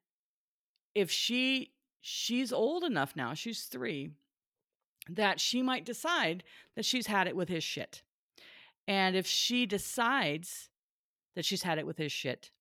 if 0.94 1.10
she 1.10 1.72
she's 2.02 2.54
old 2.54 2.84
enough 2.84 3.16
now, 3.16 3.34
she's 3.34 3.64
three, 3.64 4.12
that 5.10 5.40
she 5.40 5.62
might 5.62 5.86
decide 5.86 6.44
that 6.76 6.86
she's 6.86 7.08
had 7.08 7.28
it 7.28 7.36
with 7.36 7.50
his 7.50 7.64
shit. 7.64 8.04
And 8.88 9.16
if 9.16 9.26
she 9.26 9.66
decides 9.66 10.70
that 11.36 11.46
she's 11.46 11.64
had 11.64 11.78
it 11.78 11.86
with 11.86 11.98
his 11.98 12.12
shit, 12.12 12.52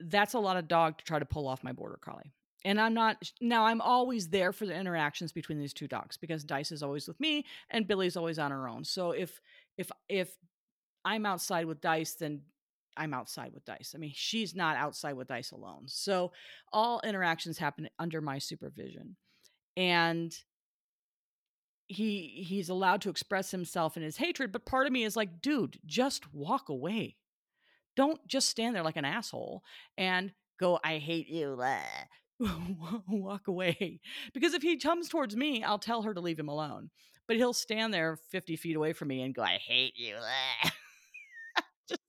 that's 0.00 0.34
a 0.34 0.38
lot 0.38 0.56
of 0.56 0.68
dog 0.68 0.98
to 0.98 1.04
try 1.04 1.18
to 1.18 1.24
pull 1.24 1.46
off 1.46 1.64
my 1.64 1.72
border 1.72 1.98
collie. 2.00 2.32
And 2.64 2.80
I'm 2.80 2.94
not 2.94 3.30
now 3.40 3.66
I'm 3.66 3.82
always 3.82 4.28
there 4.28 4.52
for 4.52 4.64
the 4.64 4.74
interactions 4.74 5.32
between 5.32 5.58
these 5.58 5.74
two 5.74 5.86
dogs 5.86 6.16
because 6.16 6.44
Dice 6.44 6.72
is 6.72 6.82
always 6.82 7.06
with 7.06 7.20
me 7.20 7.44
and 7.70 7.86
Billy's 7.86 8.16
always 8.16 8.38
on 8.38 8.50
her 8.50 8.68
own. 8.68 8.84
So 8.84 9.10
if 9.10 9.38
if 9.76 9.90
if 10.08 10.34
I'm 11.04 11.26
outside 11.26 11.66
with 11.66 11.82
Dice, 11.82 12.14
then 12.14 12.40
I'm 12.96 13.12
outside 13.12 13.52
with 13.52 13.64
Dice. 13.66 13.92
I 13.94 13.98
mean, 13.98 14.12
she's 14.14 14.54
not 14.54 14.76
outside 14.76 15.14
with 15.14 15.28
Dice 15.28 15.50
alone. 15.50 15.84
So 15.86 16.32
all 16.72 17.00
interactions 17.04 17.58
happen 17.58 17.88
under 17.98 18.20
my 18.20 18.38
supervision. 18.38 19.16
And 19.76 20.34
he 21.86 22.44
he's 22.48 22.70
allowed 22.70 23.02
to 23.02 23.10
express 23.10 23.50
himself 23.50 23.96
in 23.96 24.02
his 24.02 24.16
hatred, 24.16 24.52
but 24.52 24.64
part 24.64 24.86
of 24.86 24.92
me 24.92 25.04
is 25.04 25.16
like, 25.16 25.42
dude, 25.42 25.78
just 25.84 26.32
walk 26.32 26.68
away. 26.70 27.16
Don't 27.96 28.26
just 28.26 28.48
stand 28.48 28.74
there 28.74 28.82
like 28.82 28.96
an 28.96 29.04
asshole 29.04 29.62
and 29.96 30.32
go, 30.58 30.78
I 30.82 30.98
hate 30.98 31.28
you. 31.28 31.58
walk 33.08 33.48
away. 33.48 34.00
Because 34.32 34.54
if 34.54 34.62
he 34.62 34.76
comes 34.76 35.08
towards 35.08 35.36
me, 35.36 35.62
I'll 35.62 35.78
tell 35.78 36.02
her 36.02 36.14
to 36.14 36.20
leave 36.20 36.38
him 36.38 36.48
alone. 36.48 36.90
But 37.26 37.36
he'll 37.36 37.52
stand 37.54 37.94
there 37.94 38.16
50 38.30 38.56
feet 38.56 38.76
away 38.76 38.92
from 38.92 39.08
me 39.08 39.22
and 39.22 39.34
go, 39.34 39.42
I 39.42 39.58
hate 39.58 39.94
you. 39.96 40.16
just 41.88 42.00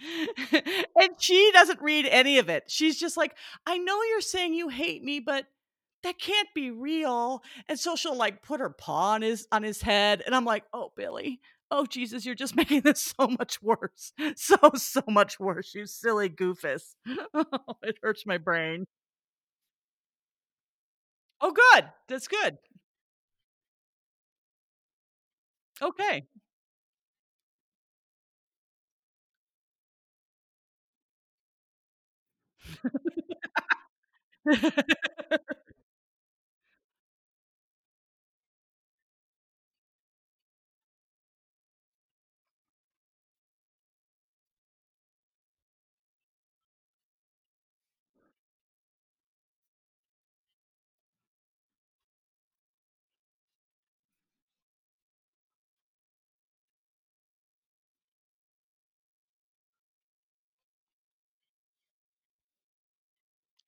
and 0.96 1.10
she 1.18 1.50
doesn't 1.52 1.80
read 1.82 2.06
any 2.06 2.38
of 2.38 2.48
it. 2.48 2.64
She's 2.68 2.98
just 2.98 3.16
like, 3.16 3.34
I 3.66 3.78
know 3.78 4.00
you're 4.10 4.20
saying 4.20 4.54
you 4.54 4.68
hate 4.68 5.02
me, 5.02 5.20
but 5.20 5.46
that 6.04 6.18
can't 6.20 6.48
be 6.54 6.70
real. 6.70 7.42
And 7.68 7.78
so 7.78 7.96
she'll 7.96 8.16
like 8.16 8.42
put 8.42 8.60
her 8.60 8.70
paw 8.70 9.14
on 9.14 9.22
his 9.22 9.48
on 9.50 9.62
his 9.62 9.82
head. 9.82 10.22
And 10.24 10.34
I'm 10.34 10.44
like, 10.44 10.64
oh 10.72 10.92
Billy, 10.96 11.40
oh 11.70 11.86
Jesus, 11.86 12.24
you're 12.26 12.34
just 12.34 12.56
making 12.56 12.82
this 12.82 13.00
so 13.18 13.28
much 13.28 13.62
worse. 13.62 14.12
So, 14.36 14.56
so 14.76 15.02
much 15.08 15.38
worse, 15.40 15.74
you 15.74 15.86
silly 15.86 16.28
goofus. 16.30 16.94
Oh, 17.34 17.44
it 17.82 17.98
hurts 18.02 18.24
my 18.26 18.38
brain. 18.38 18.86
Oh, 21.40 21.50
good. 21.52 21.90
That's 22.08 22.28
good. 22.28 22.58
Okay. 25.82 26.26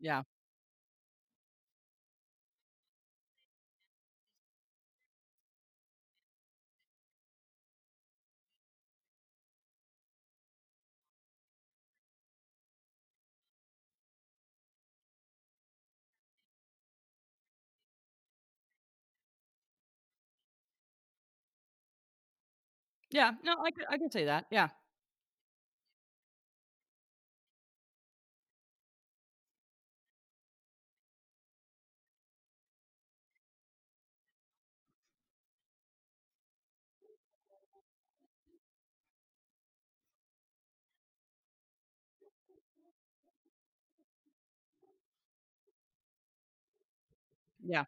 Yeah. 0.00 0.22
Yeah. 23.10 23.32
No, 23.42 23.54
I 23.64 23.70
could 23.70 23.84
I 23.90 23.98
can 23.98 24.10
say 24.10 24.24
that. 24.24 24.46
Yeah. 24.50 24.68
Yeah. 47.68 47.84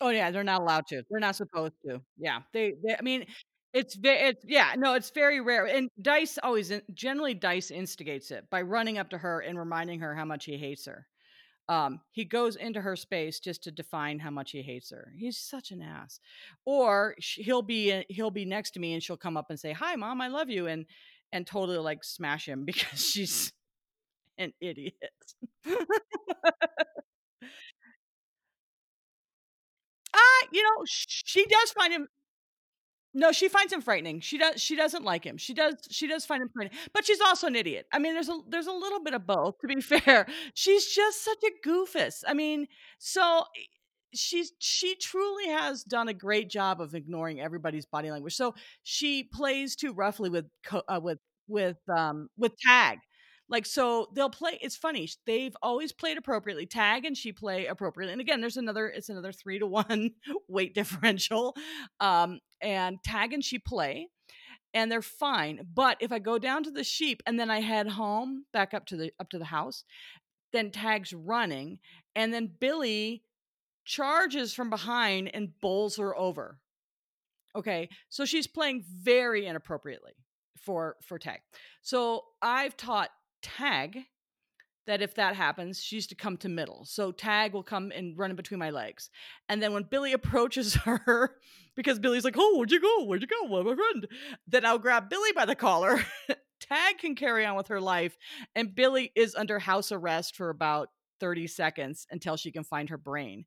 Oh, 0.00 0.08
yeah, 0.08 0.30
they're 0.30 0.44
not 0.44 0.62
allowed 0.62 0.86
to. 0.88 1.02
They're 1.10 1.20
not 1.20 1.36
supposed 1.36 1.74
to. 1.86 2.00
Yeah. 2.18 2.40
They 2.52 2.74
they 2.82 2.96
I 2.98 3.02
mean, 3.02 3.26
it's 3.74 3.94
ve 3.94 4.08
it's 4.10 4.44
yeah, 4.46 4.74
no, 4.76 4.94
it's 4.94 5.10
very 5.10 5.40
rare. 5.40 5.66
And 5.66 5.90
Dice 6.00 6.38
always 6.42 6.72
generally, 6.94 7.34
Dice 7.34 7.70
instigates 7.70 8.30
it 8.30 8.48
by 8.50 8.62
running 8.62 8.98
up 8.98 9.10
to 9.10 9.18
her 9.18 9.40
and 9.40 9.58
reminding 9.58 10.00
her 10.00 10.14
how 10.14 10.24
much 10.24 10.46
he 10.46 10.56
hates 10.56 10.86
her. 10.86 11.06
Um, 11.70 12.02
he 12.12 12.26
goes 12.26 12.56
into 12.56 12.82
her 12.82 12.96
space 12.96 13.40
just 13.40 13.64
to 13.64 13.72
define 13.72 14.20
how 14.20 14.30
much 14.30 14.52
he 14.52 14.62
hates 14.62 14.90
her. 14.90 15.12
He's 15.16 15.38
such 15.38 15.72
an 15.72 15.82
ass. 15.82 16.20
Or 16.66 17.16
sh 17.20 17.38
he'll 17.42 17.62
be 17.62 18.04
he'll 18.10 18.32
be 18.32 18.44
next 18.44 18.72
to 18.72 18.80
me 18.80 18.94
and 18.94 19.02
she'll 19.02 19.16
come 19.16 19.36
up 19.38 19.46
and 19.50 19.60
say, 19.60 19.72
"Hi, 19.72 19.96
mom, 19.96 20.20
I 20.20 20.28
love 20.28 20.50
you," 20.50 20.66
and 20.68 20.86
and 21.32 21.46
totally, 21.46 21.78
like, 21.78 22.04
smash 22.04 22.46
him 22.48 22.64
because 22.66 23.06
she's 23.06 23.52
an 24.38 24.52
idiot. 24.60 24.94
Ah, 30.14 30.46
you 30.52 30.62
know, 30.62 30.84
she 30.86 31.44
does 31.46 31.72
find 31.72 31.92
him 31.92 32.08
No, 33.12 33.32
she 33.32 33.48
finds 33.48 33.72
him 33.72 33.80
frightening. 33.80 34.20
She 34.20 34.38
does 34.38 34.60
she 34.62 34.76
doesn't 34.76 35.04
like 35.04 35.24
him. 35.24 35.36
She 35.36 35.52
does 35.52 35.74
she 35.90 36.06
does 36.06 36.24
find 36.24 36.42
him 36.42 36.48
frightening, 36.54 36.78
but 36.94 37.04
she's 37.04 37.20
also 37.20 37.48
an 37.48 37.56
idiot. 37.56 37.86
I 37.92 37.98
mean, 37.98 38.14
there's 38.14 38.28
a 38.28 38.38
there's 38.48 38.68
a 38.68 38.72
little 38.72 39.00
bit 39.02 39.14
of 39.14 39.26
both, 39.26 39.58
to 39.60 39.66
be 39.66 39.80
fair. 39.80 40.26
She's 40.54 40.86
just 40.86 41.24
such 41.24 41.38
a 41.44 41.68
goofus. 41.68 42.22
I 42.26 42.34
mean, 42.34 42.66
so 42.98 43.44
e 43.58 43.66
she's 44.14 44.52
she 44.60 44.94
truly 44.96 45.48
has 45.48 45.82
done 45.84 46.08
a 46.08 46.14
great 46.14 46.48
job 46.50 46.80
of 46.80 46.94
ignoring 46.94 47.40
everybody's 47.40 47.86
body 47.86 48.10
language. 48.12 48.34
So 48.36 48.54
she 48.84 49.24
plays 49.24 49.74
too 49.76 49.92
roughly 49.92 50.30
with 50.30 50.46
uh, 50.72 51.00
with 51.02 51.18
with, 51.48 51.78
um, 51.88 52.28
with 52.38 52.52
Tag. 52.64 52.98
Like, 53.50 53.66
so 53.66 54.08
they'll 54.14 54.30
play 54.30 54.58
it's 54.62 54.76
funny, 54.76 55.08
they've 55.26 55.56
always 55.62 55.92
played 55.92 56.16
appropriately. 56.18 56.66
Tag 56.66 57.04
and 57.04 57.16
she 57.16 57.32
play 57.32 57.66
appropriately. 57.66 58.12
And 58.12 58.20
again, 58.20 58.40
there's 58.40 58.56
another 58.56 58.86
it's 58.88 59.08
another 59.10 59.32
3 59.32 59.58
to 59.58 59.66
1 59.66 60.10
weight 60.48 60.74
differential. 60.74 61.56
Um, 62.00 62.40
and 62.62 63.02
Tag 63.04 63.32
and 63.32 63.44
she 63.44 63.58
play. 63.58 64.08
and 64.74 64.90
they're 64.90 65.02
fine. 65.02 65.66
But 65.74 65.96
if 66.00 66.12
I 66.12 66.18
go 66.18 66.38
down 66.38 66.62
to 66.64 66.70
the 66.70 66.84
sheep 66.84 67.22
and 67.26 67.38
then 67.38 67.50
I 67.50 67.60
head 67.60 67.88
home 67.88 68.44
back 68.52 68.72
up 68.74 68.86
to 68.86 68.96
the 68.96 69.12
up 69.20 69.30
to 69.30 69.38
the 69.38 69.46
house, 69.46 69.84
then 70.52 70.70
Tag's 70.70 71.12
running, 71.12 71.78
and 72.14 72.32
then 72.32 72.50
Billy 72.60 73.22
charges 73.84 74.52
from 74.54 74.70
behind 74.70 75.30
and 75.34 75.58
bowls 75.60 75.96
her 75.96 76.16
over. 76.16 76.58
Okay, 77.56 77.88
so 78.08 78.24
she's 78.24 78.46
playing 78.46 78.84
very 78.86 79.46
inappropriately 79.46 80.12
for 80.60 80.96
for 81.02 81.18
Tag. 81.18 81.40
So 81.82 82.24
I've 82.42 82.76
taught 82.76 83.10
Tag 83.42 84.04
that 84.86 85.02
if 85.02 85.14
that 85.14 85.36
happens, 85.36 85.80
she's 85.80 86.06
to 86.08 86.14
come 86.14 86.36
to 86.38 86.48
middle. 86.48 86.84
So 86.84 87.12
Tag 87.12 87.52
will 87.52 87.62
come 87.62 87.92
and 87.94 88.18
run 88.18 88.30
in 88.30 88.36
between 88.36 88.58
my 88.58 88.70
legs. 88.70 89.10
And 89.48 89.62
then 89.62 89.72
when 89.72 89.84
Billy 89.84 90.12
approaches 90.14 90.74
her, 90.74 91.36
because 91.76 91.98
Billy's 91.98 92.24
like, 92.24 92.36
Oh, 92.38 92.56
where'd 92.56 92.72
you 92.72 92.80
go? 92.80 93.04
Where'd 93.04 93.22
you 93.22 93.28
go? 93.28 93.46
Well, 93.48 93.64
my 93.64 93.74
friend. 93.74 94.06
Then 94.46 94.64
I'll 94.64 94.78
grab 94.78 95.08
Billy 95.08 95.32
by 95.32 95.44
the 95.44 95.54
collar. 95.54 96.04
Tag 96.60 96.98
can 96.98 97.14
carry 97.14 97.46
on 97.46 97.56
with 97.56 97.68
her 97.68 97.80
life. 97.80 98.16
And 98.54 98.74
Billy 98.74 99.12
is 99.14 99.34
under 99.34 99.58
house 99.58 99.92
arrest 99.92 100.36
for 100.36 100.50
about 100.50 100.88
30 101.20 101.46
seconds 101.46 102.06
until 102.10 102.36
she 102.36 102.50
can 102.50 102.64
find 102.64 102.88
her 102.88 102.98
brain. 102.98 103.44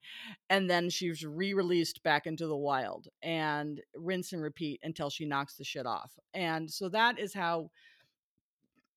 And 0.49 0.69
then 0.69 0.89
she's 0.89 1.25
re 1.25 1.53
released 1.53 2.03
back 2.03 2.25
into 2.25 2.47
the 2.47 2.55
wild 2.55 3.07
and 3.21 3.81
rinse 3.95 4.31
and 4.31 4.41
repeat 4.41 4.79
until 4.83 5.09
she 5.09 5.25
knocks 5.25 5.55
the 5.55 5.63
shit 5.63 5.85
off. 5.85 6.13
And 6.33 6.71
so 6.71 6.87
that 6.89 7.19
is 7.19 7.33
how, 7.33 7.71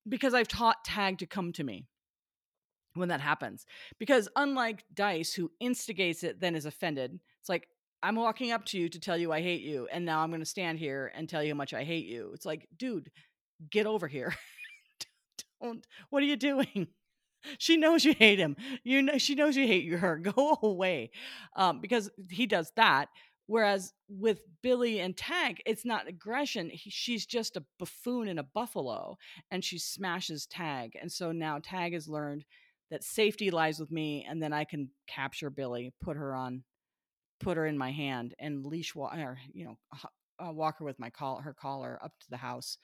because 0.08 0.34
I've 0.34 0.48
taught 0.48 0.84
Tag 0.84 1.18
to 1.18 1.26
come 1.26 1.52
to 1.52 1.64
me 1.64 1.86
when 2.94 3.08
that 3.08 3.20
happens. 3.20 3.66
Because 3.98 4.28
unlike 4.36 4.84
Dice, 4.94 5.32
who 5.32 5.50
instigates 5.60 6.24
it, 6.24 6.40
then 6.40 6.54
is 6.54 6.66
offended, 6.66 7.18
it's 7.40 7.48
like, 7.48 7.68
I'm 8.02 8.16
walking 8.16 8.52
up 8.52 8.64
to 8.66 8.78
you 8.78 8.88
to 8.88 9.00
tell 9.00 9.16
you 9.16 9.32
I 9.32 9.40
hate 9.40 9.62
you, 9.62 9.88
and 9.90 10.04
now 10.04 10.20
I'm 10.20 10.30
going 10.30 10.40
to 10.40 10.46
stand 10.46 10.78
here 10.78 11.10
and 11.14 11.28
tell 11.28 11.42
you 11.42 11.52
how 11.52 11.56
much 11.56 11.74
I 11.74 11.82
hate 11.82 12.06
you. 12.06 12.30
It's 12.34 12.46
like, 12.46 12.68
dude, 12.76 13.10
get 13.70 13.86
over 13.86 14.06
here. 14.06 14.34
Don't, 15.62 15.86
what 16.10 16.22
are 16.22 16.26
you 16.26 16.36
doing? 16.36 16.88
She 17.58 17.76
knows 17.76 18.04
you 18.04 18.12
hate 18.12 18.40
him. 18.40 18.56
You 18.82 19.02
know, 19.02 19.18
she 19.18 19.36
knows 19.36 19.56
you 19.56 19.68
hate 19.68 19.88
her. 19.92 20.16
Go 20.36 20.58
away. 20.62 21.12
Um, 21.54 21.80
because 21.80 22.10
he 22.28 22.46
does 22.46 22.72
that. 22.74 23.08
Whereas 23.46 23.92
with 24.08 24.40
Billy 24.62 25.00
and 25.00 25.16
Tag, 25.16 25.62
it's 25.66 25.84
not 25.84 26.08
aggression. 26.08 26.68
He, 26.70 26.90
she's 26.90 27.26
just 27.26 27.56
a 27.56 27.64
buffoon 27.78 28.28
and 28.28 28.40
a 28.40 28.46
buffalo, 28.54 29.16
and 29.50 29.64
she 29.64 29.78
smashes 29.78 30.46
Tag. 30.46 30.92
And 31.00 31.10
so 31.10 31.32
now 31.32 31.60
Tag 31.62 31.92
has 31.92 32.08
learned 32.08 32.44
that 32.90 33.04
safety 33.04 33.50
lies 33.50 33.78
with 33.80 33.90
me 33.90 34.26
and 34.28 34.42
then 34.42 34.52
I 34.52 34.64
can 34.64 34.90
capture 35.06 35.50
Billy, 35.50 35.92
put 36.00 36.16
her 36.16 36.34
on 36.34 36.62
put 37.40 37.56
her 37.56 37.66
in 37.66 37.76
my 37.76 37.90
hand 37.90 38.34
and 38.38 38.64
leash 38.64 38.94
or 38.96 39.38
you 39.52 39.64
know 39.64 39.76
uh, 40.42 40.52
walk 40.52 40.78
her 40.78 40.84
with 40.84 40.98
my 40.98 41.10
call 41.10 41.40
her 41.40 41.54
collar 41.54 41.98
up 42.02 42.12
to 42.20 42.30
the 42.30 42.36
house 42.36 42.78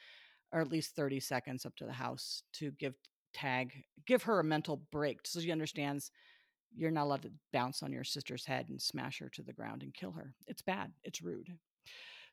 or 0.53 0.61
at 0.61 0.69
least 0.69 0.95
30 0.95 1.21
seconds 1.21 1.65
up 1.65 1.75
to 1.77 1.85
the 1.85 1.93
house 1.93 2.43
to 2.53 2.71
give 2.73 2.95
tag 3.33 3.73
give 4.07 4.23
her 4.25 4.41
a 4.41 4.45
mental 4.45 4.83
break 4.91 5.21
so 5.25 5.41
she 5.41 5.51
understands 5.51 6.11
you're 6.77 6.91
not 6.91 7.05
allowed 7.05 7.23
to 7.23 7.31
bounce 7.53 7.83
on 7.83 7.93
your 7.93 8.05
sister's 8.05 8.45
head 8.45 8.67
and 8.69 8.81
smash 8.81 9.19
her 9.19 9.29
to 9.29 9.43
the 9.43 9.53
ground 9.53 9.83
and 9.83 9.95
kill 9.95 10.13
her 10.13 10.35
it's 10.47 10.63
bad 10.63 10.91
it's 11.05 11.23
rude 11.23 11.49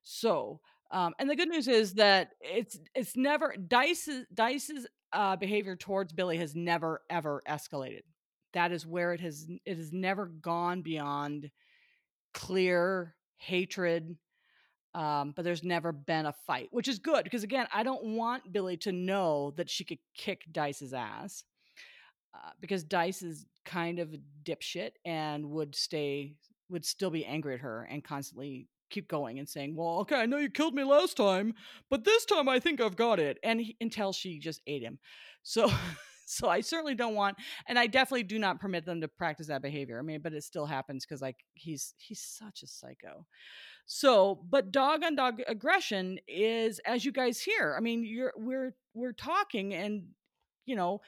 so 0.04 0.60
um, 0.92 1.14
and 1.20 1.30
the 1.30 1.36
good 1.36 1.50
news 1.50 1.68
is 1.68 1.94
that 1.96 2.32
it's 2.42 2.80
it's 2.96 3.16
never 3.16 3.56
dice's 3.56 4.26
dice's 4.34 4.88
uh, 5.14 5.36
behavior 5.36 5.76
towards 5.76 6.14
Billy 6.14 6.38
has 6.38 6.56
never 6.56 7.02
ever 7.10 7.42
escalated. 7.48 8.04
That 8.54 8.72
is 8.72 8.86
where 8.86 9.14
it 9.14 9.22
has 9.22 9.48
it 9.66 9.78
has 9.78 9.92
never 9.92 10.26
gone 10.26 10.82
beyond 10.82 11.52
clear 12.34 13.16
hatred. 13.38 14.18
Um, 14.96 15.34
but 15.36 15.46
there's 15.46 15.64
never 15.64 15.92
been 15.92 16.26
a 16.26 16.34
fight, 16.48 16.70
which 16.72 16.88
is 16.88 16.98
good 16.98 17.24
because 17.24 17.44
again, 17.44 17.68
I 17.72 17.84
don't 17.84 18.16
want 18.16 18.52
Billy 18.52 18.76
to 18.78 18.92
know 18.92 19.54
that 19.56 19.70
she 19.70 19.84
could 19.84 20.00
kick 20.16 20.46
Dice's 20.52 20.94
ass 20.94 21.44
uh, 22.34 22.52
because 22.60 22.84
Dice 22.84 23.22
is 23.22 23.46
kind 23.66 24.00
of 24.00 24.14
a 24.14 24.20
dipshit 24.44 24.92
and 25.06 25.50
would 25.52 25.76
stay 25.76 26.36
would 26.70 26.86
still 26.86 27.10
be 27.10 27.26
angry 27.26 27.56
at 27.56 27.62
her 27.62 27.88
and 27.90 28.04
constantly 28.04 28.68
keep 28.90 29.08
going 29.08 29.40
and 29.40 29.48
saying, 29.48 29.76
"Well, 29.76 30.00
okay, 30.00 30.16
I 30.16 30.26
know 30.26 30.38
you 30.38 30.50
killed 30.50 30.76
me 30.76 30.84
last 30.84 31.18
time, 31.18 31.54
but 31.90 32.04
this 32.04 32.26
time 32.26 32.50
I 32.50 32.60
think 32.60 32.82
I've 32.82 32.96
got 32.96 33.20
it." 33.20 33.38
And 33.44 33.62
he, 33.62 33.78
until 33.82 34.14
she 34.14 34.40
just 34.40 34.62
ate 34.68 34.84
him. 34.84 35.00
So 35.44 35.72
so 36.26 36.48
I 36.48 36.62
certainly 36.62 36.94
don't 36.94 37.16
want 37.16 37.38
and 37.68 37.80
I 37.80 37.88
definitely 37.88 38.22
do 38.22 38.38
not 38.38 38.60
permit 38.60 38.86
them 38.86 39.02
to 39.02 39.08
practice 39.08 39.48
that 39.48 39.64
behavior. 39.64 39.98
I 39.98 40.04
mean, 40.04 40.22
but 40.22 40.34
it 40.34 40.44
still 40.44 40.68
happens 40.68 41.06
cuz 41.06 41.22
like 41.22 41.38
he's 41.56 41.96
he's 41.98 42.22
such 42.22 42.62
a 42.62 42.68
psycho. 42.68 43.26
So, 43.92 44.46
but 44.48 44.72
dog 44.72 45.04
on 45.04 45.16
dog 45.16 45.42
aggression 45.48 46.20
is 46.28 46.78
as 46.86 47.04
you 47.04 47.12
guys 47.12 47.42
hear. 47.42 47.74
I 47.76 47.82
mean, 47.82 48.04
you're 48.06 48.34
we're 48.38 48.76
we're 48.94 49.14
talking 49.14 49.74
and 49.74 50.10
you 50.68 50.76
know, 50.76 51.02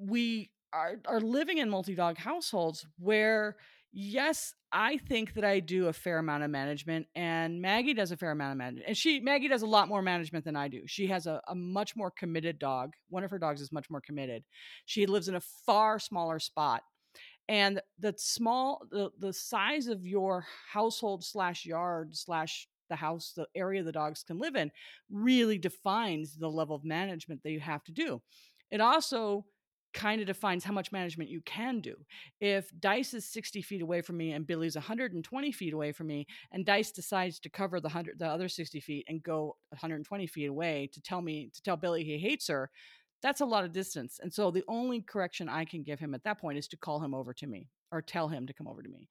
we 0.00 0.50
are 0.72 1.00
are 1.06 1.20
living 1.20 1.58
in 1.58 1.68
multi-dog 1.68 2.16
households 2.16 2.86
where 2.98 3.56
yes, 3.92 4.54
I 4.72 4.98
think 4.98 5.34
that 5.34 5.44
I 5.44 5.60
do 5.60 5.88
a 5.88 5.92
fair 5.92 6.18
amount 6.18 6.44
of 6.44 6.50
management, 6.50 7.06
and 7.14 7.60
Maggie 7.60 7.94
does 7.94 8.12
a 8.12 8.16
fair 8.16 8.30
amount 8.30 8.52
of 8.52 8.58
management. 8.58 8.86
And 8.86 8.96
she, 8.96 9.18
Maggie, 9.18 9.48
does 9.48 9.62
a 9.62 9.66
lot 9.66 9.88
more 9.88 10.00
management 10.00 10.44
than 10.44 10.54
I 10.54 10.68
do. 10.68 10.82
She 10.86 11.08
has 11.08 11.26
a, 11.26 11.40
a 11.48 11.54
much 11.54 11.96
more 11.96 12.10
committed 12.10 12.58
dog. 12.58 12.92
One 13.08 13.24
of 13.24 13.30
her 13.32 13.38
dogs 13.38 13.60
is 13.60 13.72
much 13.72 13.90
more 13.90 14.00
committed. 14.00 14.44
She 14.86 15.06
lives 15.06 15.28
in 15.28 15.34
a 15.34 15.40
far 15.66 15.98
smaller 15.98 16.38
spot, 16.38 16.82
and 17.48 17.80
the 17.98 18.14
small, 18.16 18.82
the 18.90 19.10
the 19.18 19.32
size 19.32 19.88
of 19.88 20.06
your 20.06 20.46
household 20.72 21.24
slash 21.24 21.66
yard 21.66 22.16
slash 22.16 22.68
the 22.88 22.96
house, 22.96 23.32
the 23.36 23.46
area 23.54 23.82
the 23.82 23.92
dogs 23.92 24.22
can 24.22 24.38
live 24.38 24.56
in, 24.56 24.70
really 25.10 25.58
defines 25.58 26.36
the 26.36 26.48
level 26.48 26.74
of 26.76 26.84
management 26.84 27.42
that 27.42 27.52
you 27.52 27.60
have 27.60 27.84
to 27.84 27.92
do. 27.92 28.20
It 28.70 28.80
also 28.80 29.46
kind 29.92 30.20
of 30.20 30.26
defines 30.26 30.64
how 30.64 30.72
much 30.72 30.92
management 30.92 31.30
you 31.30 31.40
can 31.42 31.80
do. 31.80 31.96
If 32.40 32.70
Dice 32.78 33.14
is 33.14 33.24
60 33.26 33.62
feet 33.62 33.82
away 33.82 34.02
from 34.02 34.16
me 34.16 34.32
and 34.32 34.46
Billy's 34.46 34.76
120 34.76 35.52
feet 35.52 35.72
away 35.72 35.92
from 35.92 36.06
me, 36.06 36.26
and 36.52 36.64
Dice 36.64 36.92
decides 36.92 37.38
to 37.40 37.50
cover 37.50 37.80
the 37.80 37.88
hundred 37.88 38.18
the 38.18 38.26
other 38.26 38.48
60 38.48 38.80
feet 38.80 39.04
and 39.08 39.22
go 39.22 39.56
120 39.70 40.26
feet 40.26 40.46
away 40.46 40.88
to 40.92 41.00
tell 41.00 41.20
me 41.20 41.50
to 41.54 41.62
tell 41.62 41.76
Billy 41.76 42.04
he 42.04 42.18
hates 42.18 42.48
her, 42.48 42.70
that's 43.22 43.40
a 43.40 43.46
lot 43.46 43.64
of 43.64 43.72
distance. 43.72 44.18
And 44.22 44.32
so 44.32 44.50
the 44.50 44.64
only 44.68 45.02
correction 45.02 45.48
I 45.48 45.64
can 45.64 45.82
give 45.82 46.00
him 46.00 46.14
at 46.14 46.24
that 46.24 46.40
point 46.40 46.58
is 46.58 46.68
to 46.68 46.76
call 46.76 47.00
him 47.00 47.14
over 47.14 47.32
to 47.34 47.46
me 47.46 47.68
or 47.92 48.00
tell 48.00 48.28
him 48.28 48.46
to 48.46 48.52
come 48.52 48.68
over 48.68 48.82
to 48.82 48.88
me. 48.88 49.08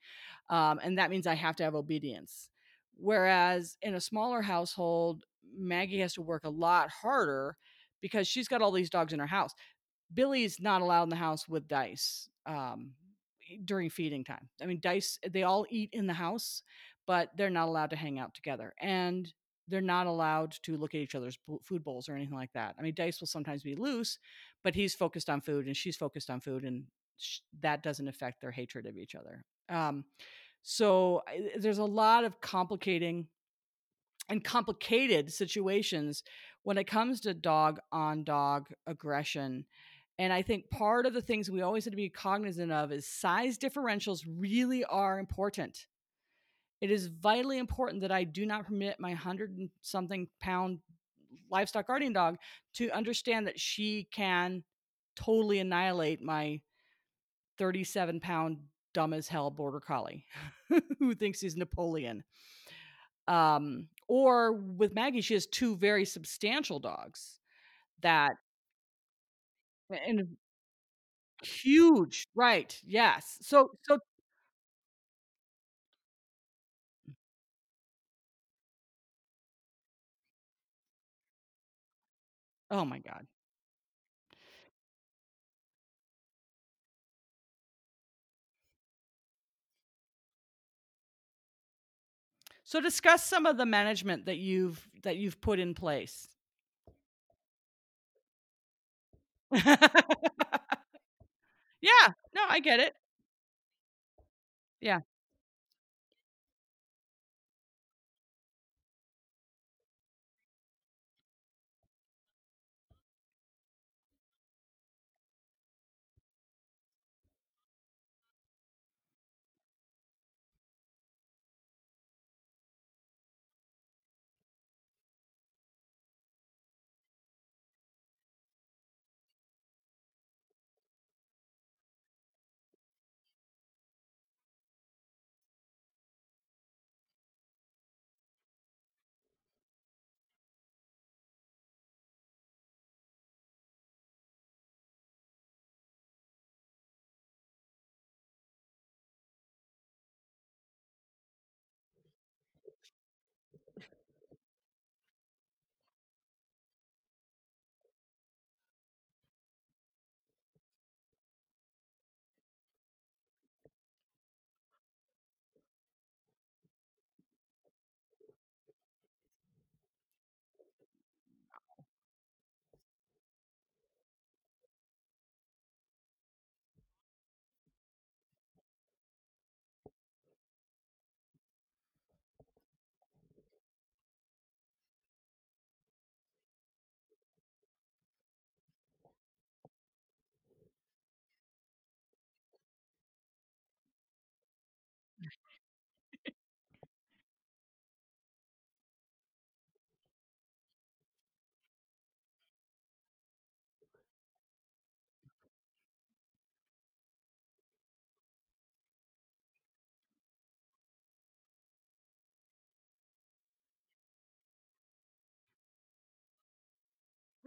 Um, 0.50 0.80
and 0.82 0.98
that 0.98 1.10
means 1.10 1.28
I 1.28 1.36
have 1.36 1.56
to 1.58 1.64
have 1.64 1.76
obedience. 1.76 2.50
Whereas 2.96 3.78
in 3.82 3.96
a 3.96 4.02
smaller 4.02 4.42
household, 4.42 5.26
Maggie 5.56 6.00
has 6.00 6.14
to 6.14 6.22
work 6.22 6.44
a 6.44 6.50
lot 6.50 6.90
harder 6.90 7.58
because 8.02 8.28
she's 8.28 8.48
got 8.48 8.62
all 8.62 8.72
these 8.72 8.90
dogs 8.90 9.14
in 9.14 9.20
her 9.20 9.28
house. 9.28 9.54
Billy's 10.14 10.60
not 10.60 10.82
allowed 10.82 11.03
in 11.03 11.10
the 11.10 11.16
house 11.16 11.47
with 11.47 11.68
Dice 11.68 12.30
um, 12.45 12.91
during 13.66 13.89
feeding 13.89 14.24
time. 14.24 14.49
I 14.62 14.66
mean, 14.66 14.80
Dice, 14.82 15.20
they 15.30 15.43
all 15.43 15.66
eat 15.70 15.89
in 15.93 16.07
the 16.07 16.14
house, 16.14 16.64
but 17.05 17.30
they're 17.38 17.49
not 17.49 17.68
allowed 17.68 17.91
to 17.91 17.95
hang 17.95 18.20
out 18.20 18.34
together. 18.34 18.74
And 18.80 19.32
they're 19.68 19.82
not 19.82 20.07
allowed 20.07 20.51
to 20.64 20.78
look 20.78 20.95
at 20.95 21.01
each 21.01 21.16
other's 21.16 21.38
food 21.64 21.84
bowls 21.84 22.10
or 22.10 22.16
anything 22.16 22.36
like 22.36 22.51
that. 22.53 22.76
I 22.78 22.82
mean, 22.82 22.93
Dice 22.95 23.20
will 23.20 23.28
sometimes 23.28 23.62
be 23.62 23.76
loose, 23.76 24.18
but 24.64 24.76
he's 24.76 24.95
focused 24.95 25.30
on 25.30 25.41
food 25.41 25.68
and 25.68 25.78
she's 25.78 25.95
focused 25.95 26.30
on 26.30 26.39
food, 26.39 26.64
and 26.64 26.86
sh- 27.18 27.39
that 27.62 27.84
doesn't 27.84 28.07
affect 28.07 28.41
their 28.41 28.51
hatred 28.51 28.88
of 28.88 28.97
each 28.97 29.14
other. 29.14 29.45
Um, 29.70 30.05
so 30.64 31.22
I, 31.28 31.51
there's 31.60 31.78
a 31.78 31.86
lot 31.86 32.24
of 32.24 32.41
complicating 32.41 33.28
and 34.28 34.43
complicated 34.43 35.32
situations 35.32 36.24
when 36.64 36.78
it 36.78 36.86
comes 36.86 37.22
to 37.22 37.34
dog 37.34 37.80
on 37.91 38.24
dog 38.24 38.68
aggression 38.86 39.66
and 40.20 40.34
I 40.34 40.42
think 40.42 40.70
part 40.70 41.06
of 41.06 41.14
the 41.14 41.22
things 41.22 41.50
we 41.50 41.62
always 41.62 41.86
have 41.86 41.94
to 41.94 41.98
be 41.98 42.10
cognizant 42.10 42.74
of 42.74 42.92
is 42.92 43.08
size 43.08 43.58
differentials 43.58 44.26
really 44.28 44.84
are 44.84 45.18
important. 45.18 45.88
It 46.82 46.92
is 46.92 47.08
vitally 47.08 47.58
important 47.58 48.02
that 48.02 48.12
I 48.12 48.26
do 48.26 48.46
not 48.46 48.68
permit 48.68 49.00
my 49.00 49.14
hundred 49.14 49.58
and 49.58 49.70
something 49.82 50.28
pound 50.42 50.80
livestock 51.50 51.88
guardian 51.88 52.12
dog 52.12 52.36
to 52.76 52.92
understand 52.92 53.48
that 53.48 53.58
she 53.58 54.10
can 54.12 54.62
totally 55.16 55.60
annihilate 55.60 56.22
my 56.22 56.60
37 57.58 58.20
pound 58.20 58.58
dumb 58.94 59.14
as 59.14 59.30
hell 59.30 59.50
border 59.50 59.80
collie 59.80 60.26
who 61.00 61.16
thinks 61.16 61.40
he's 61.40 61.56
Napoleon. 61.56 62.26
Um, 63.30 63.88
or 64.10 64.52
with 64.52 64.94
Maggie, 64.94 65.22
she 65.22 65.36
has 65.36 65.48
two 65.48 65.78
very 65.78 66.04
substantial 66.04 66.80
dogs 66.80 67.40
that 68.02 68.34
and 69.90 70.38
huge, 71.44 72.28
right, 72.36 72.78
yes. 72.86 73.38
So 73.42 73.72
so 73.84 74.00
oh 82.72 82.86
my 82.86 83.00
god. 83.00 83.26
So 92.64 92.80
discuss 92.80 93.24
some 93.26 93.46
of 93.46 93.58
the 93.58 93.66
management 93.66 94.26
that 94.26 94.38
you've 94.38 94.88
that 95.04 95.18
you've 95.18 95.42
put 95.42 95.60
in 95.60 95.74
place. 95.74 96.28
Yeah, 101.82 102.14
no, 102.34 102.41
I 102.47 102.60
get 102.60 102.80
it. 102.80 102.95
Yeah. 104.82 105.02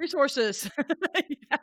Resources. 0.02 0.68
Yeah. 1.50 1.58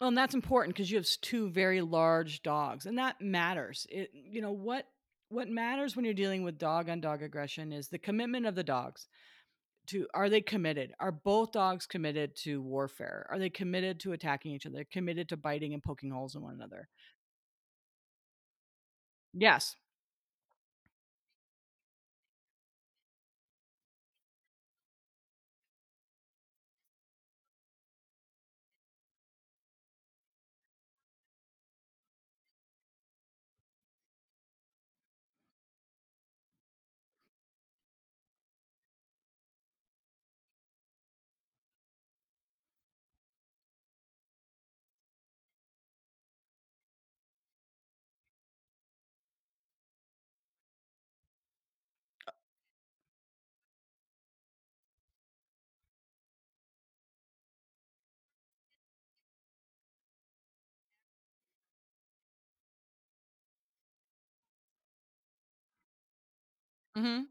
Well, 0.00 0.08
and 0.08 0.16
that's 0.18 0.34
important 0.34 0.74
because 0.74 0.90
you 0.90 0.98
have 0.98 1.08
2 1.22 1.48
very 1.50 1.80
large 1.80 2.42
dogs, 2.42 2.86
and 2.86 2.98
that 2.98 3.20
matters. 3.20 3.86
It 3.90 4.10
you 4.12 4.40
know, 4.42 4.52
what 4.52 4.86
what 5.28 5.48
matters 5.48 5.96
when 5.96 6.04
you're 6.04 6.14
dealing 6.14 6.42
with 6.44 6.58
dog-on-dog 6.58 7.22
aggression 7.22 7.72
is 7.72 7.88
the 7.88 7.98
commitment 7.98 8.46
of 8.46 8.54
the 8.54 8.62
dogs 8.62 9.08
to 9.88 10.06
are 10.14 10.28
they 10.30 10.40
committed? 10.40 10.92
Are 11.00 11.12
both 11.12 11.52
dogs 11.52 11.86
committed 11.86 12.36
to 12.44 12.60
warfare? 12.62 13.26
Are 13.30 13.38
they 13.38 13.50
committed 13.50 14.00
to 14.00 14.12
attacking 14.12 14.52
each 14.52 14.66
other, 14.66 14.84
committed 14.90 15.28
to 15.30 15.36
biting 15.36 15.74
and 15.74 15.82
poking 15.82 16.10
holes 16.10 16.34
in 16.34 16.42
one 16.42 16.54
another? 16.54 16.88
Yes. 19.32 19.76
Mhm. 66.96 67.26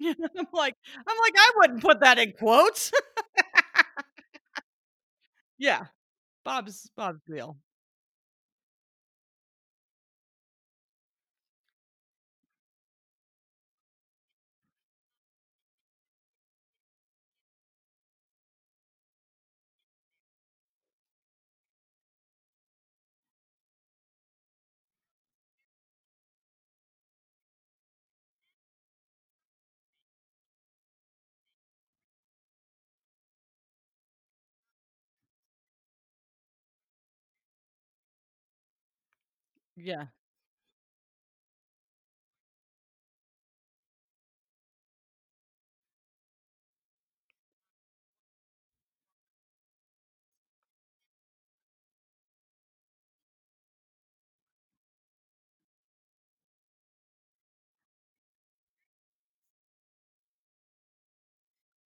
I'm 0.04 0.46
like 0.52 0.74
I'm 0.96 1.16
like, 1.22 1.34
"I 1.36 1.52
wouldn't 1.56 1.82
put 1.82 2.00
that 2.00 2.18
in 2.18 2.32
quotes." 2.32 2.92
Yeah. 5.58 5.86
Bob's 6.44 6.90
Bob's 6.96 7.22
real. 7.28 7.56
Yeah. 39.76 40.06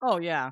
Oh, 0.01 0.17
yeah. 0.19 0.51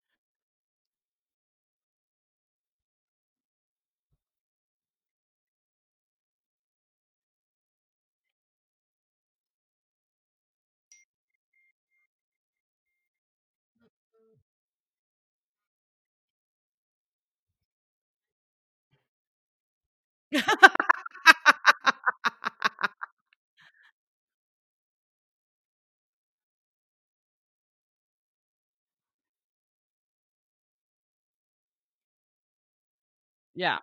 Yeah. 33.61 33.77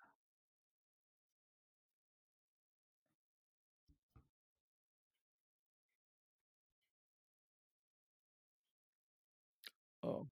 Oh. 10.03 10.29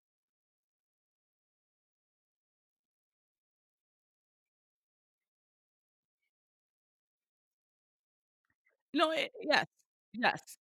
No, 8.94 9.11
it 9.12 9.32
yes. 9.42 9.66
Yes. 10.14 10.57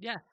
Yes. 0.00 0.24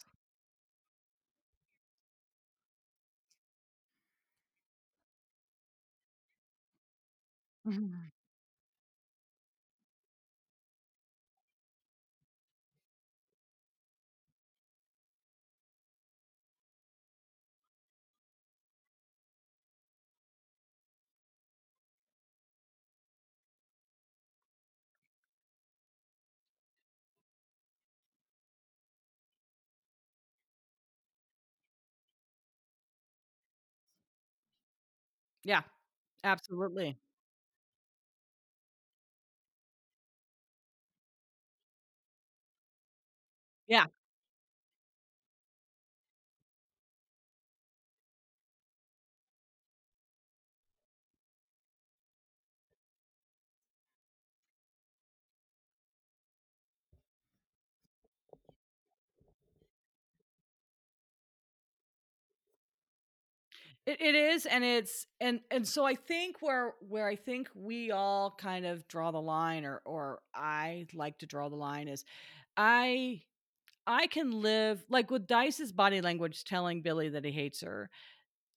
Mm-hmm. 7.67 8.16
Yeah. 35.47 35.61
Absolutely. 36.23 36.97
Yeah. 43.67 43.87
It 63.87 64.01
it 64.01 64.15
is, 64.15 64.45
and 64.45 64.65
it's 64.65 65.07
and 65.21 65.39
and 65.49 65.65
so 65.65 65.85
I 65.85 65.95
think 65.95 66.41
where 66.41 66.73
where 66.81 67.07
I 67.07 67.15
think 67.15 67.49
we 67.55 67.91
all 67.91 68.35
kind 68.37 68.65
of 68.65 68.85
draw 68.89 69.11
the 69.11 69.21
line 69.21 69.63
or 69.65 69.81
or 69.85 70.19
I 70.35 70.87
like 70.93 71.19
to 71.19 71.25
draw 71.25 71.47
the 71.47 71.55
line 71.55 71.87
is 71.87 72.03
I 72.57 73.21
I 73.87 74.07
can 74.07 74.31
live 74.41 74.85
like 74.89 75.11
with 75.11 75.27
Dice's 75.27 75.71
body 75.71 76.01
language 76.01 76.43
telling 76.45 76.81
Billy 76.81 77.09
that 77.09 77.25
he 77.25 77.31
hates 77.31 77.61
her. 77.61 77.89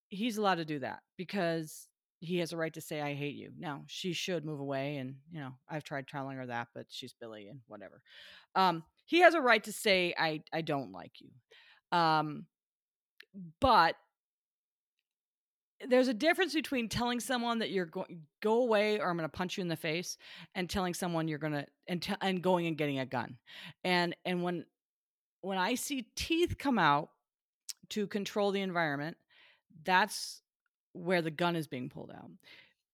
He's 0.09 0.39
allowed 0.39 0.57
to 0.57 0.65
do 0.67 0.81
that 0.81 1.01
because 1.17 1.89
he 2.21 2.39
has 2.39 2.53
a 2.53 2.57
right 2.59 2.75
to 2.75 2.81
say 2.81 3.01
I 3.01 3.15
hate 3.15 3.37
you. 3.37 3.53
Now, 3.59 3.85
she 3.87 4.13
should 4.13 4.45
move 4.45 4.61
away 4.61 4.99
and, 4.99 5.17
you 5.33 5.41
know, 5.41 5.53
I've 5.69 5.85
tried 5.85 6.09
telling 6.09 6.37
her 6.39 6.47
that, 6.47 6.69
but 6.75 6.87
she's 6.91 7.15
Billy 7.15 7.49
and 7.49 7.61
whatever. 7.69 8.03
Um 8.57 8.85
he 9.07 9.21
has 9.21 9.35
a 9.35 9.41
right 9.41 9.65
to 9.65 9.73
say 9.73 10.15
I 10.19 10.43
I 10.53 10.63
don't 10.63 10.93
like 10.93 11.15
you. 11.21 11.31
Um 11.99 12.47
but 13.61 13.97
there's 15.89 16.09
a 16.09 16.15
difference 16.15 16.53
between 16.53 16.89
telling 16.89 17.21
someone 17.21 17.59
that 17.61 17.71
you're 17.71 17.87
going 17.87 18.23
go 18.43 18.63
away 18.63 19.01
or 19.01 19.09
I'm 19.09 19.17
going 19.17 19.29
to 19.29 19.37
punch 19.37 19.57
you 19.57 19.63
in 19.63 19.69
the 19.69 19.77
face 19.77 20.19
and 20.55 20.69
telling 20.69 20.95
someone 20.95 21.29
you're 21.29 21.39
going 21.39 21.53
to 21.53 21.67
and 21.89 22.03
t- 22.03 22.15
and 22.21 22.43
going 22.43 22.67
and 22.67 22.77
getting 22.77 22.99
a 22.99 23.07
gun. 23.07 23.37
And 23.85 24.15
and 24.25 24.43
when 24.43 24.67
when 25.41 25.59
I 25.59 25.75
see 25.75 26.07
teeth 26.17 26.59
come 26.59 26.79
out 26.79 27.11
to 27.91 28.07
control 28.07 28.51
the 28.51 28.61
environment, 28.61 29.17
that's 29.85 30.43
where 30.93 31.23
the 31.23 31.31
gun 31.31 31.57
is 31.57 31.67
being 31.67 31.89
pulled 31.89 32.11
out. 32.11 32.31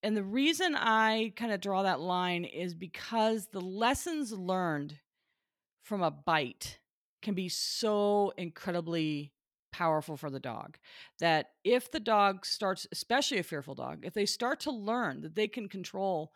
And 0.03 0.16
the 0.16 0.22
reason 0.22 0.76
I 0.76 1.32
kind 1.37 1.53
of 1.53 1.61
draw 1.61 1.82
that 1.82 2.01
line 2.01 2.45
is 2.45 2.74
because 2.74 3.47
the 3.47 3.61
lessons 3.61 4.32
learned 4.32 4.99
from 5.82 6.03
a 6.03 6.11
bite 6.11 6.78
can 7.22 7.34
be 7.34 7.49
so 7.49 8.32
incredibly 8.37 9.32
powerful 9.76 10.16
for 10.16 10.30
the 10.30 10.40
dog 10.40 10.78
that 11.20 11.50
if 11.62 11.90
the 11.90 12.00
dog 12.00 12.46
starts 12.46 12.86
especially 12.92 13.38
a 13.38 13.42
fearful 13.42 13.74
dog 13.74 13.98
if 14.04 14.14
they 14.14 14.24
start 14.24 14.58
to 14.58 14.70
learn 14.70 15.20
that 15.20 15.34
they 15.34 15.46
can 15.46 15.68
control 15.68 16.32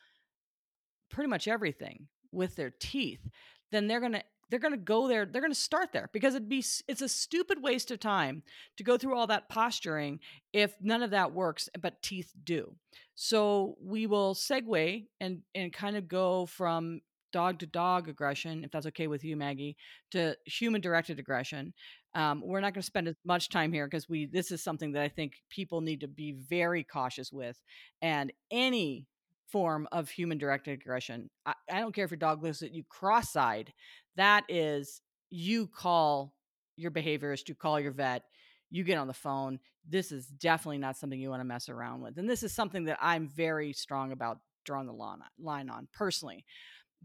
pretty 1.09 1.27
much 1.27 1.49
everything 1.49 2.07
with 2.33 2.55
their 2.55 2.71
teeth 2.81 3.27
then 3.73 3.87
they're 3.87 3.99
going 4.01 4.13
to 4.13 4.23
they're 4.51 4.61
going 4.61 4.75
to 4.75 4.79
go 4.79 5.09
there 5.09 5.25
they're 5.25 5.41
going 5.41 5.51
to 5.51 5.59
start 5.59 5.91
there 5.91 6.11
because 6.13 6.35
it'd 6.35 6.51
be 6.51 6.63
it's 6.87 7.01
a 7.01 7.09
stupid 7.09 7.63
waste 7.63 7.91
of 7.91 7.99
time 7.99 8.43
to 8.77 8.85
go 8.85 8.99
through 8.99 9.17
all 9.17 9.27
that 9.27 9.49
posturing 9.49 10.21
if 10.53 10.75
none 10.83 11.03
of 11.03 11.13
that 11.13 11.33
works 11.33 11.67
but 11.81 12.03
teeth 12.03 12.35
do 12.45 12.75
so 13.15 13.75
we 13.83 14.07
will 14.07 14.35
segue 14.35 15.07
and 15.19 15.41
and 15.55 15.73
kind 15.73 15.97
of 15.97 16.07
go 16.09 16.45
from 16.45 17.01
dog 17.33 17.59
to 17.61 17.67
dog 17.67 18.09
aggression, 18.09 18.65
if 18.65 18.71
that's 18.71 18.87
okay 18.87 19.07
with 19.07 19.25
you, 19.25 19.37
Maggie, 19.37 19.77
to 20.11 20.37
human 20.47 20.81
directed 20.81 21.19
aggression. 21.19 21.73
Um, 22.15 22.43
we're 22.45 22.61
not 22.61 22.75
going 22.75 22.83
to 22.83 22.87
spend 22.87 23.09
as 23.09 23.15
much 23.25 23.49
time 23.49 23.73
here 23.73 23.87
because 23.87 24.09
we 24.09 24.27
this 24.27 24.51
is 24.51 24.63
something 24.63 24.93
that 24.93 25.03
I 25.03 25.09
think 25.09 25.35
people 25.49 25.81
need 25.81 26.01
to 26.01 26.09
be 26.09 26.33
very 26.33 26.83
cautious 26.83 27.33
with. 27.33 27.61
And 28.03 28.33
any 28.51 29.07
form 29.49 29.87
of 29.93 30.09
human 30.09 30.39
directed 30.39 30.73
aggression, 30.73 31.31
I, 31.47 31.55
I 31.71 31.81
don't 31.81 31.95
care 31.95 32.05
if 32.05 32.11
your 32.11 32.19
dog 32.19 32.43
looks 32.43 32.63
at 32.63 32.73
you 32.73 32.85
cross 32.89 33.37
eyed, 33.37 33.73
that 34.17 34.45
is 34.49 35.01
you 35.31 35.69
call 35.69 36.35
your 36.77 36.91
behaviorist, 36.91 37.49
you 37.49 37.55
call 37.55 37.79
your 37.79 37.93
vet, 37.93 38.25
you 38.71 38.85
get 38.85 38.99
on 38.99 39.07
the 39.07 39.15
phone. 39.15 39.61
This 39.89 40.13
is 40.13 40.27
definitely 40.27 40.79
not 40.79 40.97
something 40.97 41.19
you 41.19 41.31
want 41.31 41.41
to 41.41 41.45
mess 41.45 41.69
around 41.69 42.01
with. 42.01 42.19
And 42.19 42.29
this 42.29 42.43
is 42.43 42.53
something 42.53 42.85
that 42.85 42.99
I'm 43.01 43.29
very 43.29 43.73
strong 43.73 44.13
about 44.13 44.39
drawing 44.65 44.87
the 44.87 45.17
line 45.39 45.71
on 45.71 45.89
personally. 45.93 46.45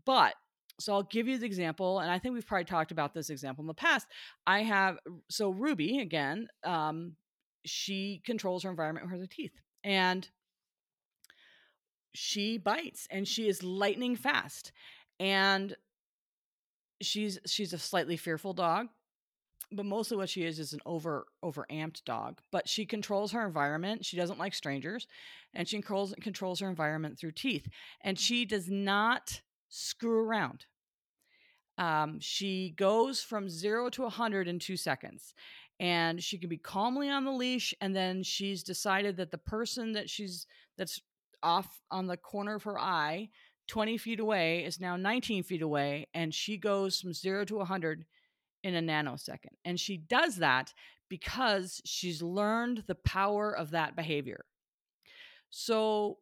But 0.06 0.34
so 0.80 0.94
I'll 0.94 1.04
give 1.04 1.28
you 1.28 1.38
the 1.38 1.46
example, 1.46 2.00
and 2.00 2.12
I 2.12 2.20
think 2.20 2.34
we've 2.34 2.46
probably 2.46 2.66
talked 2.66 2.92
about 2.92 3.14
this 3.14 3.30
example 3.30 3.64
in 3.64 3.68
the 3.68 3.74
past. 3.74 4.08
I 4.46 4.64
have 4.64 4.98
so 5.30 5.50
Ruby 5.50 6.00
again, 6.00 6.48
um, 6.64 7.14
she 7.66 8.22
controls 8.26 8.64
her 8.64 8.70
environment 8.70 9.10
with 9.10 9.20
her 9.20 9.28
teeth, 9.28 9.54
and 9.84 10.28
she 12.14 12.58
bites, 12.58 13.08
and 13.10 13.28
she 13.28 13.48
is 13.48 13.64
lightning 13.64 14.16
fast, 14.16 14.72
and 15.20 15.76
she's 17.02 17.40
she's 17.46 17.74
a 17.74 17.78
slightly 17.78 18.18
fearful 18.18 18.54
dog, 18.54 18.88
but 19.72 19.86
mostly 19.86 20.18
what 20.18 20.30
she 20.30 20.44
is 20.44 20.60
is 20.60 20.74
an 20.74 20.80
over 20.86 21.26
over 21.42 21.66
amped 21.72 22.04
dog. 22.04 22.40
But 22.52 22.68
she 22.68 22.86
controls 22.86 23.32
her 23.32 23.46
environment. 23.46 24.06
She 24.06 24.18
doesn't 24.18 24.40
like 24.40 24.54
strangers, 24.54 25.08
and 25.54 25.68
she 25.68 25.78
controls 25.78 26.14
controls 26.22 26.60
her 26.60 26.70
environment 26.70 27.18
through 27.18 27.32
teeth, 27.32 27.68
and 28.02 28.20
she 28.20 28.46
does 28.46 28.70
not 28.70 29.42
screw 29.76 30.26
around. 30.26 30.66
Um, 31.78 32.20
she 32.20 32.74
goes 32.78 33.22
from 33.22 33.50
zero 33.50 33.90
to 33.90 34.04
100 34.04 34.48
in 34.48 34.60
two 34.60 34.78
seconds. 34.78 35.34
And 35.80 36.24
she 36.24 36.38
can 36.38 36.48
be 36.48 36.58
calmly 36.58 37.10
on 37.10 37.26
the 37.26 37.32
leash. 37.32 37.74
And 37.82 37.94
then 37.94 38.24
she's 38.24 38.64
decided 38.64 39.18
that 39.18 39.32
the 39.32 39.38
person 39.38 39.92
that 39.94 40.10
she's 40.10 40.48
that's 40.78 41.02
off 41.44 41.82
on 41.92 42.08
the 42.08 42.16
corner 42.16 42.56
of 42.56 42.64
her 42.64 42.80
eye, 42.80 43.30
20 43.68 43.98
feet 43.98 44.22
away, 44.22 44.64
is 44.64 44.80
now 44.80 44.96
19 44.96 45.44
feet 45.44 45.62
away. 45.62 46.08
And 46.14 46.34
she 46.34 46.58
goes 46.58 47.02
from 47.02 47.14
zero 47.14 47.44
to 47.44 47.58
100 47.58 48.06
in 48.64 48.76
a 48.76 48.82
nanosecond. 48.82 49.58
And 49.66 49.78
she 49.78 49.98
does 49.98 50.38
that 50.38 50.74
because 51.10 51.82
she's 51.84 52.22
learned 52.22 52.84
the 52.88 52.96
power 52.96 53.52
of 53.52 53.72
that 53.72 53.98
behavior. 53.98 54.46
So 55.50 56.20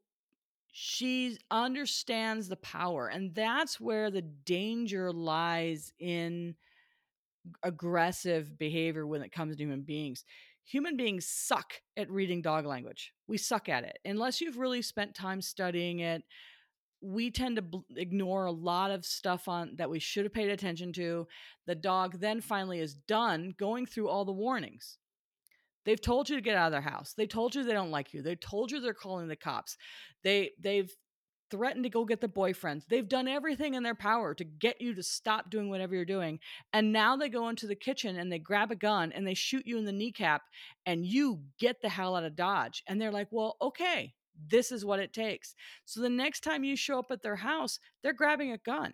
she 0.75 1.37
understands 1.51 2.47
the 2.47 2.55
power 2.57 3.07
and 3.07 3.35
that's 3.35 3.79
where 3.79 4.09
the 4.09 4.23
danger 4.23 5.13
lies 5.13 5.93
in 5.99 6.55
aggressive 7.61 8.57
behavior 8.57 9.05
when 9.05 9.21
it 9.21 9.31
comes 9.31 9.55
to 9.55 9.61
human 9.61 9.81
beings. 9.81 10.25
Human 10.65 10.97
beings 10.97 11.27
suck 11.27 11.73
at 11.95 12.09
reading 12.09 12.41
dog 12.41 12.65
language. 12.65 13.13
We 13.27 13.37
suck 13.37 13.69
at 13.69 13.83
it. 13.83 13.99
Unless 14.03 14.41
you've 14.41 14.57
really 14.57 14.81
spent 14.81 15.13
time 15.13 15.41
studying 15.41 15.99
it 15.99 16.23
we 17.03 17.29
tend 17.29 17.57
to 17.57 17.61
bl- 17.61 17.79
ignore 17.97 18.45
a 18.45 18.51
lot 18.51 18.89
of 18.89 19.05
stuff 19.05 19.49
on 19.49 19.75
that 19.75 19.89
we 19.89 19.99
should 19.99 20.23
have 20.23 20.33
paid 20.33 20.49
attention 20.49 20.93
to. 20.93 21.27
The 21.67 21.75
dog 21.75 22.19
then 22.19 22.39
finally 22.39 22.79
is 22.79 22.95
done 22.95 23.53
going 23.57 23.85
through 23.85 24.07
all 24.07 24.23
the 24.23 24.31
warnings 24.31 24.97
They've 25.85 26.01
told 26.01 26.29
you 26.29 26.35
to 26.35 26.41
get 26.41 26.57
out 26.57 26.67
of 26.67 26.71
their 26.71 26.81
house. 26.81 27.13
They 27.13 27.27
told 27.27 27.55
you 27.55 27.63
they 27.63 27.73
don't 27.73 27.91
like 27.91 28.13
you. 28.13 28.21
They 28.21 28.35
told 28.35 28.71
you 28.71 28.79
they're 28.79 28.93
calling 28.93 29.27
the 29.27 29.35
cops. 29.35 29.77
They 30.23 30.51
they've 30.59 30.91
threatened 31.53 31.83
to 31.83 31.89
go 31.89 32.03
get 32.03 32.19
the 32.19 32.27
boyfriends. 32.27 32.87
They've 32.87 33.07
done 33.07 33.27
everything 33.27 33.75
in 33.75 33.83
their 33.83 33.93
power 33.93 34.33
to 34.33 34.43
get 34.43 34.81
you 34.81 34.95
to 34.95 35.03
stop 35.03 35.51
doing 35.51 35.69
whatever 35.69 35.93
you're 35.93 36.03
doing. 36.03 36.39
And 36.73 36.91
now 36.91 37.15
they 37.15 37.29
go 37.29 37.49
into 37.49 37.67
the 37.67 37.75
kitchen 37.75 38.17
and 38.17 38.31
they 38.31 38.39
grab 38.39 38.71
a 38.71 38.75
gun 38.75 39.11
and 39.11 39.27
they 39.27 39.35
shoot 39.35 39.67
you 39.67 39.77
in 39.77 39.85
the 39.85 39.91
kneecap 39.91 40.41
and 40.87 41.05
you 41.05 41.41
get 41.59 41.79
the 41.81 41.89
hell 41.89 42.15
out 42.15 42.23
of 42.23 42.35
Dodge. 42.35 42.81
And 42.87 42.99
they're 42.99 43.11
like, 43.11 43.27
well, 43.29 43.57
okay, 43.61 44.13
this 44.49 44.71
is 44.71 44.83
what 44.83 44.99
it 44.99 45.13
takes. 45.13 45.53
So 45.85 46.01
the 46.01 46.09
next 46.09 46.39
time 46.39 46.63
you 46.63 46.75
show 46.75 46.97
up 46.97 47.11
at 47.11 47.21
their 47.21 47.35
house, 47.35 47.77
they're 48.01 48.13
grabbing 48.13 48.51
a 48.51 48.57
gun. 48.57 48.93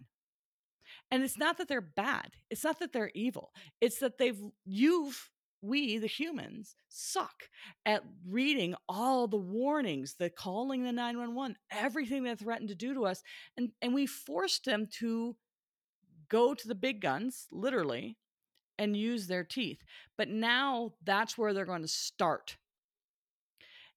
And 1.11 1.23
it's 1.23 1.37
not 1.37 1.57
that 1.59 1.67
they're 1.67 1.79
bad. 1.81 2.31
It's 2.49 2.65
not 2.65 2.79
that 2.79 2.91
they're 2.91 3.11
evil. 3.15 3.51
It's 3.79 3.99
that 3.99 4.17
they've 4.17 4.39
you've 4.65 5.29
we, 5.61 5.97
the 5.97 6.07
humans, 6.07 6.75
suck 6.87 7.49
at 7.85 8.03
reading 8.27 8.75
all 8.87 9.27
the 9.27 9.37
warnings, 9.37 10.15
the 10.17 10.29
calling 10.29 10.83
the 10.83 10.91
911, 10.91 11.57
everything 11.71 12.23
they 12.23 12.35
threatened 12.35 12.69
to 12.69 12.75
do 12.75 12.93
to 12.93 13.05
us. 13.05 13.21
And, 13.57 13.71
and 13.81 13.93
we 13.93 14.05
forced 14.05 14.65
them 14.65 14.87
to 14.99 15.35
go 16.29 16.53
to 16.53 16.67
the 16.67 16.75
big 16.75 17.01
guns, 17.01 17.47
literally, 17.51 18.17
and 18.77 18.95
use 18.95 19.27
their 19.27 19.43
teeth. 19.43 19.83
But 20.17 20.29
now 20.29 20.93
that's 21.03 21.37
where 21.37 21.53
they're 21.53 21.65
going 21.65 21.81
to 21.81 21.87
start. 21.87 22.57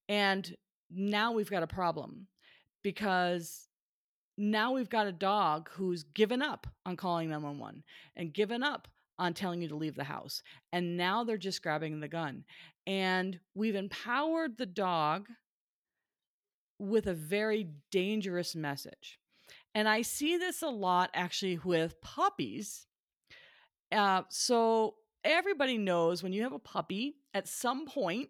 And 0.09 0.57
now 0.91 1.33
we've 1.33 1.51
got 1.51 1.63
a 1.63 1.69
problem 1.69 2.27
because 2.83 3.69
now 4.37 4.73
we've 4.73 4.91
got 4.91 5.07
a 5.07 5.13
dog 5.13 5.69
who's 5.73 6.03
given 6.03 6.43
up 6.43 6.67
on 6.85 6.97
calling 6.97 7.29
911 7.29 7.85
and 8.17 8.35
given 8.35 8.63
up 8.63 8.89
on 9.23 9.35
telling 9.35 9.63
you 9.63 9.69
to 9.69 9.77
leave 9.77 9.95
the 9.95 10.03
house. 10.03 10.43
And 10.73 10.97
now 10.97 11.23
they're 11.23 11.37
just 11.37 11.63
grabbing 11.63 12.01
the 12.01 12.09
gun. 12.09 12.43
And 12.89 13.39
we've 13.55 13.77
empowered 13.77 14.59
the 14.59 14.67
dog 14.67 15.29
with 16.81 17.07
a 17.07 17.15
very 17.15 17.69
dangerous 17.93 18.57
message. 18.57 19.21
And 19.77 19.89
I 19.89 20.03
see 20.03 20.39
this 20.39 20.61
a 20.61 20.69
lot 20.69 21.11
actually 21.15 21.61
with 21.65 22.01
puppies. 22.01 22.89
Uh, 23.93 24.23
so 24.29 24.97
everybody 25.23 25.79
knows 25.79 26.25
when 26.25 26.33
you 26.33 26.43
have 26.43 26.53
a 26.53 26.59
puppy, 26.59 27.15
at 27.33 27.47
some 27.47 27.87
point, 27.87 28.29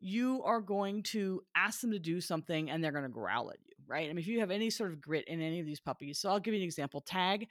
you 0.00 0.42
are 0.44 0.62
going 0.62 1.02
to 1.02 1.42
ask 1.54 1.82
them 1.82 1.92
to 1.92 1.98
do 1.98 2.22
something 2.22 2.70
and 2.70 2.82
they're 2.82 2.90
going 2.90 3.04
to 3.04 3.10
growl 3.10 3.50
at 3.50 3.58
you, 3.66 3.74
right? 3.86 4.06
I 4.06 4.08
mean, 4.08 4.18
if 4.18 4.26
you 4.26 4.40
have 4.40 4.50
any 4.50 4.70
sort 4.70 4.92
of 4.92 5.00
grit 5.02 5.28
in 5.28 5.42
any 5.42 5.60
of 5.60 5.66
these 5.66 5.78
puppies, 5.78 6.18
so 6.18 6.30
I'll 6.30 6.40
give 6.40 6.54
you 6.54 6.60
an 6.60 6.64
example. 6.64 7.02
Tag 7.02 7.48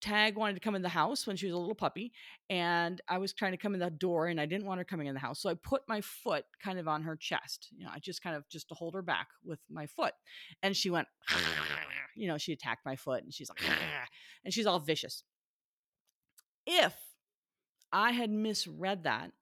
Tag 0.00 0.36
wanted 0.36 0.54
to 0.54 0.60
come 0.60 0.74
in 0.76 0.82
the 0.82 0.88
house 0.88 1.26
when 1.26 1.36
she 1.36 1.46
was 1.46 1.54
a 1.54 1.58
little 1.58 1.74
puppy, 1.74 2.12
and 2.48 3.00
I 3.08 3.18
was 3.18 3.32
trying 3.32 3.52
to 3.52 3.58
come 3.58 3.74
in 3.74 3.80
the 3.80 3.90
door, 3.90 4.28
and 4.28 4.40
I 4.40 4.46
didn't 4.46 4.66
want 4.66 4.78
her 4.78 4.84
coming 4.84 5.08
in 5.08 5.14
the 5.14 5.20
house, 5.20 5.40
so 5.40 5.50
I 5.50 5.54
put 5.54 5.82
my 5.88 6.00
foot 6.00 6.44
kind 6.62 6.78
of 6.78 6.86
on 6.86 7.02
her 7.02 7.16
chest. 7.16 7.68
You 7.76 7.84
know, 7.84 7.90
I 7.92 7.98
just 7.98 8.22
kind 8.22 8.36
of 8.36 8.48
just 8.48 8.68
to 8.68 8.74
hold 8.74 8.94
her 8.94 9.02
back 9.02 9.28
with 9.44 9.58
my 9.68 9.86
foot, 9.86 10.14
and 10.62 10.76
she 10.76 10.90
went, 10.90 11.08
you 12.16 12.28
know, 12.28 12.38
she 12.38 12.52
attacked 12.52 12.86
my 12.86 12.94
foot, 12.94 13.24
and 13.24 13.34
she's 13.34 13.48
like, 13.48 13.60
and 14.44 14.54
she's 14.54 14.66
all 14.66 14.78
vicious. 14.78 15.24
If 16.66 16.94
I 17.92 18.12
had 18.12 18.30
misread 18.30 19.04
that, 19.04 19.32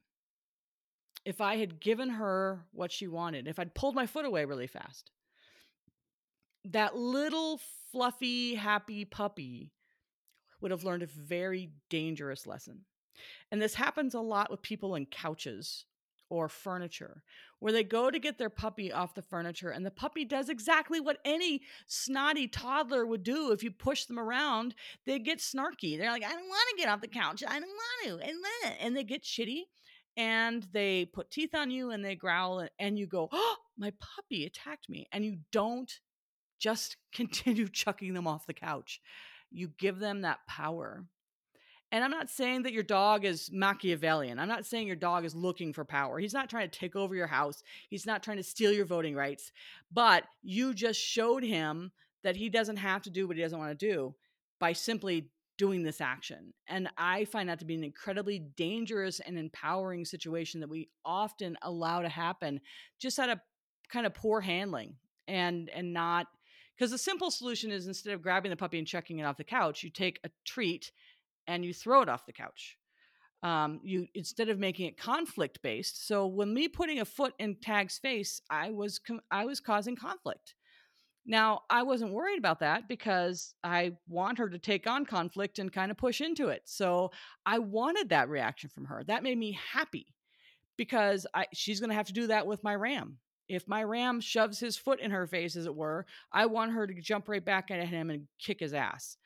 if 1.27 1.41
I 1.41 1.57
had 1.57 1.81
given 1.81 2.09
her 2.09 2.65
what 2.73 2.93
she 2.93 3.09
wanted, 3.09 3.49
if 3.49 3.59
I'd 3.59 3.75
pulled 3.75 3.95
my 3.95 4.07
foot 4.07 4.25
away 4.25 4.45
really 4.45 4.69
fast, 4.69 5.11
that 6.65 6.97
little 6.97 7.61
fluffy, 7.91 8.55
happy 8.55 9.05
puppy 9.05 9.73
would 10.61 10.71
have 10.71 10.85
learned 10.85 11.03
a 11.03 11.07
very 11.07 11.71
dangerous 11.91 12.47
lesson. 12.47 12.85
And 13.51 13.61
this 13.61 13.75
happens 13.75 14.15
a 14.15 14.21
lot 14.21 14.51
with 14.51 14.63
people 14.63 14.95
in 14.95 15.07
couches 15.07 15.85
or 16.29 16.49
furniture, 16.49 17.23
where 17.61 17.73
they 17.73 17.85
go 17.85 18.11
to 18.11 18.19
get 18.19 18.37
their 18.37 18.51
puppy 18.51 18.93
off 18.93 19.15
the 19.15 19.23
furniture, 19.23 19.71
and 19.71 19.87
the 19.87 19.93
puppy 19.93 20.25
does 20.25 20.49
exactly 20.49 21.01
what 21.01 21.19
any 21.25 21.63
snotty 21.87 22.49
toddler 22.49 23.07
would 23.07 23.23
do 23.23 23.53
if 23.53 23.63
you 23.63 23.71
push 23.71 24.07
them 24.07 24.19
around. 24.19 24.75
They 25.07 25.21
get 25.21 25.39
snarky. 25.39 25.97
They're 25.97 26.11
like, 26.11 26.25
I 26.25 26.33
don't 26.33 26.49
want 26.49 26.69
to 26.71 26.83
get 26.83 26.89
off 26.89 27.01
the 27.01 27.09
couch. 27.09 27.45
I 27.47 27.61
don't 27.61 27.69
want 27.69 28.21
to. 28.21 28.85
And 28.85 28.97
they 28.97 29.05
get 29.05 29.23
shitty 29.23 29.63
and 30.17 30.67
they 30.73 31.05
put 31.05 31.31
teeth 31.31 31.55
on 31.55 31.71
you 31.71 31.91
and 31.91 32.05
they 32.05 32.17
growl, 32.17 32.67
and 32.79 32.99
you 32.99 33.07
go, 33.07 33.29
Oh, 33.31 33.57
my 33.77 33.93
puppy 34.01 34.47
attacked 34.47 34.89
me. 34.89 35.07
And 35.13 35.25
you 35.25 35.39
don't 35.53 35.93
just 36.59 36.97
continue 37.15 37.69
chucking 37.69 38.15
them 38.15 38.27
off 38.27 38.47
the 38.47 38.55
couch 38.55 39.01
you 39.51 39.69
give 39.79 39.99
them 39.99 40.23
that 40.23 40.47
power. 40.47 41.05
And 41.93 42.03
I'm 42.03 42.11
not 42.11 42.29
saying 42.29 42.65
that 42.65 42.73
your 42.73 42.83
dog 42.83 43.25
is 43.25 43.51
Machiavellian. 43.53 44.39
I'm 44.39 44.49
not 44.49 44.67
saying 44.67 44.87
your 44.87 44.97
dog 44.97 45.25
is 45.25 45.35
looking 45.35 45.73
for 45.73 45.85
power. 45.85 46.19
He's 46.19 46.35
not 46.35 46.51
trying 46.51 46.69
to 46.69 46.79
take 46.79 46.97
over 46.97 47.15
your 47.15 47.29
house. 47.29 47.63
He's 47.89 48.07
not 48.07 48.23
trying 48.23 48.39
to 48.39 48.43
steal 48.43 48.73
your 48.73 48.85
voting 48.85 49.15
rights. 49.15 49.53
But 49.93 50.25
you 50.43 50.75
just 50.75 51.01
showed 51.01 51.45
him 51.45 51.93
that 52.25 52.37
he 52.37 52.49
doesn't 52.49 52.77
have 52.77 53.03
to 53.03 53.11
do 53.11 53.29
what 53.29 53.37
he 53.37 53.43
doesn't 53.43 53.59
want 53.59 53.79
to 53.79 53.87
do 53.87 54.15
by 54.59 54.73
simply 54.73 55.31
doing 55.59 55.83
this 55.83 56.01
action. 56.01 56.53
And 56.67 56.89
I 56.99 57.25
find 57.25 57.49
that 57.49 57.61
to 57.61 57.65
be 57.65 57.75
an 57.75 57.85
incredibly 57.85 58.41
dangerous 58.41 59.21
and 59.21 59.39
empowering 59.39 60.05
situation 60.05 60.61
that 60.61 60.69
we 60.69 60.89
often 61.05 61.57
allow 61.63 62.03
to 62.03 62.09
happen 62.09 62.61
just 62.99 63.19
out 63.19 63.31
of 63.31 63.39
kind 63.89 64.07
of 64.07 64.15
poor 64.15 64.41
handling 64.41 64.97
and 65.29 65.71
and 65.71 65.93
not 65.93 66.27
because 66.77 66.91
the 66.93 66.99
simple 66.99 67.31
solution 67.31 67.71
is 67.71 67.87
instead 67.87 68.15
of 68.15 68.23
grabbing 68.23 68.51
the 68.51 68.57
puppy 68.57 68.79
and 68.79 68.87
chucking 68.87 69.19
it 69.19 69.25
off 69.25 69.37
the 69.39 69.45
couch, 69.45 69.83
you 69.83 69.91
take 69.91 70.21
a 70.25 70.31
treat 70.45 70.93
and 71.47 71.65
you 71.65 71.73
throw 71.75 72.03
it 72.03 72.09
off 72.09 72.27
the 72.27 72.33
couch. 72.33 72.77
Um, 73.43 73.81
you 73.85 74.09
instead 74.15 74.49
of 74.49 74.59
making 74.59 74.87
it 74.87 74.97
conflict 74.99 75.61
based. 75.63 76.07
So 76.09 76.27
when 76.27 76.53
me 76.55 76.69
putting 76.69 77.01
a 77.01 77.05
foot 77.05 77.35
in 77.39 77.57
Tag's 77.57 77.99
face, 77.99 78.41
I 78.51 78.71
was 78.71 78.99
com- 78.99 79.21
I 79.31 79.45
was 79.45 79.61
causing 79.61 79.97
conflict 79.97 80.55
Now, 81.27 81.63
I 81.71 81.83
wasn't 81.83 82.13
worried 82.13 82.39
about 82.39 82.61
that 82.61 82.89
because 82.89 83.55
I 83.65 83.93
want 84.09 84.39
her 84.39 84.49
to 84.49 84.59
take 84.59 84.87
on 84.87 85.05
conflict 85.05 85.59
and 85.59 85.73
kind 85.73 85.91
of 85.91 85.97
push 85.97 86.21
into 86.21 86.49
it. 86.49 86.63
So 86.67 87.11
I 87.45 87.59
wanted 87.59 88.11
that 88.11 88.29
reaction 88.29 88.71
from 88.71 88.85
her. 88.87 89.03
That 89.05 89.23
made 89.25 89.39
me 89.39 89.59
happy 89.73 90.07
because 90.77 91.27
I 91.35 91.47
she's 91.53 91.81
going 91.81 91.91
to 91.91 91.97
have 91.97 92.07
to 92.07 92.13
do 92.13 92.29
that 92.29 92.47
with 92.47 92.63
my 92.65 92.75
ram. 92.75 93.19
If 93.49 93.69
my 93.69 93.85
ram 93.85 94.21
shoves 94.21 94.59
his 94.59 94.77
foot 94.77 95.01
in 95.01 95.11
her 95.11 95.27
face, 95.27 95.57
as 95.57 95.67
it 95.67 95.75
were, 95.75 96.07
I 96.33 96.47
want 96.47 96.73
her 96.73 96.87
to 96.87 97.01
jump 97.01 97.29
right 97.29 97.45
back 97.45 97.71
at 97.71 97.87
him 97.87 98.11
and 98.11 98.27
kick 98.39 98.61
his 98.61 98.75
ass. 98.75 99.17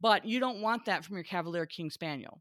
But 0.00 0.24
you 0.24 0.40
don't 0.40 0.60
want 0.60 0.84
that 0.86 1.04
from 1.04 1.16
your 1.16 1.24
Cavalier 1.24 1.66
King 1.66 1.90
Spaniel. 1.90 2.40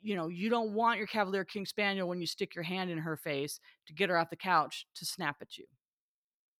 You 0.00 0.16
know, 0.16 0.28
you 0.28 0.48
don't 0.48 0.74
want 0.74 0.98
your 0.98 1.06
Cavalier 1.06 1.44
King 1.44 1.64
Spaniel 1.64 2.08
when 2.08 2.20
you 2.20 2.26
stick 2.26 2.54
your 2.56 2.64
hand 2.64 2.90
in 2.90 2.98
her 2.98 3.16
face 3.16 3.60
to 3.86 3.92
get 3.92 4.10
her 4.10 4.18
off 4.18 4.30
the 4.30 4.36
couch 4.36 4.86
to 4.96 5.04
snap 5.04 5.36
at 5.40 5.58
you. 5.58 5.66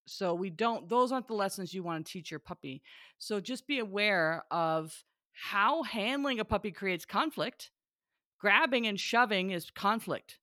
So 0.05 0.33
we 0.33 0.49
don't, 0.49 0.87
those 0.89 1.11
aren't 1.11 1.27
the 1.27 1.33
lessons 1.33 1.73
you 1.73 1.83
want 1.83 2.05
to 2.05 2.11
teach 2.11 2.31
your 2.31 2.39
puppy. 2.39 2.81
So 3.17 3.39
just 3.39 3.67
be 3.67 3.79
aware 3.79 4.43
of 4.51 5.03
how 5.33 5.83
handling 5.83 6.39
a 6.39 6.45
puppy 6.45 6.71
creates 6.71 7.05
conflict. 7.05 7.71
Grabbing 8.39 8.87
and 8.87 8.99
shoving 8.99 9.51
is 9.51 9.71
conflict 9.71 10.39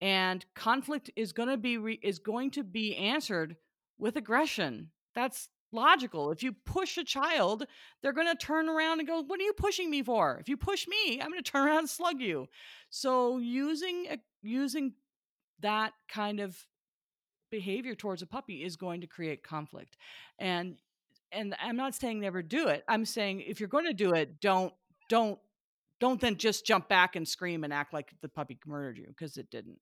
and 0.00 0.44
conflict 0.54 1.10
is 1.16 1.32
going 1.32 1.48
to 1.48 1.56
be 1.56 1.76
re- 1.76 2.00
is 2.02 2.18
going 2.18 2.50
to 2.52 2.64
be 2.64 2.96
answered 2.96 3.56
with 3.98 4.16
aggression. 4.16 4.90
That's 5.14 5.48
logical. 5.72 6.32
If 6.32 6.42
you 6.42 6.52
push 6.52 6.98
a 6.98 7.04
child 7.04 7.64
they're 8.02 8.12
going 8.12 8.26
to 8.26 8.34
turn 8.34 8.68
around 8.68 8.98
and 8.98 9.08
go 9.08 9.22
what 9.22 9.38
are 9.38 9.44
you 9.44 9.52
pushing 9.52 9.90
me 9.90 10.02
for? 10.02 10.38
If 10.40 10.48
you 10.48 10.56
push 10.56 10.88
me 10.88 11.20
i'm 11.20 11.30
going 11.30 11.42
to 11.42 11.50
turn 11.50 11.66
around 11.68 11.78
and 11.78 11.90
slug 11.90 12.20
you. 12.20 12.48
So 12.88 13.38
using 13.38 14.06
a, 14.10 14.18
using 14.42 14.94
that 15.60 15.92
kind 16.08 16.40
of 16.40 16.56
behavior 17.50 17.94
towards 17.94 18.22
a 18.22 18.26
puppy 18.26 18.64
is 18.64 18.76
going 18.76 19.02
to 19.02 19.06
create 19.06 19.42
conflict. 19.42 19.96
And 20.38 20.76
and 21.32 21.54
i'm 21.62 21.76
not 21.76 21.94
saying 21.94 22.20
never 22.20 22.42
do 22.42 22.68
it. 22.68 22.82
I'm 22.88 23.04
saying 23.04 23.42
if 23.46 23.60
you're 23.60 23.68
going 23.68 23.86
to 23.86 23.92
do 23.92 24.12
it 24.12 24.40
don't 24.40 24.72
don't 25.08 25.38
don't 26.00 26.20
then 26.20 26.36
just 26.36 26.66
jump 26.66 26.88
back 26.88 27.14
and 27.14 27.28
scream 27.28 27.62
and 27.62 27.72
act 27.72 27.92
like 27.92 28.12
the 28.22 28.28
puppy 28.28 28.58
murdered 28.66 28.96
you 28.96 29.06
because 29.06 29.36
it 29.36 29.50
didn't 29.50 29.78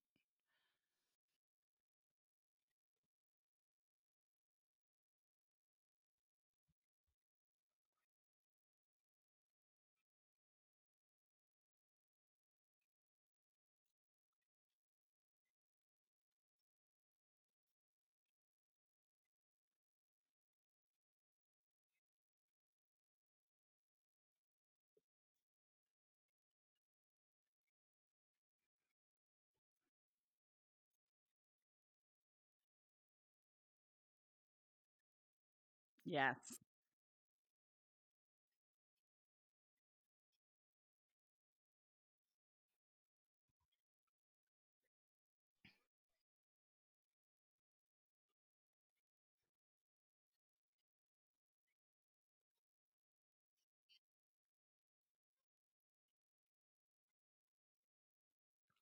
yes 36.09 36.59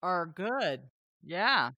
Are 0.03 0.24
good. 0.24 0.89
Yeah. 1.23 1.73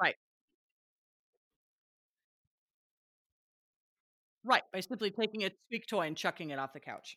Right. 0.00 0.16
Right, 4.44 4.62
by 4.72 4.80
simply 4.80 5.10
taking 5.10 5.44
a 5.44 5.50
squeak 5.66 5.86
toy 5.86 6.06
and 6.06 6.16
chucking 6.16 6.50
it 6.50 6.58
off 6.58 6.72
the 6.72 6.80
couch. 6.80 7.16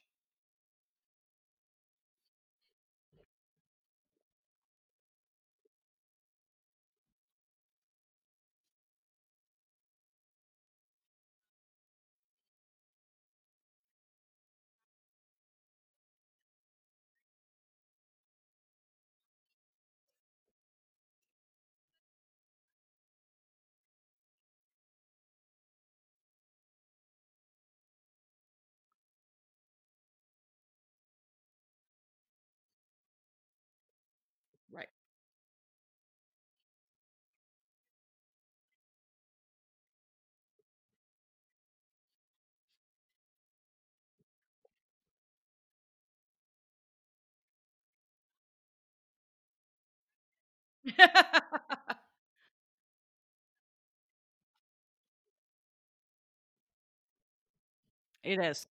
It 58.24 58.40
is. 58.40 58.68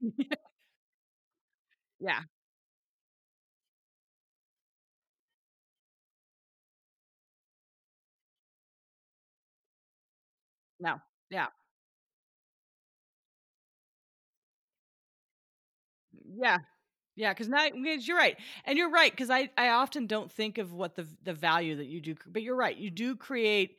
Yeah. 2.00 2.20
No. 10.80 11.00
Yeah. 11.30 11.48
Yeah. 16.36 16.58
Yeah, 17.16 17.32
because 17.34 17.48
now 17.48 17.66
you're 17.74 18.16
right, 18.16 18.38
and 18.64 18.78
you're 18.78 18.90
right 18.90 19.10
because 19.10 19.30
I 19.30 19.50
I 19.58 19.70
often 19.70 20.06
don't 20.06 20.32
think 20.32 20.58
of 20.58 20.72
what 20.72 20.94
the 20.96 21.08
the 21.24 21.34
value 21.34 21.76
that 21.76 21.88
you 21.88 22.00
do, 22.00 22.14
but 22.28 22.42
you're 22.42 22.56
right. 22.56 22.76
You 22.76 22.90
do 22.90 23.16
create. 23.16 23.76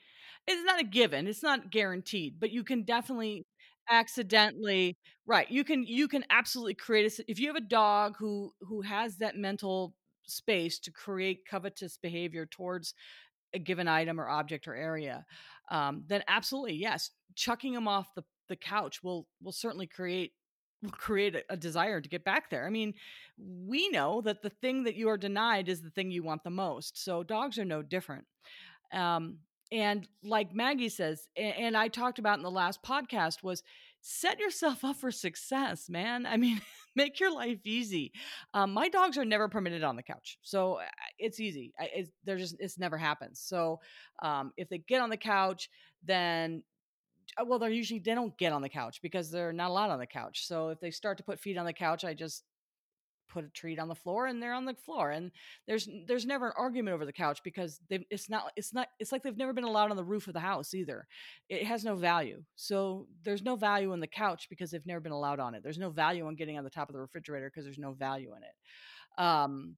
It's 0.47 0.63
not 0.65 0.81
a 0.81 0.85
given. 0.85 1.27
It's 1.27 1.43
not 1.43 1.71
guaranteed, 1.71 2.39
but 2.39 2.51
you 2.51 2.63
can 2.65 2.83
definitely 2.83 3.45
accidentally 3.89 4.97
right. 5.25 5.49
You 5.49 5.63
can 5.63 5.85
you 5.85 6.09
can 6.09 6.25
absolutely 6.31 6.75
create 6.75 7.19
a. 7.19 7.25
If 7.31 7.39
you 7.39 7.47
have 7.47 7.55
a 7.57 7.61
dog 7.61 8.17
who 8.19 8.53
who 8.61 8.81
has 8.81 9.17
that 9.17 9.37
mental 9.37 9.95
space 10.27 10.79
to 10.81 10.91
create 10.91 11.47
covetous 11.49 11.97
behavior 11.97 12.45
towards 12.45 12.93
a 13.53 13.59
given 13.59 13.87
item 13.87 14.19
or 14.19 14.27
object 14.27 14.67
or 14.67 14.75
area, 14.75 15.25
um, 15.71 16.03
then 16.07 16.23
absolutely 16.27 16.75
yes, 16.75 17.11
chucking 17.35 17.73
them 17.73 17.87
off 17.87 18.13
the 18.15 18.23
the 18.49 18.55
couch 18.55 19.03
will 19.03 19.27
will 19.41 19.51
certainly 19.51 19.87
create 19.87 20.33
create 20.91 21.35
a, 21.49 21.57
desire 21.57 22.01
to 22.01 22.09
get 22.09 22.23
back 22.23 22.49
there. 22.49 22.65
I 22.65 22.69
mean, 22.69 22.93
we 23.37 23.89
know 23.89 24.21
that 24.21 24.41
the 24.41 24.49
thing 24.49 24.83
that 24.83 24.95
you 24.95 25.09
are 25.09 25.17
denied 25.17 25.69
is 25.69 25.81
the 25.81 25.89
thing 25.89 26.11
you 26.11 26.23
want 26.23 26.43
the 26.43 26.49
most. 26.49 27.03
So 27.03 27.23
dogs 27.23 27.57
are 27.57 27.65
no 27.65 27.81
different. 27.81 28.25
Um, 28.93 29.39
and 29.71 30.07
like 30.23 30.53
Maggie 30.53 30.89
says, 30.89 31.27
a- 31.35 31.41
and 31.41 31.75
I 31.75 31.87
talked 31.87 32.19
about 32.19 32.37
in 32.37 32.43
the 32.43 32.51
last 32.51 32.81
podcast, 32.83 33.43
was 33.43 33.63
set 34.01 34.39
yourself 34.39 34.83
up 34.83 34.97
for 34.97 35.11
success, 35.11 35.89
man. 35.89 36.25
I 36.25 36.37
mean, 36.37 36.61
make 36.95 37.19
your 37.19 37.33
life 37.33 37.59
easy. 37.65 38.11
Um, 38.53 38.73
my 38.73 38.87
dogs 38.89 39.17
are 39.17 39.25
never 39.25 39.49
permitted 39.49 39.83
on 39.83 39.95
the 39.95 40.03
couch, 40.03 40.37
so 40.41 40.75
uh, 40.75 40.85
it's 41.19 41.39
easy. 41.39 41.73
It's, 41.79 42.09
they're 42.23 42.37
just 42.37 42.55
it's 42.59 42.79
never 42.79 42.97
happens. 42.97 43.41
So 43.43 43.79
um, 44.23 44.51
if 44.57 44.69
they 44.69 44.79
get 44.79 45.01
on 45.01 45.09
the 45.09 45.17
couch, 45.17 45.69
then 46.03 46.63
well, 47.45 47.59
they're 47.59 47.69
usually 47.69 47.99
they 47.99 48.15
don't 48.15 48.37
get 48.37 48.53
on 48.53 48.61
the 48.61 48.69
couch 48.69 48.99
because 49.01 49.31
they're 49.31 49.53
not 49.53 49.69
allowed 49.69 49.89
on 49.89 49.99
the 49.99 50.07
couch. 50.07 50.45
So 50.47 50.69
if 50.69 50.79
they 50.79 50.91
start 50.91 51.17
to 51.17 51.23
put 51.23 51.39
feet 51.39 51.57
on 51.57 51.65
the 51.65 51.73
couch, 51.73 52.03
I 52.03 52.13
just 52.13 52.43
put 53.27 53.45
a 53.45 53.49
treat 53.49 53.79
on 53.79 53.87
the 53.87 53.95
floor 53.95 54.27
and 54.27 54.41
they're 54.41 54.53
on 54.53 54.65
the 54.65 54.73
floor. 54.73 55.11
And 55.11 55.31
there's 55.67 55.87
there's 56.07 56.25
never 56.25 56.47
an 56.47 56.53
argument 56.57 56.95
over 56.95 57.05
the 57.05 57.13
couch 57.13 57.39
because 57.43 57.79
they 57.89 58.05
it's 58.09 58.29
not 58.29 58.51
it's 58.55 58.73
not 58.73 58.87
it's 58.99 59.11
like 59.11 59.23
they've 59.23 59.37
never 59.37 59.53
been 59.53 59.63
allowed 59.63 59.91
on 59.91 59.97
the 59.97 60.03
roof 60.03 60.27
of 60.27 60.33
the 60.33 60.39
house 60.39 60.73
either. 60.73 61.05
It 61.49 61.65
has 61.65 61.83
no 61.83 61.95
value. 61.95 62.43
So 62.55 63.07
there's 63.23 63.43
no 63.43 63.55
value 63.55 63.93
in 63.93 63.99
the 63.99 64.07
couch 64.07 64.47
because 64.49 64.71
they've 64.71 64.85
never 64.85 64.99
been 64.99 65.11
allowed 65.11 65.39
on 65.39 65.55
it. 65.55 65.63
There's 65.63 65.77
no 65.77 65.89
value 65.89 66.27
in 66.27 66.35
getting 66.35 66.57
on 66.57 66.63
the 66.63 66.69
top 66.69 66.89
of 66.89 66.93
the 66.93 67.01
refrigerator 67.01 67.49
because 67.49 67.65
there's 67.65 67.77
no 67.77 67.93
value 67.93 68.33
in 68.35 68.43
it. 68.43 69.23
Um 69.23 69.75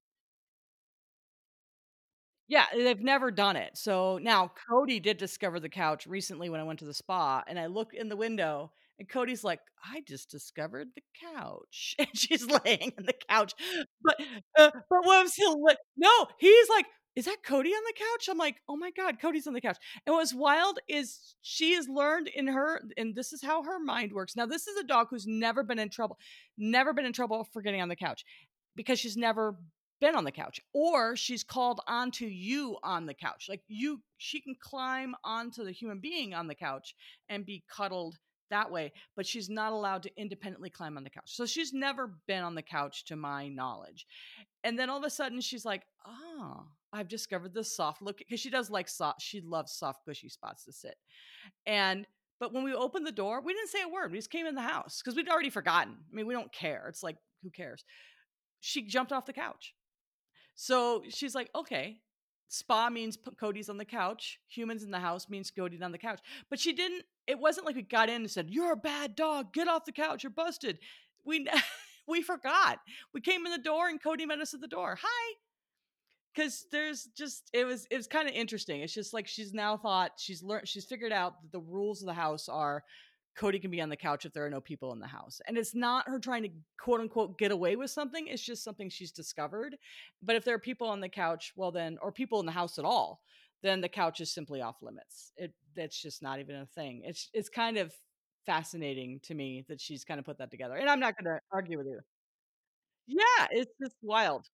yeah, 2.50 2.66
they've 2.74 3.00
never 3.00 3.30
done 3.30 3.54
it. 3.54 3.78
So 3.78 4.18
now 4.20 4.50
Cody 4.68 4.98
did 4.98 5.18
discover 5.18 5.60
the 5.60 5.68
couch 5.68 6.04
recently 6.08 6.50
when 6.50 6.58
I 6.58 6.64
went 6.64 6.80
to 6.80 6.84
the 6.84 6.92
spa, 6.92 7.44
and 7.46 7.60
I 7.60 7.66
look 7.66 7.94
in 7.94 8.08
the 8.08 8.16
window, 8.16 8.72
and 8.98 9.08
Cody's 9.08 9.44
like, 9.44 9.60
"I 9.84 10.02
just 10.06 10.30
discovered 10.32 10.88
the 10.96 11.02
couch," 11.32 11.94
and 11.98 12.08
she's 12.12 12.44
laying 12.44 12.92
on 12.98 13.06
the 13.06 13.14
couch. 13.28 13.54
But 14.02 14.16
uh, 14.58 14.70
but 14.72 15.04
what 15.04 15.22
was 15.22 15.38
no, 15.96 16.26
he's 16.40 16.68
like, 16.68 16.86
"Is 17.14 17.26
that 17.26 17.44
Cody 17.44 17.70
on 17.70 17.82
the 17.86 17.94
couch?" 17.96 18.28
I'm 18.28 18.36
like, 18.36 18.56
"Oh 18.68 18.76
my 18.76 18.90
god, 18.90 19.20
Cody's 19.20 19.46
on 19.46 19.54
the 19.54 19.60
couch." 19.60 19.78
And 20.04 20.16
what's 20.16 20.34
wild 20.34 20.80
is 20.88 21.36
she 21.42 21.74
has 21.74 21.88
learned 21.88 22.26
in 22.34 22.48
her, 22.48 22.82
and 22.96 23.14
this 23.14 23.32
is 23.32 23.44
how 23.44 23.62
her 23.62 23.78
mind 23.78 24.12
works. 24.12 24.34
Now, 24.34 24.46
this 24.46 24.66
is 24.66 24.76
a 24.76 24.84
dog 24.84 25.06
who's 25.10 25.24
never 25.24 25.62
been 25.62 25.78
in 25.78 25.88
trouble, 25.88 26.18
never 26.58 26.92
been 26.92 27.06
in 27.06 27.12
trouble 27.12 27.46
for 27.52 27.62
getting 27.62 27.80
on 27.80 27.88
the 27.88 27.94
couch 27.94 28.24
because 28.74 28.98
she's 28.98 29.16
never 29.16 29.54
been 30.00 30.16
on 30.16 30.24
the 30.24 30.32
couch 30.32 30.60
or 30.72 31.14
she's 31.14 31.44
called 31.44 31.80
onto 31.86 32.24
you 32.24 32.76
on 32.82 33.06
the 33.06 33.14
couch 33.14 33.46
like 33.48 33.62
you 33.68 34.00
she 34.16 34.40
can 34.40 34.54
climb 34.60 35.14
onto 35.24 35.64
the 35.64 35.72
human 35.72 36.00
being 36.00 36.34
on 36.34 36.46
the 36.46 36.54
couch 36.54 36.94
and 37.28 37.46
be 37.46 37.62
cuddled 37.70 38.18
that 38.50 38.70
way 38.70 38.92
but 39.14 39.26
she's 39.26 39.48
not 39.48 39.72
allowed 39.72 40.02
to 40.02 40.10
independently 40.16 40.70
climb 40.70 40.96
on 40.96 41.04
the 41.04 41.10
couch 41.10 41.26
so 41.26 41.46
she's 41.46 41.72
never 41.72 42.14
been 42.26 42.42
on 42.42 42.54
the 42.54 42.62
couch 42.62 43.04
to 43.04 43.14
my 43.14 43.48
knowledge 43.48 44.06
and 44.64 44.78
then 44.78 44.90
all 44.90 44.98
of 44.98 45.04
a 45.04 45.10
sudden 45.10 45.40
she's 45.40 45.64
like 45.64 45.82
oh 46.06 46.64
i've 46.92 47.08
discovered 47.08 47.54
this 47.54 47.76
soft 47.76 48.02
look 48.02 48.18
because 48.18 48.40
she 48.40 48.50
does 48.50 48.70
like 48.70 48.88
soft 48.88 49.20
she 49.20 49.40
loves 49.40 49.72
soft 49.72 50.04
cushy 50.04 50.28
spots 50.28 50.64
to 50.64 50.72
sit 50.72 50.96
and 51.66 52.06
but 52.40 52.52
when 52.54 52.64
we 52.64 52.72
opened 52.72 53.06
the 53.06 53.12
door 53.12 53.40
we 53.40 53.52
didn't 53.52 53.68
say 53.68 53.82
a 53.82 53.88
word 53.88 54.10
we 54.10 54.18
just 54.18 54.30
came 54.30 54.46
in 54.46 54.54
the 54.54 54.60
house 54.60 55.00
because 55.00 55.14
we'd 55.14 55.28
already 55.28 55.50
forgotten 55.50 55.94
i 56.10 56.16
mean 56.16 56.26
we 56.26 56.34
don't 56.34 56.52
care 56.52 56.86
it's 56.88 57.02
like 57.02 57.16
who 57.42 57.50
cares 57.50 57.84
she 58.60 58.82
jumped 58.82 59.12
off 59.12 59.26
the 59.26 59.32
couch 59.32 59.74
so 60.60 61.02
she's 61.08 61.34
like, 61.34 61.48
okay, 61.54 62.00
spa 62.48 62.90
means 62.90 63.16
Cody's 63.38 63.70
on 63.70 63.78
the 63.78 63.84
couch. 63.86 64.40
Humans 64.48 64.82
in 64.82 64.90
the 64.90 64.98
house 64.98 65.26
means 65.30 65.50
Cody's 65.50 65.80
on 65.80 65.90
the 65.90 65.96
couch. 65.96 66.20
But 66.50 66.60
she 66.60 66.74
didn't, 66.74 67.04
it 67.26 67.38
wasn't 67.38 67.64
like 67.64 67.76
we 67.76 67.82
got 67.82 68.10
in 68.10 68.16
and 68.16 68.30
said, 68.30 68.50
you're 68.50 68.72
a 68.72 68.76
bad 68.76 69.16
dog. 69.16 69.54
Get 69.54 69.68
off 69.68 69.86
the 69.86 69.92
couch. 69.92 70.22
You're 70.22 70.28
busted. 70.28 70.78
We, 71.24 71.46
we 72.06 72.20
forgot. 72.20 72.80
We 73.14 73.22
came 73.22 73.46
in 73.46 73.52
the 73.52 73.58
door 73.58 73.88
and 73.88 74.02
Cody 74.02 74.26
met 74.26 74.38
us 74.38 74.52
at 74.52 74.60
the 74.60 74.68
door. 74.68 74.98
Hi. 75.00 75.34
Cause 76.36 76.66
there's 76.70 77.08
just, 77.16 77.48
it 77.54 77.64
was, 77.64 77.86
it 77.90 77.96
was 77.96 78.06
kind 78.06 78.28
of 78.28 78.34
interesting. 78.34 78.82
It's 78.82 78.92
just 78.92 79.14
like 79.14 79.26
she's 79.26 79.54
now 79.54 79.78
thought 79.78 80.12
she's 80.18 80.42
learned, 80.42 80.68
she's 80.68 80.84
figured 80.84 81.10
out 81.10 81.40
that 81.40 81.52
the 81.52 81.60
rules 81.60 82.02
of 82.02 82.06
the 82.06 82.12
house 82.12 82.50
are 82.50 82.84
Cody 83.36 83.58
can 83.58 83.70
be 83.70 83.80
on 83.80 83.88
the 83.88 83.96
couch 83.96 84.26
if 84.26 84.32
there 84.32 84.44
are 84.44 84.50
no 84.50 84.60
people 84.60 84.92
in 84.92 84.98
the 85.00 85.06
house. 85.06 85.40
And 85.46 85.56
it's 85.56 85.74
not 85.74 86.08
her 86.08 86.18
trying 86.18 86.42
to 86.42 86.50
quote 86.78 87.00
unquote 87.00 87.38
get 87.38 87.52
away 87.52 87.76
with 87.76 87.90
something. 87.90 88.26
It's 88.26 88.42
just 88.42 88.64
something 88.64 88.88
she's 88.90 89.12
discovered. 89.12 89.76
But 90.22 90.36
if 90.36 90.44
there 90.44 90.54
are 90.54 90.58
people 90.58 90.88
on 90.88 91.00
the 91.00 91.08
couch, 91.08 91.52
well, 91.56 91.70
then, 91.72 91.98
or 92.02 92.12
people 92.12 92.40
in 92.40 92.46
the 92.46 92.52
house 92.52 92.78
at 92.78 92.84
all, 92.84 93.20
then 93.62 93.80
the 93.80 93.88
couch 93.88 94.20
is 94.20 94.32
simply 94.32 94.60
off 94.62 94.82
limits. 94.82 95.32
It 95.36 95.52
that's 95.76 96.00
just 96.00 96.22
not 96.22 96.40
even 96.40 96.56
a 96.56 96.66
thing. 96.66 97.02
It's 97.04 97.28
it's 97.32 97.48
kind 97.48 97.76
of 97.78 97.92
fascinating 98.46 99.20
to 99.24 99.34
me 99.34 99.64
that 99.68 99.80
she's 99.80 100.04
kind 100.04 100.18
of 100.18 100.26
put 100.26 100.38
that 100.38 100.50
together. 100.50 100.74
And 100.76 100.88
I'm 100.88 101.00
not 101.00 101.14
going 101.16 101.34
to 101.36 101.40
argue 101.52 101.78
with 101.78 101.86
you. 101.86 102.00
Yeah, 103.06 103.46
it's 103.50 103.72
just 103.82 103.96
wild. 104.02 104.48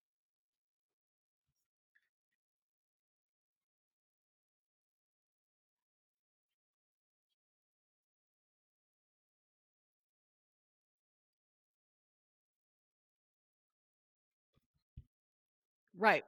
Right. 15.98 16.24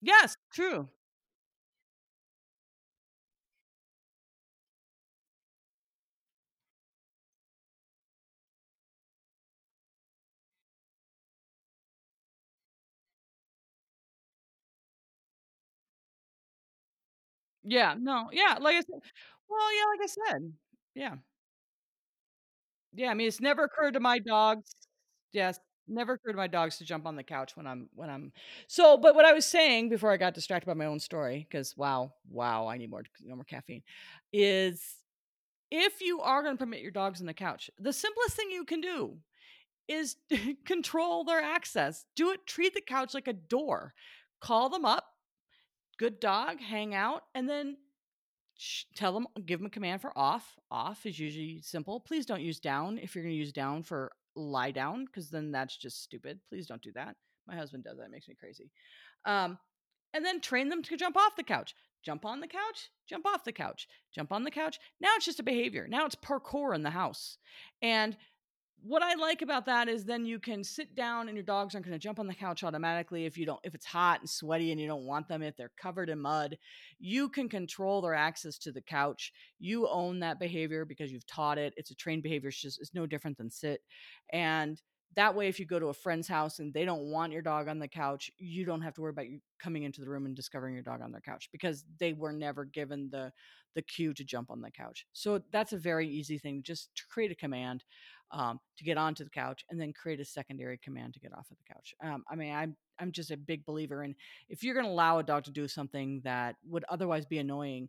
Yes, 0.00 0.36
true. 0.52 0.88
Yeah, 17.62 17.94
no, 17.98 18.28
yeah, 18.32 18.56
like 18.60 18.76
I 18.76 18.80
said, 18.80 19.00
well, 19.48 19.74
yeah, 19.76 19.84
like 19.86 20.00
I 20.02 20.06
said, 20.06 20.52
yeah. 20.94 21.16
Yeah, 22.92 23.10
I 23.10 23.14
mean, 23.14 23.26
it's 23.28 23.40
never 23.40 23.64
occurred 23.64 23.94
to 23.94 24.00
my 24.00 24.18
dogs 24.18 24.74
yes, 25.32 25.60
never 25.88 26.14
occurred 26.14 26.32
to 26.32 26.38
my 26.38 26.46
dogs 26.48 26.78
to 26.78 26.84
jump 26.84 27.06
on 27.06 27.16
the 27.16 27.22
couch 27.24 27.56
when 27.56 27.66
I'm 27.66 27.88
when 27.94 28.10
I'm 28.10 28.32
so, 28.68 28.96
but 28.98 29.14
what 29.16 29.26
I 29.26 29.32
was 29.34 29.46
saying 29.46 29.90
before 29.90 30.12
I 30.12 30.16
got 30.18 30.34
distracted 30.34 30.66
by 30.66 30.74
my 30.74 30.86
own 30.86 31.00
story, 31.00 31.46
because 31.50 31.76
wow, 31.76 32.12
wow, 32.30 32.68
I 32.68 32.78
need 32.78 32.90
more 32.90 33.04
no 33.22 33.36
more 33.36 33.44
caffeine, 33.44 33.82
is 34.32 34.82
if 35.70 36.00
you 36.02 36.20
are 36.22 36.42
gonna 36.42 36.56
permit 36.58 36.82
your 36.82 36.92
dogs 36.92 37.20
on 37.20 37.26
the 37.28 37.34
couch, 37.34 37.70
the 37.78 37.92
simplest 37.92 38.36
thing 38.36 38.50
you 38.50 38.64
can 38.64 38.80
do 38.82 39.18
is 39.88 40.16
control 40.66 41.24
their 41.24 41.42
access. 41.42 42.04
Do 42.16 42.32
it 42.32 42.46
treat 42.46 42.74
the 42.74 42.82
couch 42.82 43.14
like 43.14 43.28
a 43.28 43.34
door. 43.34 43.94
Call 44.40 44.70
them 44.70 44.84
up, 44.86 45.06
"Good 45.98 46.20
dog, 46.20 46.60
hang 46.60 46.94
out," 46.94 47.24
and 47.34 47.48
then 47.48 47.78
tell 48.94 49.12
them 49.12 49.26
give 49.46 49.60
them 49.60 49.66
a 49.66 49.70
command 49.70 50.00
for 50.00 50.16
off. 50.16 50.56
Off 50.70 51.06
is 51.06 51.18
usually 51.18 51.60
simple. 51.62 52.00
Please 52.00 52.26
don't 52.26 52.42
use 52.42 52.60
down 52.60 52.98
if 52.98 53.14
you're 53.14 53.24
going 53.24 53.34
to 53.34 53.38
use 53.38 53.52
down 53.52 53.82
for 53.82 54.12
lie 54.36 54.70
down 54.70 55.04
because 55.04 55.30
then 55.30 55.52
that's 55.52 55.76
just 55.76 56.02
stupid. 56.02 56.40
Please 56.48 56.66
don't 56.66 56.82
do 56.82 56.92
that. 56.92 57.16
My 57.46 57.56
husband 57.56 57.84
does 57.84 57.98
that 57.98 58.04
it 58.04 58.10
makes 58.10 58.28
me 58.28 58.34
crazy. 58.38 58.70
Um, 59.24 59.58
and 60.12 60.24
then 60.24 60.40
train 60.40 60.68
them 60.68 60.82
to 60.82 60.96
jump 60.96 61.16
off 61.16 61.36
the 61.36 61.42
couch. 61.42 61.74
Jump 62.04 62.24
on 62.24 62.40
the 62.40 62.46
couch 62.46 62.90
jump 63.06 63.26
off 63.26 63.44
the 63.44 63.52
couch. 63.52 63.88
Jump 64.14 64.32
on 64.32 64.44
the 64.44 64.50
couch. 64.50 64.78
Now 65.00 65.10
it's 65.16 65.24
just 65.24 65.40
a 65.40 65.44
behavior. 65.44 65.86
Now 65.88 66.06
it's 66.06 66.14
parkour 66.14 66.74
in 66.74 66.82
the 66.82 66.90
house. 66.90 67.38
And 67.82 68.16
what 68.86 69.02
I 69.02 69.14
like 69.14 69.40
about 69.40 69.64
that 69.64 69.88
is 69.88 70.04
then 70.04 70.26
you 70.26 70.38
can 70.38 70.62
sit 70.62 70.94
down 70.94 71.28
and 71.28 71.36
your 71.36 71.42
dogs 71.42 71.74
aren't 71.74 71.86
going 71.86 71.98
to 71.98 72.02
jump 72.02 72.18
on 72.18 72.26
the 72.26 72.34
couch 72.34 72.62
automatically 72.62 73.24
if 73.24 73.38
you 73.38 73.46
don't 73.46 73.60
if 73.64 73.74
it's 73.74 73.86
hot 73.86 74.20
and 74.20 74.28
sweaty 74.28 74.72
and 74.72 74.80
you 74.80 74.86
don't 74.86 75.06
want 75.06 75.26
them 75.26 75.42
if 75.42 75.56
they're 75.56 75.72
covered 75.80 76.10
in 76.10 76.20
mud. 76.20 76.58
You 76.98 77.30
can 77.30 77.48
control 77.48 78.02
their 78.02 78.12
access 78.14 78.58
to 78.58 78.72
the 78.72 78.82
couch. 78.82 79.32
You 79.58 79.88
own 79.88 80.20
that 80.20 80.38
behavior 80.38 80.84
because 80.84 81.10
you've 81.10 81.26
taught 81.26 81.56
it. 81.56 81.72
It's 81.78 81.92
a 81.92 81.94
trained 81.94 82.22
behavior. 82.22 82.50
It's 82.50 82.60
just 82.60 82.78
it's 82.78 82.92
no 82.92 83.06
different 83.06 83.38
than 83.38 83.50
sit. 83.50 83.80
And 84.32 84.80
that 85.16 85.34
way 85.34 85.48
if 85.48 85.58
you 85.58 85.66
go 85.66 85.78
to 85.78 85.86
a 85.88 85.94
friend's 85.94 86.28
house 86.28 86.58
and 86.58 86.72
they 86.72 86.84
don't 86.84 87.10
want 87.10 87.32
your 87.32 87.42
dog 87.42 87.68
on 87.68 87.78
the 87.78 87.88
couch, 87.88 88.30
you 88.38 88.64
don't 88.64 88.82
have 88.82 88.94
to 88.94 89.00
worry 89.00 89.10
about 89.10 89.28
you 89.28 89.40
coming 89.60 89.82
into 89.84 90.00
the 90.00 90.08
room 90.08 90.26
and 90.26 90.34
discovering 90.34 90.74
your 90.74 90.82
dog 90.82 91.00
on 91.02 91.12
their 91.12 91.20
couch 91.20 91.48
because 91.52 91.84
they 91.98 92.12
were 92.12 92.32
never 92.32 92.64
given 92.64 93.08
the 93.10 93.32
the 93.74 93.82
cue 93.82 94.14
to 94.14 94.24
jump 94.24 94.50
on 94.50 94.60
the 94.60 94.70
couch. 94.70 95.04
So 95.12 95.42
that's 95.50 95.72
a 95.72 95.78
very 95.78 96.08
easy 96.08 96.38
thing 96.38 96.62
just 96.62 96.94
to 96.94 97.02
create 97.10 97.32
a 97.32 97.34
command 97.34 97.84
um, 98.30 98.60
to 98.78 98.84
get 98.84 98.96
onto 98.98 99.24
the 99.24 99.30
couch 99.30 99.64
and 99.68 99.80
then 99.80 99.92
create 99.92 100.20
a 100.20 100.24
secondary 100.24 100.78
command 100.78 101.14
to 101.14 101.20
get 101.20 101.32
off 101.32 101.50
of 101.50 101.56
the 101.58 101.74
couch. 101.74 101.94
Um, 102.02 102.24
I 102.30 102.36
mean, 102.36 102.54
I'm 102.54 102.76
I'm 102.98 103.10
just 103.12 103.30
a 103.30 103.36
big 103.36 103.64
believer 103.64 104.04
in 104.04 104.14
if 104.48 104.62
you're 104.62 104.74
going 104.74 104.86
to 104.86 104.92
allow 104.92 105.18
a 105.18 105.24
dog 105.24 105.44
to 105.44 105.50
do 105.50 105.66
something 105.68 106.20
that 106.24 106.56
would 106.68 106.84
otherwise 106.88 107.26
be 107.26 107.38
annoying, 107.38 107.88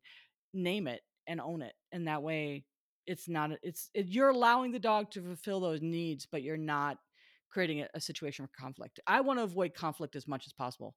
name 0.53 0.88
it 0.88 1.02
and 1.27 1.41
own 1.41 1.61
it, 1.61 1.73
and 1.91 2.07
that 2.07 2.23
way 2.23 2.65
it's 3.07 3.27
not 3.27 3.52
it's 3.61 3.89
it, 3.93 4.07
you're 4.07 4.30
allowing 4.30 4.72
the 4.72 4.80
dog 4.80 5.11
to 5.11 5.22
fulfill 5.22 5.60
those 5.60 5.81
needs, 5.81 6.27
but 6.31 6.41
you're 6.41 6.57
not 6.57 6.97
creating 7.56 7.80
a, 7.80 7.88
a 7.94 8.02
situation 8.02 8.45
for 8.45 8.61
conflict. 8.61 8.99
I 9.07 9.22
want 9.22 9.40
to 9.40 9.44
avoid 9.44 9.73
conflict 9.73 10.18
as 10.18 10.27
much 10.27 10.45
as 10.45 10.52
possible 10.52 10.94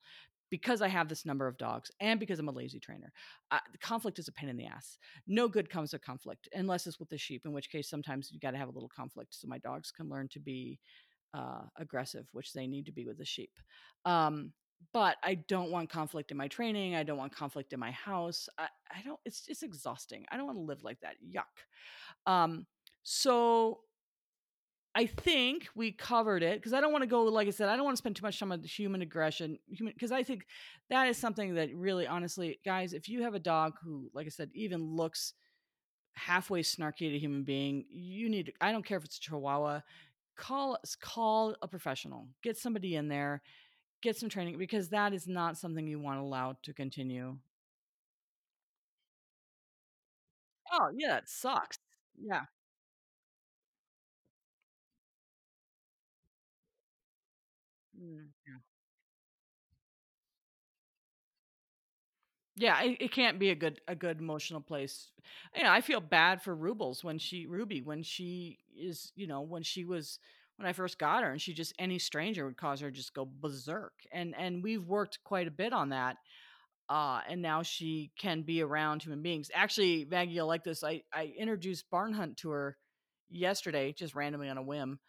because 0.50 0.82
I 0.82 0.88
have 0.88 1.08
this 1.08 1.24
number 1.24 1.46
of 1.46 1.56
dogs 1.56 1.88
and 2.00 2.18
because 2.18 2.40
I'm 2.40 2.48
a 2.48 2.52
lazy 2.52 2.80
trainer, 2.80 3.12
uh, 3.52 3.60
conflict 3.80 4.18
is 4.18 4.26
a 4.26 4.32
pain 4.32 4.48
in 4.48 4.56
the 4.56 4.66
ass. 4.66 4.98
No 5.28 5.46
good 5.46 5.70
comes 5.70 5.94
of 5.94 6.02
conflict 6.02 6.48
unless 6.52 6.88
it's 6.88 6.98
with 6.98 7.10
the 7.10 7.16
sheep, 7.16 7.42
in 7.44 7.52
which 7.52 7.70
case 7.70 7.88
sometimes 7.88 8.32
you 8.32 8.40
got 8.40 8.50
to 8.50 8.58
have 8.58 8.66
a 8.66 8.72
little 8.72 8.88
conflict 8.88 9.36
so 9.36 9.46
my 9.46 9.58
dogs 9.58 9.92
can 9.92 10.08
learn 10.08 10.26
to 10.32 10.40
be 10.40 10.80
uh, 11.32 11.62
aggressive, 11.78 12.26
which 12.32 12.52
they 12.52 12.66
need 12.66 12.86
to 12.86 12.92
be 12.92 13.06
with 13.06 13.18
the 13.18 13.24
sheep. 13.24 13.52
Um, 14.04 14.52
but 14.92 15.16
I 15.22 15.36
don't 15.46 15.70
want 15.70 15.90
conflict 15.90 16.32
in 16.32 16.36
my 16.36 16.48
training. 16.48 16.96
I 16.96 17.04
don't 17.04 17.18
want 17.18 17.34
conflict 17.36 17.72
in 17.72 17.78
my 17.78 17.92
house. 17.92 18.48
I, 18.58 18.66
I 18.90 19.02
don't. 19.04 19.20
It's 19.24 19.44
it's 19.48 19.62
exhausting. 19.62 20.24
I 20.30 20.36
don't 20.36 20.46
want 20.46 20.58
to 20.58 20.62
live 20.62 20.82
like 20.82 20.98
that. 21.00 21.16
Yuck. 21.36 22.30
Um, 22.32 22.66
so 23.02 23.80
I 24.98 25.06
think 25.06 25.68
we 25.76 25.92
covered 25.92 26.42
it 26.42 26.58
because 26.58 26.72
I 26.72 26.80
don't 26.80 26.90
want 26.90 27.02
to 27.02 27.06
go, 27.08 27.22
like 27.22 27.46
I 27.46 27.52
said, 27.52 27.68
I 27.68 27.76
don't 27.76 27.84
want 27.84 27.96
to 27.96 27.98
spend 28.02 28.16
too 28.16 28.24
much 28.24 28.40
time 28.40 28.50
on 28.50 28.60
human 28.64 29.00
aggression, 29.00 29.56
human 29.70 29.92
because 29.92 30.10
I 30.10 30.24
think 30.24 30.44
that 30.90 31.06
is 31.06 31.16
something 31.16 31.54
that 31.54 31.72
really, 31.72 32.08
honestly, 32.08 32.58
guys, 32.64 32.92
if 32.92 33.08
you 33.08 33.22
have 33.22 33.34
a 33.34 33.38
dog 33.38 33.74
who, 33.80 34.10
like 34.12 34.26
I 34.26 34.30
said, 34.30 34.50
even 34.54 34.96
looks 34.96 35.34
halfway 36.14 36.62
snarky 36.62 37.08
at 37.08 37.14
a 37.14 37.18
human 37.18 37.44
being, 37.44 37.86
you 37.90 38.28
need. 38.28 38.46
To, 38.46 38.52
I 38.60 38.72
don't 38.72 38.84
care 38.84 38.98
if 38.98 39.04
it's 39.04 39.18
a 39.18 39.20
Chihuahua. 39.20 39.82
Call 40.36 40.78
call 41.00 41.56
a 41.62 41.68
professional. 41.68 42.28
Get 42.42 42.56
somebody 42.58 42.96
in 42.96 43.08
there. 43.08 43.42
Get 44.02 44.16
some 44.16 44.28
training 44.30 44.58
because 44.58 44.90
that 44.90 45.14
is 45.14 45.28
not 45.28 45.58
something 45.58 45.86
you 45.86 46.00
want 46.00 46.20
allowed 46.20 46.62
to 46.64 46.74
continue. 46.74 47.38
Oh 50.72 50.90
yeah, 50.94 51.18
it 51.18 51.28
sucks. 51.28 51.78
Yeah. 52.20 52.44
Mm, 57.98 58.32
yeah. 58.46 58.58
Yeah, 62.56 62.82
it, 62.82 62.96
it 63.00 63.12
can't 63.12 63.38
be 63.38 63.50
a 63.50 63.54
good 63.54 63.80
a 63.86 63.94
good 63.94 64.18
emotional 64.18 64.60
place. 64.60 65.10
You 65.56 65.62
know, 65.62 65.70
I 65.70 65.80
feel 65.80 66.00
bad 66.00 66.42
for 66.42 66.54
Rubles 66.54 67.04
when 67.04 67.18
she 67.18 67.46
Ruby 67.46 67.82
when 67.82 68.02
she 68.02 68.58
is 68.76 69.12
you 69.14 69.26
know 69.26 69.42
when 69.42 69.62
she 69.62 69.84
was 69.84 70.18
when 70.56 70.66
I 70.66 70.72
first 70.72 70.98
got 70.98 71.22
her 71.22 71.30
and 71.30 71.40
she 71.40 71.52
just 71.54 71.72
any 71.78 72.00
stranger 72.00 72.44
would 72.44 72.56
cause 72.56 72.80
her 72.80 72.90
to 72.90 72.96
just 72.96 73.14
go 73.14 73.28
berserk 73.40 73.92
and 74.12 74.34
and 74.36 74.62
we've 74.62 74.84
worked 74.84 75.20
quite 75.24 75.46
a 75.46 75.52
bit 75.52 75.72
on 75.72 75.90
that. 75.90 76.16
Uh, 76.88 77.20
and 77.28 77.42
now 77.42 77.62
she 77.62 78.10
can 78.18 78.42
be 78.42 78.62
around 78.62 79.02
human 79.02 79.22
beings. 79.22 79.50
Actually, 79.54 80.06
Maggie, 80.10 80.32
you'll 80.32 80.46
like 80.48 80.64
this. 80.64 80.84
I 80.84 81.02
I 81.12 81.34
introduced 81.38 81.90
Barn 81.90 82.12
Hunt 82.14 82.38
to 82.38 82.50
her 82.50 82.76
yesterday, 83.30 83.92
just 83.92 84.14
randomly 84.14 84.48
on 84.48 84.58
a 84.58 84.62
whim. 84.62 85.00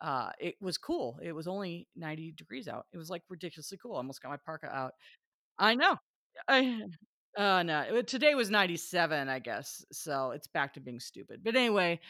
Uh, 0.00 0.30
it 0.38 0.56
was 0.60 0.78
cool. 0.78 1.18
It 1.22 1.32
was 1.32 1.46
only 1.46 1.88
90 1.96 2.32
degrees 2.32 2.68
out. 2.68 2.86
It 2.92 2.98
was 2.98 3.10
like 3.10 3.22
ridiculously 3.28 3.78
cool. 3.82 3.94
I 3.94 3.98
almost 3.98 4.22
got 4.22 4.30
my 4.30 4.36
parka 4.36 4.66
out. 4.74 4.92
I 5.58 5.74
know. 5.74 5.96
I 6.48 6.82
uh, 7.36 7.62
no, 7.62 8.02
today 8.02 8.34
was 8.34 8.50
97, 8.50 9.28
I 9.28 9.38
guess. 9.38 9.84
So 9.92 10.30
it's 10.30 10.46
back 10.46 10.74
to 10.74 10.80
being 10.80 11.00
stupid. 11.00 11.40
But 11.44 11.56
anyway, 11.56 12.00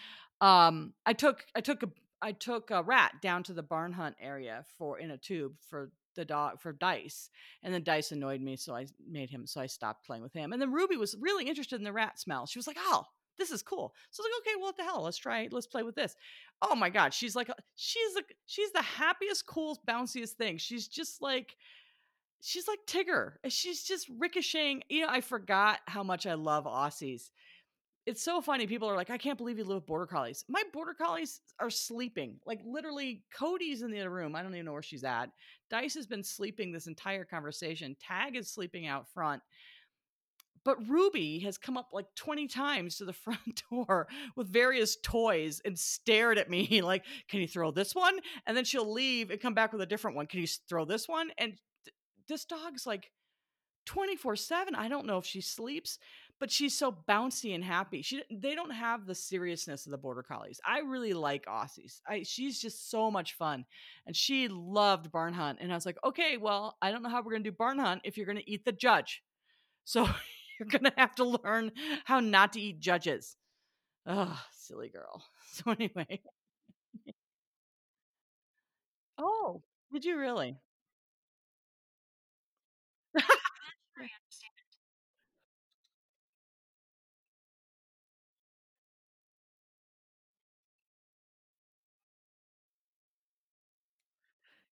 um, 0.41 0.93
I 1.05 1.13
took 1.13 1.45
I 1.55 1.61
took 1.61 1.83
a 1.83 1.89
I 2.23 2.33
took 2.33 2.71
a 2.71 2.83
rat 2.83 3.13
down 3.23 3.43
to 3.45 3.53
the 3.53 3.63
barn 3.63 3.93
hunt 3.93 4.17
area 4.21 4.65
for 4.79 4.99
in 4.99 5.11
a 5.11 5.19
tube 5.19 5.55
for 5.69 5.91
the 6.15 6.25
dog 6.25 6.61
for 6.61 6.73
Dice, 6.73 7.29
and 7.63 7.75
then 7.75 7.83
Dice 7.83 8.13
annoyed 8.13 8.41
me, 8.41 8.57
so 8.57 8.75
I 8.75 8.87
made 9.09 9.31
him. 9.31 9.47
So 9.47 9.61
I 9.61 9.67
stopped 9.67 10.07
playing 10.07 10.23
with 10.23 10.33
him. 10.33 10.53
And 10.53 10.63
then 10.63 10.73
Ruby 10.73 10.97
was 10.97 11.17
really 11.21 11.45
interested 11.47 11.77
in 11.77 11.85
the 11.85 11.93
rat 11.93 12.19
smell. 12.19 12.47
She 12.47 12.59
was 12.59 12.67
like, 12.67 12.79
"Oh, 12.81 13.05
this 13.39 13.51
is 13.51 13.63
cool." 13.63 13.95
So 14.11 14.23
I 14.23 14.27
was 14.27 14.33
like, 14.33 14.41
"Okay, 14.43 14.57
well, 14.57 14.67
what 14.67 14.77
the 14.77 14.85
hell? 14.85 15.03
Let's 15.03 15.19
try. 15.19 15.49
Let's 15.51 15.67
play 15.67 15.83
with 15.83 15.95
this." 15.95 16.15
Oh 16.63 16.75
my 16.75 16.91
god, 16.91 17.13
she's 17.15 17.37
like, 17.37 17.51
uh, 17.51 17.55
she's 17.75 18.15
the 18.15 18.23
she's 18.47 18.73
the 18.73 18.83
happiest, 18.83 19.47
coolest, 19.47 19.85
bounciest 19.87 20.33
thing. 20.33 20.59
She's 20.59 20.89
just 20.89 21.21
like 21.23 21.57
she's 22.41 22.69
like 22.69 22.79
Tigger. 22.87 23.33
She's 23.49 23.83
just 23.83 24.09
ricocheting. 24.19 24.83
You 24.89 25.03
know, 25.03 25.09
I 25.11 25.21
forgot 25.21 25.81
how 25.87 26.03
much 26.03 26.27
I 26.27 26.35
love 26.35 26.65
Aussies. 26.65 27.31
It's 28.07 28.23
so 28.23 28.41
funny. 28.41 28.69
People 28.69 28.89
are 28.89 28.95
like, 28.95 29.11
I 29.11 29.19
can't 29.19 29.37
believe 29.37 29.59
you 29.59 29.65
live 29.65 29.79
with 29.79 29.87
border 29.87 30.07
collies. 30.07 30.45
My 30.49 30.63
border 30.73 30.95
collies 30.95 31.41
are 31.59 31.71
sleeping. 31.71 32.37
Like 32.47 32.61
literally, 32.65 33.25
Cody's 33.37 33.83
in 33.83 33.91
the 33.91 33.99
other 33.99 34.11
room. 34.11 34.37
I 34.37 34.43
don't 34.43 34.55
even 34.55 34.65
know 34.65 34.73
where 34.73 34.83
she's 34.83 35.03
at. 35.03 35.31
Dice 35.71 35.95
has 35.95 36.07
been 36.07 36.23
sleeping 36.23 36.71
this 36.71 36.87
entire 36.87 37.25
conversation. 37.25 37.97
Tag 38.01 38.37
is 38.37 38.49
sleeping 38.49 38.87
out 38.87 39.09
front. 39.13 39.43
But 40.67 40.87
Ruby 40.87 41.39
has 41.41 41.57
come 41.57 41.79
up 41.79 41.89
like 41.93 42.07
20 42.17 42.49
times 42.49 42.97
to 42.97 43.07
the 43.07 43.13
front 43.25 43.63
door 43.71 44.09
with 44.37 44.53
various 44.53 44.97
toys 45.03 45.63
and 45.65 45.79
stared 45.79 46.37
at 46.37 46.51
me 46.51 46.83
like, 46.85 47.05
Can 47.29 47.41
you 47.41 47.49
throw 47.49 47.71
this 47.71 47.95
one? 47.95 48.19
And 48.47 48.55
then 48.57 48.65
she'll 48.65 48.93
leave 48.93 49.31
and 49.31 49.41
come 49.41 49.55
back 49.55 49.73
with 49.73 49.81
a 49.81 49.87
different 49.87 50.17
one. 50.17 50.27
Can 50.27 50.41
you 50.41 50.47
throw 50.69 50.85
this 50.85 51.09
one? 51.09 51.31
And 51.39 51.55
this 52.29 52.45
dog's 52.45 52.87
like 52.87 53.11
24 53.85 54.35
7 54.35 54.75
i 54.75 54.89
don't 54.89 55.07
know 55.07 55.17
if 55.17 55.25
she 55.25 55.41
sleeps 55.41 56.01
but 56.39 56.51
she's 56.51 56.77
so 56.77 56.95
bouncy 57.09 57.55
and 57.55 57.65
happy. 57.65 58.03
She 58.03 58.23
they 58.31 58.55
don't 58.55 58.71
have 58.71 59.07
the 59.07 59.15
seriousness 59.15 59.87
of 59.87 59.93
the 59.93 59.99
border 59.99 60.23
collies. 60.23 60.61
I 60.67 60.81
really 60.81 61.15
like 61.15 61.47
aussies. 61.47 62.01
I, 62.07 62.23
she's 62.25 62.61
just 62.61 62.91
so 62.91 63.11
much 63.11 63.35
fun. 63.35 63.65
And 64.07 64.15
she 64.15 64.49
loved 64.49 65.11
barn 65.11 65.33
hunt. 65.33 65.59
And 65.61 65.73
i 65.73 65.75
was 65.75 65.87
like 65.87 65.99
okay 66.05 66.37
well 66.37 66.77
i 66.83 66.91
don't 66.91 67.03
know 67.03 67.09
how 67.09 67.23
we're 67.23 67.33
going 67.33 67.45
to 67.45 67.51
do 67.51 67.57
barn 67.57 67.79
hunt 67.79 68.03
if 68.05 68.17
you're 68.17 68.27
going 68.27 68.39
to 68.39 68.51
eat 68.51 68.65
the 68.65 68.73
judge. 68.73 69.23
So 69.85 70.09
you're 70.61 70.69
going 70.69 70.85
to 70.85 70.93
have 70.97 71.15
to 71.17 71.25
learn 71.25 71.73
how 72.05 72.21
not 72.21 72.53
to 72.55 72.61
eat 72.61 72.81
judges. 72.81 73.37
Oh 74.07 74.39
silly 74.53 74.89
girl. 74.89 75.25
So 75.53 75.71
anyway. 75.71 76.21
Oh. 79.19 79.63
Did 79.93 80.07
you 80.07 80.17
really 80.19 80.57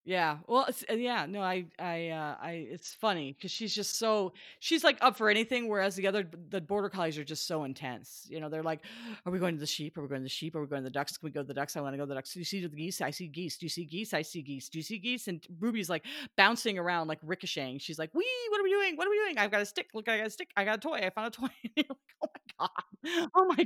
Yeah. 0.05 0.39
Well, 0.47 0.65
it's 0.67 0.83
uh, 0.89 0.95
yeah, 0.95 1.25
no, 1.25 1.41
I 1.41 1.65
I 1.79 2.09
uh 2.09 2.35
I 2.41 2.51
it's 2.69 2.93
funny 2.93 3.37
cuz 3.41 3.51
she's 3.51 3.73
just 3.73 3.97
so 3.97 4.33
she's 4.59 4.83
like 4.83 4.97
up 4.99 5.15
for 5.15 5.29
anything 5.29 5.69
whereas 5.69 5.95
the 5.95 6.07
other 6.07 6.29
the 6.49 6.59
border 6.59 6.89
collies 6.89 7.17
are 7.17 7.23
just 7.23 7.47
so 7.47 7.63
intense. 7.63 8.27
You 8.29 8.41
know, 8.41 8.49
they're 8.49 8.63
like, 8.63 8.81
are 9.25 9.31
we 9.31 9.39
going 9.39 9.53
to 9.55 9.61
the 9.61 9.65
sheep? 9.65 9.97
Are 9.97 10.01
we 10.01 10.09
going 10.09 10.19
to 10.19 10.25
the 10.25 10.29
sheep? 10.29 10.55
Are 10.57 10.61
we 10.61 10.67
going 10.67 10.81
to 10.83 10.89
the 10.89 10.93
ducks? 10.93 11.17
Can 11.17 11.25
we 11.27 11.31
go 11.31 11.41
to 11.41 11.47
the 11.47 11.53
ducks? 11.53 11.77
I 11.77 11.81
want 11.81 11.93
to 11.93 11.97
go 11.97 12.03
to 12.03 12.07
the 12.09 12.15
ducks. 12.15 12.33
Do 12.33 12.39
you 12.39 12.45
see 12.45 12.59
the 12.61 12.67
geese? 12.67 12.99
I 12.99 13.11
see 13.11 13.27
geese. 13.29 13.57
Do 13.57 13.65
you 13.65 13.69
see 13.69 13.85
geese? 13.85 14.13
I 14.13 14.23
see 14.23 14.41
geese. 14.41 14.67
Do 14.67 14.77
you 14.77 14.83
see 14.83 14.97
geese? 14.99 15.29
And 15.29 15.41
Ruby's 15.61 15.89
like 15.89 16.03
bouncing 16.35 16.77
around 16.77 17.07
like 17.07 17.19
ricocheting. 17.23 17.79
She's 17.79 17.97
like, 17.97 18.13
"Wee, 18.13 18.27
what 18.49 18.59
are 18.59 18.63
we 18.63 18.71
doing? 18.71 18.97
What 18.97 19.07
are 19.07 19.11
we 19.11 19.17
doing? 19.19 19.37
I've 19.37 19.51
got 19.51 19.61
a 19.61 19.65
stick. 19.65 19.87
Look, 19.93 20.09
I 20.09 20.17
got 20.17 20.27
a 20.27 20.29
stick. 20.31 20.49
I 20.57 20.65
got 20.65 20.79
a 20.79 20.81
toy. 20.81 20.97
I 20.97 21.11
found 21.11 21.27
a 21.27 21.31
toy." 21.31 21.47
Like, 22.21 22.41
"Oh 22.59 22.67
my 22.67 22.67
god. 22.67 23.29
Oh 23.35 23.45
my 23.55 23.65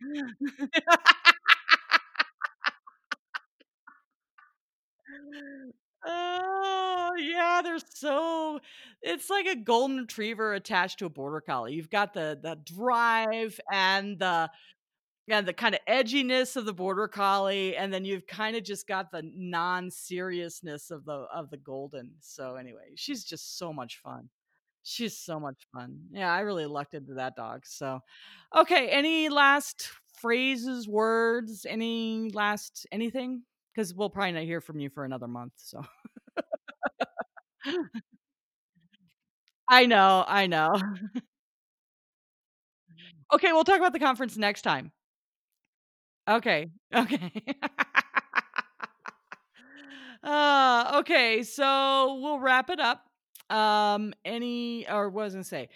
god." 0.00 0.68
Oh, 6.06 7.12
yeah, 7.18 7.60
they're 7.62 7.78
so 7.78 8.60
it's 9.02 9.28
like 9.30 9.46
a 9.46 9.56
golden 9.56 9.98
retriever 9.98 10.54
attached 10.54 11.00
to 11.00 11.06
a 11.06 11.10
border 11.10 11.40
collie. 11.40 11.74
You've 11.74 11.90
got 11.90 12.14
the 12.14 12.38
the 12.40 12.56
drive 12.64 13.58
and 13.72 14.18
the 14.18 14.48
and 15.30 15.46
the 15.48 15.52
kinda 15.54 15.78
edginess 15.88 16.56
of 16.56 16.66
the 16.66 16.74
border 16.74 17.08
collie, 17.08 17.76
and 17.76 17.92
then 17.92 18.04
you've 18.04 18.26
kinda 18.26 18.60
just 18.62 18.86
got 18.88 19.10
the 19.12 19.22
non-seriousness 19.34 20.90
of 20.90 21.04
the 21.06 21.12
of 21.34 21.50
the 21.50 21.58
golden. 21.58 22.12
So, 22.20 22.56
anyway, 22.56 22.92
she's 22.96 23.24
just 23.24 23.58
so 23.58 23.72
much 23.72 23.98
fun. 23.98 24.30
She's 24.84 25.18
so 25.18 25.40
much 25.40 25.66
fun. 25.74 26.00
Yeah, 26.12 26.32
I 26.32 26.40
really 26.40 26.66
lucked 26.66 26.94
into 26.94 27.14
that 27.14 27.36
dog, 27.36 27.66
so 27.66 28.00
Okay, 28.56 28.88
any 28.90 29.28
last 29.30 29.90
phrases, 30.20 30.88
words, 30.88 31.66
any 31.68 32.30
last 32.34 32.86
anything? 32.92 33.44
Because 33.78 33.92
'Cause 33.92 33.96
we'll 33.96 34.10
probably 34.10 34.32
not 34.32 34.42
hear 34.42 34.60
from 34.60 34.80
you 34.80 34.90
for 34.90 35.04
another 35.04 35.28
month, 35.28 35.52
so 35.56 35.84
I 39.68 39.86
know, 39.86 40.24
I 40.26 40.46
know. 40.46 40.74
Okay, 43.32 43.52
we'll 43.52 43.64
talk 43.64 43.78
about 43.78 43.92
the 43.92 43.98
conference 43.98 44.36
next 44.36 44.62
time. 44.62 44.92
Okay, 46.28 46.70
okay. 46.94 47.32
Uh, 50.22 50.92
okay, 50.96 51.42
so 51.42 52.18
we'll 52.20 52.40
wrap 52.40 52.70
it 52.70 52.80
up. 52.80 53.06
Um, 53.50 54.12
any 54.24 54.88
or 54.88 55.08
what 55.08 55.24
was 55.24 55.34
I 55.34 55.38
gonna 55.38 55.44
say? 55.44 55.68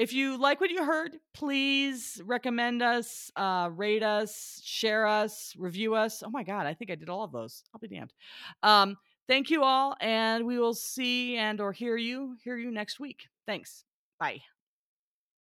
If 0.00 0.14
you 0.14 0.38
like 0.38 0.62
what 0.62 0.70
you 0.70 0.82
heard, 0.82 1.18
please 1.34 2.22
recommend 2.24 2.82
us, 2.82 3.30
uh, 3.36 3.68
rate 3.70 4.02
us, 4.02 4.58
share 4.64 5.06
us, 5.06 5.54
review 5.58 5.94
us. 5.94 6.22
Oh 6.22 6.30
my 6.30 6.42
god, 6.42 6.66
I 6.66 6.72
think 6.72 6.90
I 6.90 6.94
did 6.94 7.10
all 7.10 7.22
of 7.22 7.32
those. 7.32 7.64
I'll 7.74 7.80
be 7.80 7.88
damned. 7.88 8.14
Um, 8.62 8.96
thank 9.28 9.50
you 9.50 9.62
all, 9.62 9.94
and 10.00 10.46
we 10.46 10.58
will 10.58 10.72
see 10.72 11.36
and 11.36 11.60
or 11.60 11.70
hear 11.70 11.98
you 11.98 12.34
hear 12.42 12.56
you 12.56 12.70
next 12.70 12.98
week. 12.98 13.26
Thanks. 13.46 13.84
Bye. 14.18 14.40